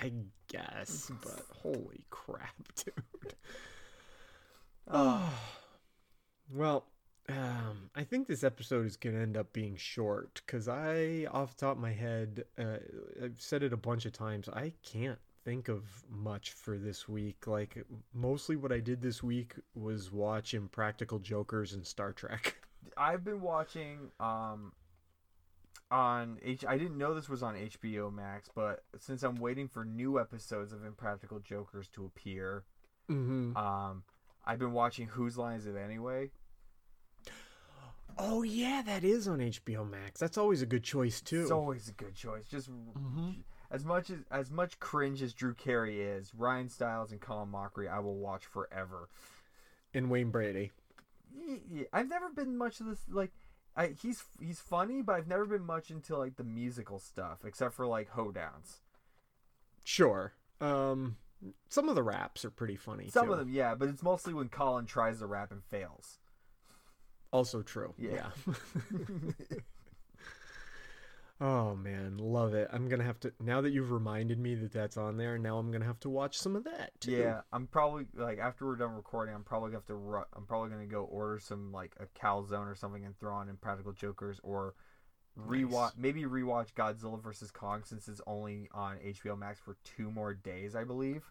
I 0.00 0.12
guess, 0.48 1.10
but 1.22 1.42
holy 1.62 2.04
crap, 2.10 2.54
dude. 2.76 3.34
Oh. 4.88 5.32
Well, 6.54 6.84
um, 7.28 7.90
I 7.96 8.04
think 8.04 8.28
this 8.28 8.44
episode 8.44 8.86
is 8.86 8.96
going 8.96 9.16
to 9.16 9.20
end 9.20 9.36
up 9.36 9.52
being 9.52 9.74
short 9.74 10.40
because 10.46 10.68
I, 10.68 11.26
off 11.32 11.56
the 11.56 11.66
top 11.66 11.76
of 11.76 11.82
my 11.82 11.92
head, 11.92 12.44
uh, 12.56 12.76
I've 13.20 13.40
said 13.40 13.64
it 13.64 13.72
a 13.72 13.76
bunch 13.76 14.06
of 14.06 14.12
times. 14.12 14.48
I 14.48 14.72
can't 14.84 15.18
think 15.44 15.68
of 15.68 15.82
much 16.08 16.52
for 16.52 16.78
this 16.78 17.08
week. 17.08 17.48
Like, 17.48 17.84
mostly 18.14 18.54
what 18.54 18.70
I 18.70 18.78
did 18.78 19.02
this 19.02 19.24
week 19.24 19.54
was 19.74 20.12
watch 20.12 20.54
Impractical 20.54 21.18
Jokers 21.18 21.72
and 21.72 21.84
Star 21.84 22.12
Trek. 22.12 22.54
I've 22.96 23.24
been 23.24 23.40
watching 23.40 24.12
um 24.20 24.72
on 25.90 26.38
H. 26.42 26.64
I 26.66 26.76
didn't 26.78 26.98
know 26.98 27.14
this 27.14 27.28
was 27.28 27.42
on 27.42 27.54
HBO 27.54 28.12
Max, 28.12 28.48
but 28.54 28.82
since 28.98 29.22
I'm 29.22 29.36
waiting 29.36 29.68
for 29.68 29.84
new 29.84 30.18
episodes 30.18 30.72
of 30.72 30.84
Impractical 30.84 31.38
Jokers 31.40 31.88
to 31.94 32.04
appear, 32.04 32.64
Mm-hmm. 33.10 33.56
um, 33.56 34.02
I've 34.44 34.58
been 34.58 34.72
watching 34.72 35.06
Whose 35.06 35.38
Line 35.38 35.58
Is 35.58 35.66
It 35.66 35.76
Anyway. 35.76 36.30
Oh, 38.18 38.42
yeah, 38.42 38.82
that 38.86 39.04
is 39.04 39.28
on 39.28 39.38
HBO 39.38 39.88
Max. 39.88 40.18
That's 40.18 40.38
always 40.38 40.62
a 40.62 40.66
good 40.66 40.82
choice, 40.82 41.20
too. 41.20 41.42
It's 41.42 41.50
always 41.50 41.88
a 41.88 41.92
good 41.92 42.14
choice. 42.14 42.46
Just 42.48 42.70
Mm-hmm. 42.70 43.30
as 43.70 43.84
much 43.84 44.10
as 44.10 44.18
as 44.30 44.50
much 44.50 44.78
cringe 44.80 45.22
as 45.22 45.34
Drew 45.34 45.54
Carey 45.54 46.00
is, 46.00 46.32
Ryan 46.34 46.68
Stiles 46.68 47.12
and 47.12 47.20
Colin 47.20 47.50
Mochrie, 47.50 47.90
I 47.92 47.98
will 48.00 48.16
watch 48.16 48.46
forever. 48.46 49.08
and 49.94 50.10
Wayne 50.10 50.30
Brady. 50.30 50.72
I've 51.92 52.08
never 52.08 52.30
been 52.30 52.56
much 52.56 52.80
of 52.80 52.86
this 52.86 53.00
like. 53.10 53.32
I, 53.76 53.88
he's 54.00 54.24
he's 54.40 54.60
funny, 54.60 55.02
but 55.02 55.14
I've 55.16 55.28
never 55.28 55.44
been 55.44 55.64
much 55.66 55.90
into 55.90 56.16
like 56.16 56.36
the 56.36 56.44
musical 56.44 56.98
stuff, 56.98 57.44
except 57.44 57.74
for 57.74 57.86
like 57.86 58.10
hoedowns. 58.10 58.80
Sure. 59.84 60.32
Um, 60.60 61.16
some 61.68 61.88
of 61.88 61.94
the 61.94 62.02
raps 62.02 62.44
are 62.44 62.50
pretty 62.50 62.76
funny, 62.76 63.08
Some 63.10 63.26
too. 63.26 63.32
of 63.34 63.38
them, 63.38 63.50
yeah, 63.50 63.74
but 63.74 63.88
it's 63.88 64.02
mostly 64.02 64.32
when 64.32 64.48
Colin 64.48 64.86
tries 64.86 65.18
to 65.18 65.26
rap 65.26 65.52
and 65.52 65.62
fails. 65.62 66.18
Also 67.30 67.60
true. 67.62 67.92
Yeah. 67.98 68.30
Yeah. 68.46 68.54
oh 71.40 71.74
man, 71.76 72.18
love 72.18 72.54
it. 72.54 72.68
I'm 72.72 72.88
gonna 72.88 73.04
have 73.04 73.20
to 73.20 73.32
now 73.40 73.60
that 73.60 73.70
you've 73.72 73.90
reminded 73.90 74.38
me 74.38 74.54
that 74.56 74.72
that's 74.72 74.96
on 74.96 75.16
there. 75.16 75.38
Now 75.38 75.58
I'm 75.58 75.70
gonna 75.70 75.84
have 75.84 76.00
to 76.00 76.08
watch 76.10 76.38
some 76.38 76.56
of 76.56 76.64
that. 76.64 76.92
Too. 77.00 77.12
Yeah, 77.12 77.40
I'm 77.52 77.66
probably 77.66 78.06
like 78.14 78.38
after 78.38 78.66
we're 78.66 78.76
done 78.76 78.92
recording, 78.94 79.34
I'm 79.34 79.44
probably 79.44 79.68
gonna 79.68 79.78
have 79.78 79.86
to. 79.86 79.94
Ru- 79.94 80.24
I'm 80.34 80.46
probably 80.46 80.70
gonna 80.70 80.86
go 80.86 81.04
order 81.04 81.38
some 81.38 81.72
like 81.72 81.92
a 82.00 82.06
calzone 82.18 82.66
or 82.70 82.74
something 82.74 83.04
and 83.04 83.18
throw 83.18 83.34
on 83.34 83.48
Impractical 83.48 83.92
Jokers 83.92 84.40
or 84.42 84.74
rewatch 85.38 85.70
Nice. 85.70 85.92
maybe 85.98 86.22
rewatch 86.24 86.72
Godzilla 86.74 87.22
vs 87.22 87.50
Kong 87.50 87.82
since 87.84 88.08
it's 88.08 88.22
only 88.26 88.68
on 88.72 88.96
HBO 88.98 89.38
Max 89.38 89.60
for 89.60 89.76
two 89.84 90.10
more 90.10 90.32
days, 90.32 90.74
I 90.74 90.84
believe. 90.84 91.22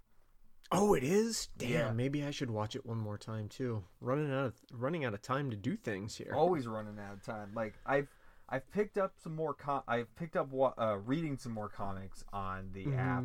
Oh, 0.72 0.94
it 0.96 1.04
is. 1.04 1.50
Damn. 1.58 1.70
Yeah. 1.72 1.92
Maybe 1.92 2.24
I 2.24 2.32
should 2.32 2.50
watch 2.50 2.76
it 2.76 2.86
one 2.86 2.98
more 2.98 3.18
time 3.18 3.50
too. 3.50 3.84
Running 4.02 4.32
out 4.32 4.46
of 4.46 4.54
running 4.72 5.06
out 5.06 5.14
of 5.14 5.22
time 5.22 5.50
to 5.52 5.56
do 5.56 5.76
things 5.76 6.16
here. 6.16 6.34
Always 6.36 6.68
running 6.68 6.98
out 7.00 7.14
of 7.14 7.24
time. 7.24 7.52
Like 7.56 7.76
I've 7.86 8.08
I've 8.48 8.70
picked 8.72 8.98
up 8.98 9.14
some 9.18 9.36
more. 9.36 9.54
Com- 9.54 9.84
I've 9.88 10.14
picked 10.16 10.36
up 10.36 10.50
uh, 10.78 10.98
reading 10.98 11.38
some 11.38 11.52
more 11.52 11.70
comics 11.70 12.24
on 12.32 12.72
the 12.74 12.86
Mhm. 12.86 12.98
app. 12.98 13.24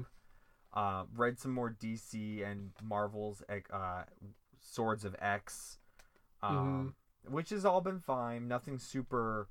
Uh, 0.73 1.05
read 1.15 1.39
some 1.39 1.53
more 1.53 1.71
DC 1.71 2.45
and 2.45 2.71
Marvel's 2.83 3.43
uh, 3.73 4.05
Swords 4.61 5.05
of 5.05 5.17
X, 5.21 5.79
um, 6.43 6.95
which 7.29 7.51
has 7.51 7.65
all 7.65 7.81
been 7.81 7.99
fine. 8.01 8.47
Nothing 8.49 8.79
super 8.79 9.49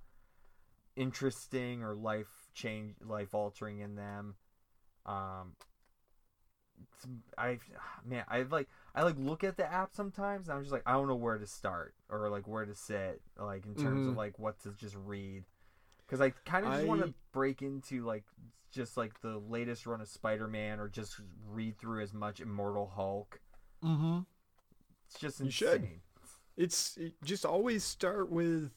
interesting 0.96 1.84
or 1.84 1.94
life 1.94 2.50
change, 2.54 2.96
life 3.02 3.34
altering 3.34 3.80
in 3.80 3.96
them. 3.96 4.36
Um, 5.06 5.56
I 7.38 7.60
man, 8.06 8.24
I 8.28 8.44
like 8.44 8.70
I 8.96 9.04
like 9.04 9.16
look 9.18 9.44
at 9.44 9.58
the 9.58 9.72
app 9.72 9.94
sometimes 9.94 10.48
and 10.48 10.58
I'm 10.58 10.64
just 10.64 10.72
like 10.72 10.84
I 10.86 10.94
don't 10.94 11.08
know 11.08 11.16
where 11.16 11.38
to 11.38 11.48
start 11.48 11.94
or 12.10 12.30
like 12.30 12.48
where 12.48 12.66
to 12.66 12.76
sit 12.76 13.22
like 13.38 13.66
in 13.66 13.76
terms 13.76 14.08
of 14.08 14.14
Mhm. 14.14 14.18
like 14.18 14.40
what 14.40 14.60
to 14.64 14.72
just 14.72 14.96
read 14.96 15.44
because 16.10 16.22
I 16.22 16.32
kind 16.50 16.66
of 16.66 16.74
just 16.74 16.88
want 16.88 17.02
to 17.02 17.14
break 17.32 17.62
into 17.62 18.04
like 18.04 18.24
just 18.72 18.98
like 18.98 19.20
the 19.22 19.38
latest 19.48 19.86
run 19.86 20.02
of 20.02 20.08
Spider-Man 20.08 20.80
or 20.80 20.88
just 20.88 21.16
read 21.48 21.78
through 21.78 22.02
as 22.02 22.14
much 22.14 22.40
Immortal 22.40 22.92
Hulk. 22.96 23.40
Mm-hmm. 23.84 24.20
It's 25.08 25.20
just 25.20 25.40
You 25.40 25.52
should. 25.52 25.88
It's 26.58 26.98
it- 26.98 27.14
just 27.24 27.46
always 27.46 27.84
start 27.84 28.30
with 28.32 28.72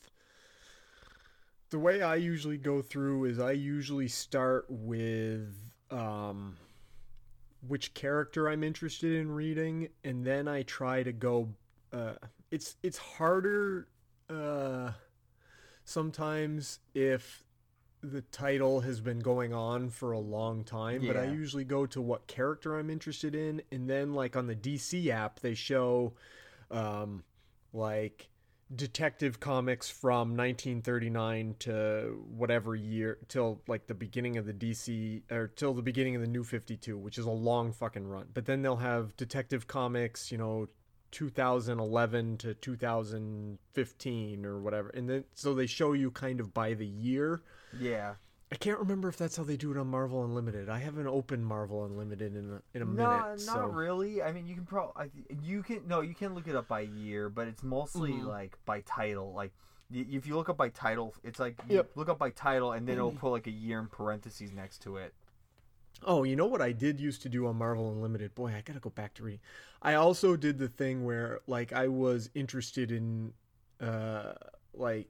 the 1.71 1.79
way 1.79 2.03
I 2.03 2.17
usually 2.17 2.59
go 2.59 2.83
through 2.83 3.25
is 3.25 3.39
I 3.39 3.53
usually 3.53 4.09
start 4.09 4.67
with 4.69 5.55
um 5.91 6.57
which 7.67 7.95
character 7.95 8.49
I'm 8.49 8.63
interested 8.63 9.15
in 9.21 9.31
reading 9.31 9.89
and 10.05 10.25
then 10.25 10.49
I 10.49 10.63
try 10.63 11.03
to 11.03 11.13
go 11.13 11.49
uh 11.93 12.15
it's 12.51 12.77
it's 12.83 12.99
harder 12.99 13.89
uh 14.29 14.93
sometimes 15.85 16.81
if 16.95 17.45
the 18.03 18.23
title 18.23 18.81
has 18.81 19.01
been 19.01 19.21
going 19.21 19.55
on 19.55 19.89
for 19.89 20.13
a 20.13 20.19
long 20.19 20.65
time, 20.65 21.07
but 21.07 21.17
I 21.17 21.27
usually 21.33 21.65
go 21.65 21.87
to 21.87 22.01
what 22.01 22.27
character 22.27 22.79
I'm 22.79 22.91
interested 22.91 23.35
in, 23.35 23.63
and 23.71 23.89
then 23.89 24.13
like 24.13 24.37
on 24.37 24.49
the 24.49 24.57
DC 24.57 25.09
app, 25.09 25.41
they 25.41 25.55
show 25.55 26.15
um, 26.71 27.23
like 27.73 28.29
detective 28.75 29.39
comics 29.39 29.91
from 29.91 30.31
1939 30.37 31.57
to 31.61 32.25
whatever 32.35 32.75
year 32.75 33.19
till 33.29 33.61
like 33.69 33.87
the 33.87 33.95
beginning 33.95 34.37
of 34.37 34.47
the 34.47 34.53
DC 34.53 35.23
or 35.31 35.49
till 35.49 35.75
the 35.75 35.83
beginning 35.83 36.17
of 36.17 36.23
the 36.23 36.29
New 36.29 36.43
52, 36.43 36.97
which 36.97 37.19
is 37.19 37.27
a 37.27 37.31
long 37.31 37.73
fucking 37.73 38.07
run. 38.07 38.27
But 38.33 38.47
then 38.47 38.63
they'll 38.63 38.77
have 38.77 39.17
detective 39.17 39.67
comics, 39.67 40.33
you 40.33 40.39
know, 40.39 40.69
2011 41.13 42.39
to 42.39 42.55
2015 42.55 44.45
or 44.45 44.59
whatever. 44.61 44.89
And 44.91 45.09
then 45.09 45.25
so 45.35 45.55
they 45.55 45.67
show 45.67 45.93
you 45.93 46.11
kind 46.11 46.41
of 46.41 46.53
by 46.53 46.75
the 46.75 46.87
year. 46.87 47.43
Yeah. 47.79 48.15
I 48.51 48.57
can't 48.57 48.79
remember 48.79 49.09
if 49.09 49.17
that's 49.17 49.37
how 49.37 49.45
they 49.45 49.57
do 49.57 49.71
it 49.71 49.79
on 49.79 49.87
Marvel 49.87 50.23
Unlimited. 50.25 50.69
I 50.69 50.79
haven't 50.79 51.07
opened 51.07 51.47
Marvel 51.47 51.87
Unlimited 51.87 52.37
in 52.37 52.51
a, 52.51 52.77
in 52.77 52.83
a 52.83 52.85
No, 52.85 52.93
minute. 52.93 53.07
not 53.07 53.41
so. 53.41 53.65
really. 53.67 54.23
I 54.23 54.31
mean, 54.33 54.47
you 54.47 54.55
can 54.55 54.67
probably 54.67 55.11
you 55.43 55.63
can 55.63 55.87
no, 55.89 56.01
you 56.03 56.15
can 56.15 56.35
look 56.35 56.47
it 56.49 56.55
up 56.57 56.69
by 56.69 56.81
year, 56.81 57.31
but 57.31 57.49
it's 57.49 57.63
mostly 57.63 58.13
Mhm. 58.13 58.27
like 58.27 58.59
by 58.67 58.81
title. 58.83 59.33
Like 59.33 59.53
y- 59.91 60.05
if 60.11 60.27
you 60.27 60.35
look 60.37 60.51
up 60.51 60.59
by 60.59 60.69
title, 60.69 61.15
it's 61.25 61.39
like 61.41 61.57
you 61.69 61.77
Yep. 61.77 61.93
look 61.95 62.09
up 62.11 62.19
by 62.19 62.29
title, 62.31 62.73
and 62.73 62.87
then 62.87 62.97
it'll 62.99 63.13
put 63.13 63.31
like 63.31 63.47
a 63.47 63.51
year 63.51 63.79
in 63.79 63.87
parentheses 63.87 64.53
next 64.53 64.83
to 64.83 64.99
it. 64.99 65.15
Oh, 66.05 66.25
you 66.25 66.37
know 66.37 66.47
what 66.47 66.61
I 66.61 66.73
did 66.73 67.01
used 67.01 67.23
to 67.23 67.29
do 67.31 67.47
on 67.47 67.57
Marvel 67.57 67.91
Unlimited? 67.91 68.35
Boy, 68.35 68.49
I 68.55 68.61
gotta 68.61 68.81
go 68.81 68.91
back 68.91 69.15
to 69.15 69.23
reading. 69.23 69.41
I 69.83 69.95
also 69.95 70.37
did 70.37 70.59
the 70.59 70.69
thing 70.69 71.05
where, 71.05 71.41
like, 71.47 71.73
I 71.73 71.89
was 71.89 72.31
interested 72.35 72.93
in, 72.93 73.33
uh, 73.81 74.35
like, 74.73 75.09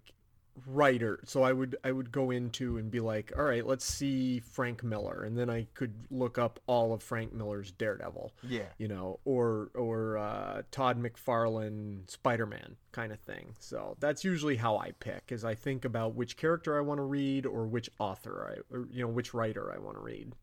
writer. 0.67 1.19
So 1.25 1.43
I 1.43 1.53
would 1.53 1.77
I 1.83 1.93
would 1.93 2.13
go 2.13 2.31
into 2.31 2.77
and 2.77 2.91
be 2.91 3.01
like, 3.01 3.33
all 3.37 3.45
right, 3.45 3.67
let's 3.67 3.87
see 3.87 4.39
Frank 4.41 4.83
Miller, 4.85 5.23
and 5.25 5.37
then 5.37 5.49
I 5.49 5.67
could 5.73 5.95
look 6.11 6.37
up 6.37 6.61
all 6.67 6.93
of 6.93 7.03
Frank 7.03 7.33
Miller's 7.33 7.73
Daredevil, 7.73 8.33
Yeah. 8.43 8.67
you 8.77 8.87
know, 8.87 9.19
or 9.25 9.71
or 9.75 10.19
uh, 10.19 10.63
Todd 10.71 11.03
McFarlane 11.03 12.09
Spider 12.11 12.45
Man 12.45 12.77
kind 12.93 13.13
of 13.13 13.21
thing. 13.21 13.55
So 13.61 13.97
that's 13.99 14.25
usually 14.25 14.57
how 14.57 14.77
I 14.77 14.91
pick, 15.01 15.33
is 15.33 15.43
I 15.43 15.55
think 15.55 15.87
about 15.87 16.15
which 16.15 16.37
character 16.37 16.77
I 16.77 16.83
want 16.83 16.99
to 16.99 17.05
read 17.05 17.47
or 17.47 17.67
which 17.67 17.89
author 17.99 18.55
I, 18.55 18.75
or, 18.77 18.87
you 18.93 19.01
know, 19.01 19.09
which 19.09 19.33
writer 19.33 19.73
I 19.75 19.79
want 19.79 19.97
to 19.97 20.03
read. 20.03 20.35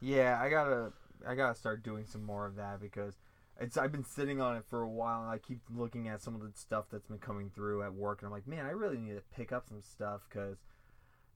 Yeah, 0.00 0.38
I 0.40 0.48
gotta 0.48 0.92
I 1.26 1.34
gotta 1.34 1.54
start 1.54 1.82
doing 1.82 2.06
some 2.06 2.24
more 2.24 2.46
of 2.46 2.56
that 2.56 2.80
because 2.80 3.16
it's 3.62 3.76
I've 3.76 3.92
been 3.92 4.04
sitting 4.04 4.40
on 4.40 4.56
it 4.56 4.64
for 4.64 4.82
a 4.82 4.88
while 4.88 5.28
I 5.28 5.38
keep 5.38 5.60
looking 5.74 6.08
at 6.08 6.20
some 6.20 6.34
of 6.34 6.40
the 6.40 6.50
stuff 6.54 6.86
that's 6.90 7.06
been 7.06 7.18
coming 7.18 7.50
through 7.54 7.82
at 7.82 7.94
work 7.94 8.20
and 8.20 8.26
I'm 8.26 8.32
like, 8.32 8.46
man, 8.46 8.66
I 8.66 8.70
really 8.70 8.98
need 8.98 9.14
to 9.14 9.22
pick 9.34 9.52
up 9.52 9.68
some 9.68 9.80
stuff 9.82 10.22
because 10.28 10.58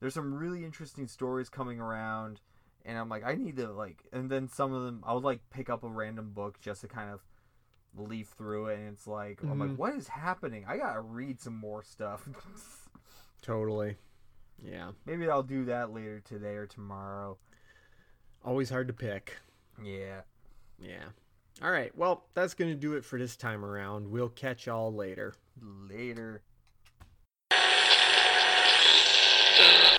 there's 0.01 0.14
some 0.14 0.35
really 0.35 0.64
interesting 0.64 1.07
stories 1.07 1.49
coming 1.49 1.81
around 1.81 2.41
and 2.85 2.99
I'm 2.99 3.09
like, 3.09 3.24
I 3.24 3.35
need 3.35 3.57
to 3.57 3.72
like, 3.72 4.05
and 4.12 4.31
then 4.31 4.49
some 4.49 4.72
of 4.72 4.85
them 4.85 5.03
I 5.07 5.12
would 5.14 5.24
like 5.24 5.41
pick 5.51 5.70
up 5.70 5.85
a 5.85 5.89
random 5.89 6.33
book 6.33 6.61
just 6.61 6.83
to 6.83 6.89
kind 6.89 7.11
of 7.11 7.20
leaf 7.97 8.35
through 8.37 8.66
it 8.66 8.79
and 8.79 8.89
it's 8.89 9.07
like, 9.07 9.43
I'm 9.43 9.59
like, 9.59 9.70
Mhm. 9.70 9.77
what 9.79 9.95
is 9.95 10.09
happening? 10.09 10.64
I 10.68 10.77
gotta 10.77 11.01
read 11.01 11.41
some 11.41 11.57
more 11.57 11.83
stuff. 11.83 12.29
Totally. 13.43 13.97
Yeah. 14.62 14.93
Maybe 15.05 15.29
I'll 15.29 15.43
do 15.43 15.64
that 15.66 15.93
later 15.93 16.20
today 16.20 16.55
or 16.57 16.66
tomorrow. 16.66 17.39
Always 18.45 18.70
hard 18.70 18.89
to 18.89 18.93
pick. 18.95 19.37
Yeah. 19.83 20.22
Yeah. 20.79 21.05
All 21.63 21.71
right. 21.71 21.97
Well, 21.97 22.25
that's 22.35 22.55
going 22.55 22.71
to 22.71 22.77
do 22.77 22.95
it 22.95 23.05
for 23.05 23.19
this 23.19 23.37
time 23.37 23.65
around. 23.65 24.11
We'll 24.11 24.29
catch 24.29 24.67
y'all 24.67 24.93
later. 24.93 25.35
Later. 25.89 26.43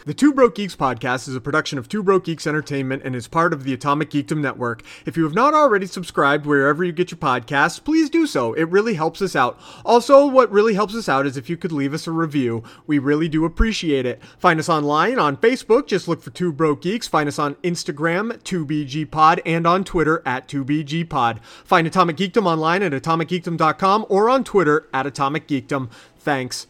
The 0.07 0.13
Two 0.13 0.31
Broke 0.31 0.55
Geeks 0.55 0.73
podcast 0.73 1.27
is 1.27 1.35
a 1.35 1.41
production 1.41 1.77
of 1.77 1.89
Two 1.89 2.01
Broke 2.01 2.23
Geeks 2.23 2.47
Entertainment 2.47 3.01
and 3.03 3.13
is 3.13 3.27
part 3.27 3.51
of 3.51 3.65
the 3.65 3.73
Atomic 3.73 4.09
Geekdom 4.09 4.37
Network. 4.37 4.81
If 5.05 5.17
you 5.17 5.25
have 5.25 5.33
not 5.33 5.53
already 5.53 5.85
subscribed 5.85 6.45
wherever 6.45 6.81
you 6.81 6.93
get 6.93 7.11
your 7.11 7.17
podcasts, 7.17 7.83
please 7.83 8.09
do 8.09 8.25
so. 8.25 8.53
It 8.53 8.69
really 8.69 8.93
helps 8.93 9.21
us 9.21 9.35
out. 9.35 9.59
Also, 9.83 10.25
what 10.25 10.49
really 10.49 10.75
helps 10.75 10.95
us 10.95 11.09
out 11.09 11.25
is 11.25 11.35
if 11.35 11.49
you 11.49 11.57
could 11.57 11.73
leave 11.73 11.93
us 11.93 12.07
a 12.07 12.13
review. 12.13 12.63
We 12.85 12.99
really 12.99 13.27
do 13.27 13.43
appreciate 13.43 14.05
it. 14.05 14.21
Find 14.39 14.61
us 14.61 14.69
online 14.69 15.19
on 15.19 15.35
Facebook, 15.35 15.87
just 15.87 16.07
look 16.07 16.21
for 16.21 16.29
Two 16.29 16.53
Broke 16.53 16.83
Geeks. 16.83 17.09
Find 17.09 17.27
us 17.27 17.37
on 17.37 17.55
Instagram, 17.55 18.37
2BGPod, 18.43 19.41
and 19.45 19.67
on 19.67 19.83
Twitter 19.83 20.23
at 20.25 20.47
2BGPod. 20.47 21.43
Find 21.43 21.85
Atomic 21.85 22.15
Geekdom 22.15 22.45
online 22.45 22.81
at 22.81 22.93
atomicgeekdom.com 22.93 24.05
or 24.07 24.29
on 24.29 24.45
Twitter 24.45 24.87
at 24.93 25.05
Atomic 25.05 25.49
Geekdom. 25.49 25.89
Thanks. 26.17 26.67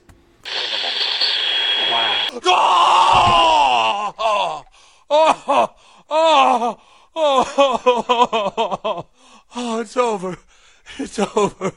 Oh! 2.45 4.13
Oh! 4.19 4.63
Oh! 5.09 5.75
Oh! 6.09 6.79
Oh! 7.15 9.05
Oh! 9.55 9.79
It's 9.81 9.97
over. 9.97 10.37
It's 10.99 11.19
over. 11.19 11.73